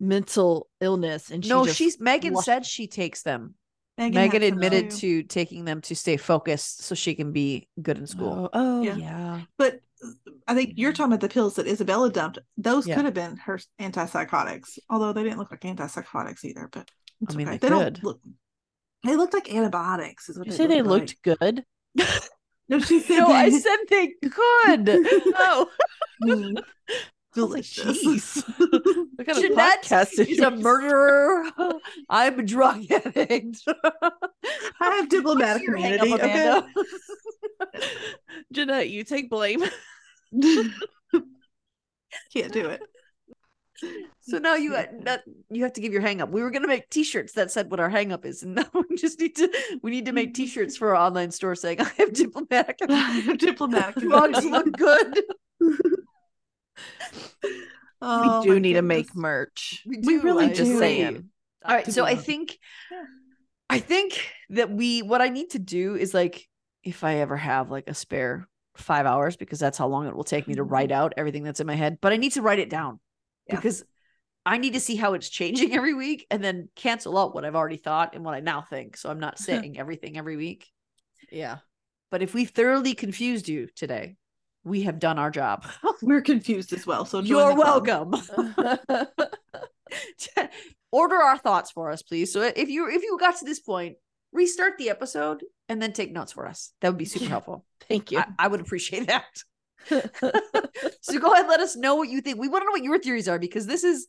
mental 0.00 0.68
illness 0.80 1.30
and 1.30 1.44
she 1.44 1.50
no, 1.50 1.64
just 1.64 1.76
she's 1.76 2.00
Megan 2.00 2.32
flushed- 2.32 2.46
said 2.46 2.66
she 2.66 2.86
takes 2.86 3.22
them. 3.22 3.54
Megan, 3.96 4.14
Megan 4.14 4.42
admitted 4.42 4.90
to 4.90 5.22
taking 5.22 5.64
them 5.64 5.80
to 5.82 5.94
stay 5.94 6.16
focused 6.16 6.82
so 6.82 6.94
she 6.96 7.14
can 7.14 7.30
be 7.30 7.68
good 7.80 7.96
in 7.96 8.06
school. 8.08 8.50
Oh, 8.52 8.78
oh 8.80 8.82
Yeah. 8.82 8.96
yeah. 8.96 9.40
But 9.56 9.80
uh, 10.04 10.08
I 10.48 10.54
think 10.54 10.72
you're 10.76 10.92
talking 10.92 11.12
about 11.12 11.20
the 11.20 11.28
pills 11.32 11.54
that 11.56 11.68
Isabella 11.68 12.10
dumped. 12.10 12.38
Those 12.56 12.88
Yeah. 12.88 12.96
could 12.96 13.04
have 13.04 13.14
been 13.14 13.36
her 13.36 13.60
antipsychotics, 13.80 14.78
although 14.90 15.12
they 15.12 15.22
didn't 15.22 15.38
look 15.38 15.50
like 15.52 15.60
antipsychotics 15.60 16.44
either. 16.44 16.68
But 16.72 16.90
it's 17.20 17.34
I 17.34 17.36
mean, 17.38 17.48
okay. 17.48 17.58
they 17.58 17.68
they 17.68 17.74
don't 17.74 18.02
look. 18.02 18.20
They 19.04 19.16
looked 19.16 19.34
like 19.34 19.52
antibiotics. 19.52 20.28
Is 20.28 20.38
what 20.38 20.46
you 20.46 20.52
they 20.52 20.56
say 20.56 20.66
they 20.66 20.82
looked 20.82 21.14
like. 21.26 21.38
good? 21.38 21.64
No, 22.66 22.78
she 22.78 22.98
said. 23.00 23.18
No, 23.18 23.26
I 23.26 23.50
said 23.50 23.76
they 23.90 24.14
could. 24.22 24.88
Oh, 25.36 25.68
Mm, 26.22 26.56
I 26.56 26.60
like, 26.60 26.64
delicious. 27.34 28.42
What 28.56 29.26
kind 29.26 29.38
of 29.38 29.44
podcast 29.52 30.18
is 30.18 30.38
a 30.38 30.50
murderer. 30.50 31.44
I'm 32.08 32.38
a 32.38 32.42
drug 32.42 32.90
addict. 32.90 33.58
I 33.68 34.10
have 34.80 35.10
diplomatic 35.10 35.68
What's 35.68 35.68
your 35.68 35.76
hang-up, 35.76 36.20
immunity. 36.20 36.64
Okay. 37.74 37.82
Jeanette, 38.52 38.88
you 38.88 39.04
take 39.04 39.28
blame. 39.28 39.62
Can't 42.32 42.52
do 42.52 42.66
it. 42.70 42.82
So 44.20 44.38
now 44.38 44.54
you 44.54 44.74
uh, 44.74 44.86
that 45.02 45.24
you 45.50 45.62
have 45.64 45.74
to 45.74 45.80
give 45.82 45.92
your 45.92 46.00
hang 46.00 46.22
up. 46.22 46.30
We 46.30 46.42
were 46.42 46.50
gonna 46.50 46.66
make 46.66 46.88
t-shirts 46.88 47.34
that 47.34 47.50
said 47.50 47.70
what 47.70 47.78
our 47.78 47.90
hang 47.90 48.10
up 48.10 48.24
is, 48.24 48.42
and 48.42 48.54
now 48.56 48.64
we 48.72 48.96
just 48.96 49.20
need 49.20 49.36
to 49.36 49.50
we 49.82 49.90
need 49.90 50.06
to 50.06 50.12
make 50.12 50.32
t-shirts 50.34 50.76
for 50.76 50.96
our 50.96 51.06
online 51.06 51.30
store 51.30 51.54
saying 51.54 51.80
I 51.80 51.90
have 51.98 52.12
diplomatic 52.12 52.78
I 52.88 52.94
have 52.94 53.38
diplomatic 53.38 53.96
immunity. 54.02 54.50
look 54.50 54.72
good. 54.72 55.22
Oh, 58.00 58.40
we 58.40 58.46
do 58.46 58.60
need 58.60 58.74
to 58.74 58.82
make 58.82 59.14
merch. 59.14 59.82
We, 59.86 59.98
We 59.98 60.16
really 60.18 60.46
I. 60.46 60.48
Just 60.48 60.70
agree. 60.70 60.78
saying. 60.78 61.30
All 61.64 61.74
right, 61.74 61.90
so 61.90 62.04
I 62.04 62.14
think 62.16 62.58
Yeah. 62.90 63.04
I 63.70 63.78
think 63.78 64.30
that 64.50 64.70
we 64.70 65.00
what 65.02 65.22
I 65.22 65.28
need 65.30 65.50
to 65.50 65.58
do 65.58 65.94
is 65.96 66.12
like 66.12 66.46
if 66.82 67.02
I 67.02 67.16
ever 67.16 67.36
have 67.36 67.70
like 67.70 67.88
a 67.88 67.94
spare 67.94 68.46
five 68.76 69.06
hours 69.06 69.36
because 69.36 69.58
that's 69.58 69.78
how 69.78 69.86
long 69.86 70.06
it 70.06 70.14
will 70.14 70.24
take 70.24 70.46
me 70.46 70.54
to 70.56 70.62
write 70.62 70.92
out 70.92 71.14
everything 71.16 71.44
that's 71.44 71.60
in 71.60 71.66
my 71.66 71.74
head, 71.76 71.98
but 72.02 72.12
I 72.12 72.16
need 72.16 72.32
to 72.32 72.42
write 72.42 72.58
it 72.58 72.68
down 72.68 73.00
Yeah. 73.48 73.56
because 73.56 73.84
I 74.46 74.58
need 74.58 74.74
to 74.74 74.80
see 74.80 74.96
how 74.96 75.14
it's 75.14 75.28
changing 75.28 75.72
every 75.76 75.94
week 75.94 76.26
and 76.30 76.42
then 76.42 76.68
cancel 76.76 77.18
out 77.18 77.34
what 77.34 77.44
I've 77.44 77.56
already 77.56 77.76
thought 77.76 78.14
and 78.14 78.24
what 78.24 78.34
I 78.34 78.40
now 78.40 78.62
think. 78.62 78.96
So 78.96 79.10
I'm 79.10 79.20
not 79.20 79.38
saying 79.46 79.78
everything 79.78 80.18
every 80.18 80.36
week. 80.36 80.66
Yeah. 81.30 81.58
But 82.10 82.22
if 82.22 82.34
we 82.34 82.44
thoroughly 82.44 82.94
confused 82.94 83.48
you 83.48 83.68
today, 83.74 84.16
we 84.62 84.82
have 84.82 84.98
done 84.98 85.18
our 85.18 85.30
job. 85.30 85.66
We're 86.02 86.22
confused 86.22 86.72
as 86.72 86.86
well. 86.86 87.04
So 87.04 87.20
You're 87.20 87.54
welcome. 87.54 88.14
Order 90.90 91.16
our 91.16 91.36
thoughts 91.36 91.70
for 91.70 91.90
us, 91.90 92.02
please. 92.02 92.32
So 92.32 92.42
if 92.42 92.68
you 92.68 92.88
if 92.88 93.02
you 93.02 93.18
got 93.18 93.36
to 93.38 93.44
this 93.44 93.60
point, 93.60 93.96
restart 94.32 94.78
the 94.78 94.90
episode 94.90 95.42
and 95.68 95.82
then 95.82 95.92
take 95.92 96.12
notes 96.12 96.32
for 96.32 96.46
us. 96.46 96.72
That 96.80 96.90
would 96.90 96.98
be 96.98 97.04
super 97.04 97.28
helpful. 97.28 97.64
Thank 97.88 98.12
you. 98.12 98.18
I, 98.18 98.26
I 98.38 98.48
would 98.48 98.60
appreciate 98.60 99.08
that. 99.08 99.24
so 101.00 101.18
go 101.18 101.32
ahead, 101.32 101.46
let 101.48 101.60
us 101.60 101.76
know 101.76 101.94
what 101.96 102.08
you 102.08 102.20
think. 102.20 102.38
We 102.38 102.48
want 102.48 102.62
to 102.62 102.66
know 102.66 102.72
what 102.72 102.84
your 102.84 102.98
theories 102.98 103.28
are 103.28 103.38
because 103.38 103.66
this 103.66 103.84
is, 103.84 104.06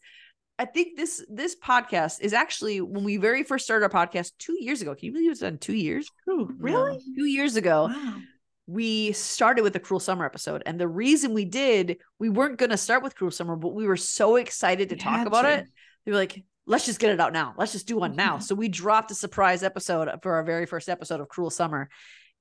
I 0.57 0.65
think 0.65 0.95
this 0.97 1.23
this 1.30 1.55
podcast 1.61 2.21
is 2.21 2.32
actually 2.34 2.80
when 2.82 3.03
we 3.03 3.17
very 3.17 3.43
first 3.43 3.65
started 3.65 3.84
our 3.93 4.07
podcast 4.07 4.32
two 4.39 4.55
years 4.59 4.82
ago. 4.82 4.95
Can 4.95 5.07
you 5.07 5.11
believe 5.13 5.32
it's 5.32 5.41
done 5.41 5.57
two 5.57 5.76
years? 5.76 6.09
Ooh, 6.30 6.49
really? 6.57 6.99
Two 7.17 7.26
years 7.26 7.55
ago, 7.57 7.88
Wow. 7.93 8.17
we 8.67 9.11
started 9.11 9.63
with 9.63 9.76
a 9.76 9.80
cruel 9.82 9.99
summer 9.99 10.26
episode 10.26 10.63
and 10.65 10.80
the 10.80 10.88
reason 10.88 11.34
we 11.34 11.45
did 11.45 11.97
we 12.19 12.30
weren't 12.30 12.57
going 12.57 12.69
to 12.71 12.78
start 12.78 13.03
with 13.03 13.15
cruel 13.15 13.32
summer 13.32 13.55
but 13.55 13.73
we 13.76 13.86
were 13.86 13.97
so 13.97 14.38
excited 14.38 14.89
to 14.89 14.95
You 14.95 15.01
talk 15.01 15.28
about 15.28 15.41
to. 15.43 15.49
it 15.59 15.65
they 16.05 16.11
were 16.11 16.17
like 16.17 16.43
let's 16.65 16.86
just 16.86 16.99
get 16.99 17.11
it 17.11 17.19
out 17.19 17.32
now 17.34 17.53
let's 17.59 17.73
just 17.73 17.88
do 17.88 17.97
one 17.97 18.15
now 18.15 18.39
so 18.47 18.55
we 18.55 18.67
dropped 18.69 19.11
a 19.11 19.13
surprise 19.15 19.61
episode 19.61 20.09
for 20.23 20.34
our 20.36 20.43
very 20.43 20.65
first 20.65 20.89
episode 20.89 21.19
of 21.19 21.28
cruel 21.28 21.51
summer 21.51 21.89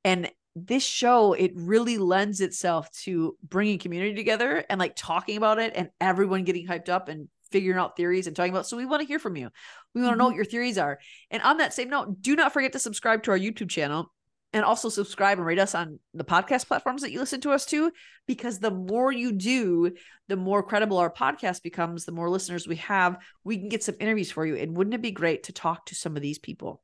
and 0.04 0.30
this 0.56 0.84
show 0.84 1.32
it 1.32 1.52
really 1.54 1.98
lends 1.98 2.40
itself 2.40 2.90
to 2.92 3.36
bringing 3.42 3.78
community 3.78 4.14
together 4.14 4.64
and 4.70 4.78
like 4.78 4.94
talking 4.96 5.36
about 5.36 5.58
it 5.58 5.72
and 5.74 5.90
everyone 6.00 6.44
getting 6.44 6.66
hyped 6.66 6.88
up 6.88 7.08
and 7.08 7.28
figuring 7.50 7.78
out 7.78 7.96
theories 7.96 8.26
and 8.26 8.34
talking 8.34 8.52
about 8.52 8.66
so 8.66 8.76
we 8.76 8.86
want 8.86 9.00
to 9.00 9.06
hear 9.06 9.18
from 9.18 9.36
you. 9.36 9.50
We 9.94 10.02
want 10.02 10.14
to 10.14 10.18
know 10.18 10.24
what 10.24 10.30
mm-hmm. 10.30 10.36
your 10.36 10.44
theories 10.44 10.78
are. 10.78 10.98
And 11.30 11.42
on 11.42 11.58
that 11.58 11.74
same 11.74 11.90
note 11.90 12.20
do 12.20 12.36
not 12.36 12.52
forget 12.52 12.72
to 12.72 12.78
subscribe 12.78 13.22
to 13.24 13.30
our 13.32 13.38
youtube 13.38 13.68
channel 13.68 14.12
and 14.54 14.64
also 14.64 14.88
subscribe 14.88 15.38
and 15.38 15.46
rate 15.46 15.58
us 15.58 15.74
on 15.74 15.98
the 16.14 16.24
podcast 16.24 16.68
platforms 16.68 17.02
that 17.02 17.10
you 17.10 17.18
listen 17.18 17.40
to 17.40 17.50
us 17.50 17.66
to 17.66 17.90
because 18.26 18.60
the 18.60 18.70
more 18.70 19.10
you 19.10 19.32
do 19.32 19.92
the 20.28 20.36
more 20.36 20.62
credible 20.62 20.98
our 20.98 21.12
podcast 21.12 21.62
becomes 21.62 22.04
the 22.04 22.12
more 22.12 22.30
listeners 22.30 22.68
we 22.68 22.76
have 22.76 23.18
we 23.42 23.58
can 23.58 23.68
get 23.68 23.82
some 23.82 23.96
interviews 24.00 24.30
for 24.30 24.46
you. 24.46 24.56
And 24.56 24.76
wouldn't 24.76 24.94
it 24.94 25.02
be 25.02 25.10
great 25.10 25.42
to 25.44 25.52
talk 25.52 25.86
to 25.86 25.94
some 25.94 26.16
of 26.16 26.22
these 26.22 26.38
people 26.38 26.80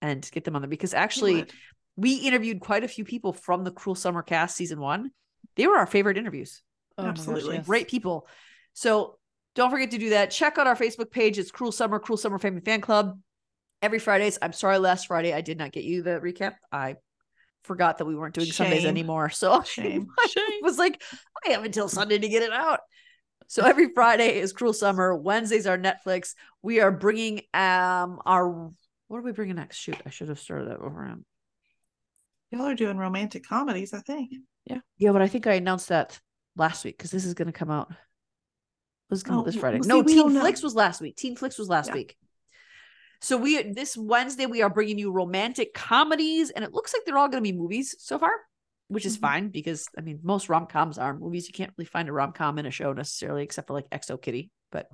and 0.00 0.26
get 0.32 0.44
them 0.44 0.54
on 0.56 0.62
there? 0.62 0.68
Because 0.68 0.94
actually. 0.94 1.46
We 2.02 2.14
interviewed 2.16 2.60
quite 2.60 2.84
a 2.84 2.88
few 2.88 3.04
people 3.04 3.32
from 3.32 3.64
the 3.64 3.70
cruel 3.70 3.94
summer 3.94 4.22
cast 4.22 4.56
season 4.56 4.80
one 4.80 5.10
they 5.56 5.66
were 5.66 5.76
our 5.76 5.86
favorite 5.86 6.18
interviews 6.18 6.62
Oh 6.98 7.02
my 7.04 7.08
gosh, 7.08 7.18
Absolutely. 7.20 7.56
yes. 7.56 7.66
great 7.66 7.88
people 7.88 8.26
so 8.74 9.18
Don't 9.54 9.70
forget 9.70 9.90
to 9.90 9.98
do 9.98 10.10
that. 10.10 10.30
Check 10.30 10.56
out 10.56 10.66
our 10.66 10.76
Facebook 10.76 11.10
page. 11.10 11.38
It's 11.38 11.50
Cruel 11.50 11.72
Summer, 11.72 11.98
Cruel 11.98 12.16
Summer 12.16 12.38
Family 12.38 12.62
Fan 12.62 12.80
Club. 12.80 13.18
Every 13.82 13.98
Fridays. 13.98 14.38
I'm 14.40 14.54
sorry, 14.54 14.78
last 14.78 15.08
Friday 15.08 15.34
I 15.34 15.42
did 15.42 15.58
not 15.58 15.72
get 15.72 15.84
you 15.84 16.02
the 16.02 16.20
recap. 16.20 16.54
I 16.70 16.96
forgot 17.64 17.98
that 17.98 18.06
we 18.06 18.16
weren't 18.16 18.34
doing 18.34 18.46
Sundays 18.50 18.86
anymore. 18.86 19.28
So 19.28 19.62
Shame. 19.76 20.06
I 20.18 20.60
was 20.62 20.78
like, 20.78 21.02
I 21.44 21.50
have 21.50 21.64
until 21.64 21.88
Sunday 21.88 22.18
to 22.18 22.28
get 22.28 22.42
it 22.42 22.52
out. 22.52 22.80
So 23.46 23.62
every 23.62 23.92
Friday 23.92 24.38
is 24.38 24.54
Cruel 24.54 24.72
Summer. 24.72 25.14
Wednesdays 25.14 25.66
are 25.66 25.76
Netflix. 25.76 26.34
We 26.62 26.80
are 26.80 26.90
bringing 26.90 27.42
um 27.52 28.20
our 28.24 28.70
what 29.08 29.18
are 29.18 29.22
we 29.22 29.32
bringing 29.32 29.56
next? 29.56 29.76
Shoot, 29.76 30.00
I 30.06 30.10
should 30.10 30.30
have 30.30 30.40
started 30.40 30.68
that 30.68 30.78
over. 30.78 31.14
Y'all 32.52 32.66
are 32.66 32.74
doing 32.74 32.98
romantic 32.98 33.46
comedies, 33.48 33.94
I 33.94 34.00
think. 34.00 34.30
Yeah, 34.66 34.78
Yeah, 34.98 35.12
but 35.12 35.22
I 35.22 35.28
think 35.28 35.46
I 35.46 35.54
announced 35.54 35.88
that 35.88 36.20
last 36.54 36.84
week 36.84 36.96
because 36.98 37.10
this 37.10 37.24
is 37.24 37.34
going 37.34 37.46
to 37.46 37.52
come 37.52 37.70
out. 37.70 37.88
This 39.08 39.20
is 39.20 39.22
coming 39.22 39.38
out 39.38 39.42
Oh, 39.42 39.46
this 39.46 39.56
Friday. 39.56 39.80
see, 39.80 39.88
no, 39.88 40.02
Teen. 40.02 40.38
Flicks 40.38 40.62
was 40.62 40.74
last 40.74 41.00
week. 41.00 41.16
Teen 41.16 41.34
Flicks 41.34 41.58
was 41.58 41.68
last 41.68 41.88
Yeah. 41.88 41.94
week. 41.94 42.16
So 43.22 43.36
we 43.38 43.62
this 43.72 43.96
Wednesday 43.96 44.46
we 44.46 44.62
are 44.62 44.68
bringing 44.70 44.98
you 44.98 45.12
romantic 45.12 45.72
comedies, 45.74 46.50
and 46.50 46.64
it 46.64 46.72
looks 46.72 46.92
like 46.92 47.02
they're 47.06 47.16
all 47.16 47.28
going 47.28 47.42
to 47.42 47.50
be 47.52 47.56
movies 47.56 47.94
so 47.98 48.18
far, 48.18 48.32
which 48.88 49.06
is 49.06 49.16
Mhm. 49.16 49.20
fine 49.20 49.48
because 49.48 49.88
I 49.96 50.00
mean 50.02 50.20
most 50.22 50.48
rom 50.48 50.66
coms 50.66 50.98
are 50.98 51.16
movies. 51.16 51.46
You 51.46 51.54
can't 51.54 51.72
really 51.78 51.86
find 51.86 52.08
a 52.08 52.12
rom 52.12 52.32
com 52.32 52.58
in 52.58 52.66
a 52.66 52.70
show 52.70 52.92
necessarily, 52.92 53.44
except 53.44 53.68
for 53.68 53.74
like 53.74 53.86
XO 53.90 54.18
Kitty. 54.20 54.50
But 54.70 54.90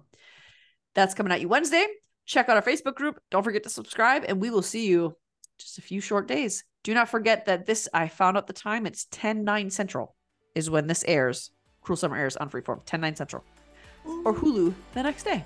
that's 0.94 1.14
coming 1.14 1.32
at 1.32 1.40
you 1.40 1.48
Wednesday. 1.48 1.86
Check 2.26 2.48
out 2.50 2.56
our 2.56 2.62
Facebook 2.62 2.94
group. 2.94 3.18
Don't 3.30 3.42
forget 3.42 3.62
to 3.64 3.70
subscribe, 3.70 4.24
and 4.28 4.40
we 4.40 4.50
will 4.50 4.62
see 4.62 4.86
you 4.86 5.16
just 5.59 5.78
a 5.78 5.82
few 5.82 6.00
short 6.02 6.28
days. 6.28 6.64
Do 6.89 6.95
not 6.95 7.11
forget 7.11 7.45
that 7.45 7.66
this 7.66 7.86
I 7.93 8.09
found 8.09 8.39
out 8.39 8.47
the 8.47 8.55
time. 8.55 8.86
It's 8.86 9.07
10 9.11 9.45
9 9.45 9.68
Central 9.68 10.14
is 10.55 10.70
when 10.70 10.86
this 10.86 11.05
airs. 11.07 11.51
Cruel 11.82 11.99
Summer 11.99 12.16
airs 12.16 12.34
on 12.39 12.49
Freeform, 12.49 12.80
10 12.86 13.03
9 13.03 13.14
Central, 13.14 13.45
or 14.24 14.32
Hulu 14.32 14.72
the 14.95 15.03
next 15.03 15.24
day. 15.24 15.45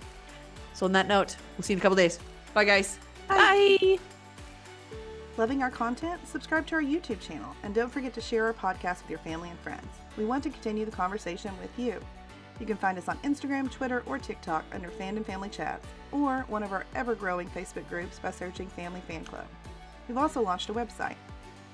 So 0.73 0.87
on 0.87 0.93
that 0.93 1.09
note, 1.09 1.35
we'll 1.57 1.65
see 1.65 1.73
you 1.73 1.79
in 1.79 1.81
a 1.81 1.83
couple 1.83 1.97
days. 1.97 2.21
Bye 2.55 2.63
guys. 2.63 2.97
Bye. 3.27 3.99
Loving 5.37 5.65
our 5.65 5.71
content? 5.73 6.25
Subscribe 6.29 6.65
to 6.69 6.77
our 6.77 6.81
YouTube 6.81 7.19
channel 7.19 7.57
and 7.65 7.75
don't 7.75 7.91
forget 7.91 8.15
to 8.15 8.21
share 8.21 8.47
our 8.47 8.55
podcast 8.55 9.03
with 9.03 9.11
your 9.11 9.19
family 9.19 9.51
and 9.51 9.59
friends. 9.59 9.89
We 10.17 10.25
want 10.25 10.45
to 10.45 10.51
continue 10.51 10.85
the 10.85 10.93
conversation 10.93 11.51
with 11.61 11.77
you. 11.77 11.99
You 12.61 12.67
can 12.67 12.77
find 12.77 12.97
us 12.99 13.09
on 13.09 13.17
Instagram, 13.25 13.69
Twitter, 13.69 14.05
or 14.07 14.17
TikTok 14.17 14.65
under 14.73 14.91
Fandom 14.91 15.27
Family 15.27 15.49
Chats, 15.49 15.89
or 16.13 16.45
one 16.47 16.63
of 16.63 16.71
our 16.71 16.87
ever 16.95 17.17
growing 17.17 17.49
Facebook 17.49 17.89
groups 17.89 18.21
by 18.21 18.31
searching 18.31 18.69
Family 18.69 19.03
Fan 19.09 19.25
Club. 19.25 19.47
We've 20.09 20.19
also 20.19 20.43
launched 20.43 20.69
a 20.69 20.75
website, 20.75 21.17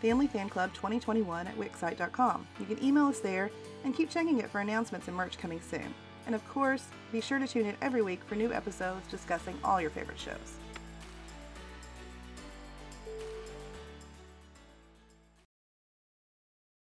Family 0.01 0.27
Fan 0.27 0.49
Club 0.49 0.73
2021 0.75 1.47
at 1.47 1.57
Wixsite.com. 1.57 2.47
You 2.61 2.67
can 2.67 2.83
email 2.85 3.07
us 3.07 3.21
there 3.21 3.51
and 3.85 3.95
keep 3.95 4.11
checking 4.11 4.39
it 4.39 4.51
for 4.51 4.61
announcements 4.61 5.09
and 5.09 5.17
merch 5.17 5.39
coming 5.39 5.61
soon. 5.61 5.95
And 6.27 6.35
of 6.35 6.47
course, 6.49 6.87
be 7.11 7.21
sure 7.21 7.39
to 7.39 7.47
tune 7.47 7.67
in 7.67 7.77
every 7.81 8.03
week 8.03 8.23
for 8.25 8.35
new 8.35 8.53
episodes 8.53 9.09
discussing 9.09 9.59
all 9.65 9.81
your 9.81 9.91
favorite 9.91 10.19
shows. 10.19 10.59